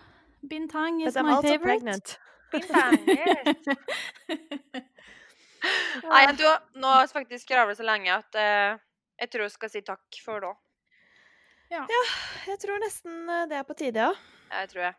Bintang 0.46 1.02
is 1.02 1.14
But 1.14 1.20
I'm 1.20 1.26
my 1.26 1.32
also 1.34 1.48
favorite. 1.48 1.62
pregnant. 1.62 2.18
Bindanger. 2.52 3.56
Nei, 6.08 6.26
du, 6.38 6.44
nå 6.78 6.86
har 6.88 7.06
vi 7.06 7.12
faktisk 7.12 7.44
skravla 7.44 7.74
så 7.74 7.82
lenge 7.84 8.14
at 8.14 8.38
uh, 8.38 8.78
jeg 9.18 9.30
tror 9.32 9.42
jeg 9.48 9.54
skal 9.56 9.72
si 9.72 9.82
takk 9.84 10.20
for 10.24 10.40
nå. 10.40 10.54
Jeg 11.68 12.60
tror 12.62 12.78
nesten 12.80 13.28
eh, 13.28 13.42
det 13.50 13.58
er 13.58 13.64
på 13.68 13.74
tide, 13.76 14.06
ja. 14.06 14.12
Jeg 14.62 14.70
tror 14.70 14.82
jeg. 14.86 14.94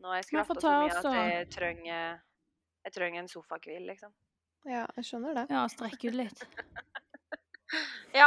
Nå 0.00 0.08
har 0.08 0.22
jeg 0.22 0.32
Man 0.32 0.46
så 0.48 0.70
mye 0.72 0.96
at 0.96 1.30
jeg 1.30 1.48
trenger, 1.52 2.20
jeg 2.86 2.92
trenger 2.94 3.20
en 3.20 3.28
sofahvil, 3.28 3.82
liksom. 3.90 4.12
Ja, 4.68 4.86
jeg 4.96 5.08
skjønner 5.08 5.36
det. 5.36 5.46
Ja, 5.52 5.64
strekke 5.72 6.12
ut 6.12 6.20
litt. 6.24 6.44
Ja. 8.10 8.26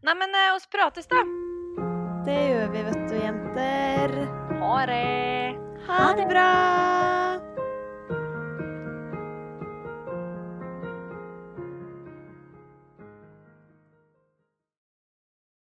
Nei, 0.00 0.14
men 0.16 0.32
eh, 0.32 0.54
oss 0.56 0.64
prates, 0.72 1.04
da. 1.10 1.20
Det 2.24 2.38
gjør 2.48 2.70
vi, 2.72 2.84
vet 2.86 3.02
du, 3.10 3.16
jenter. 3.20 4.14
Ha 4.62 4.76
det. 4.88 5.02
Ha 5.90 6.04
det 6.16 6.28
bra! 6.30 6.48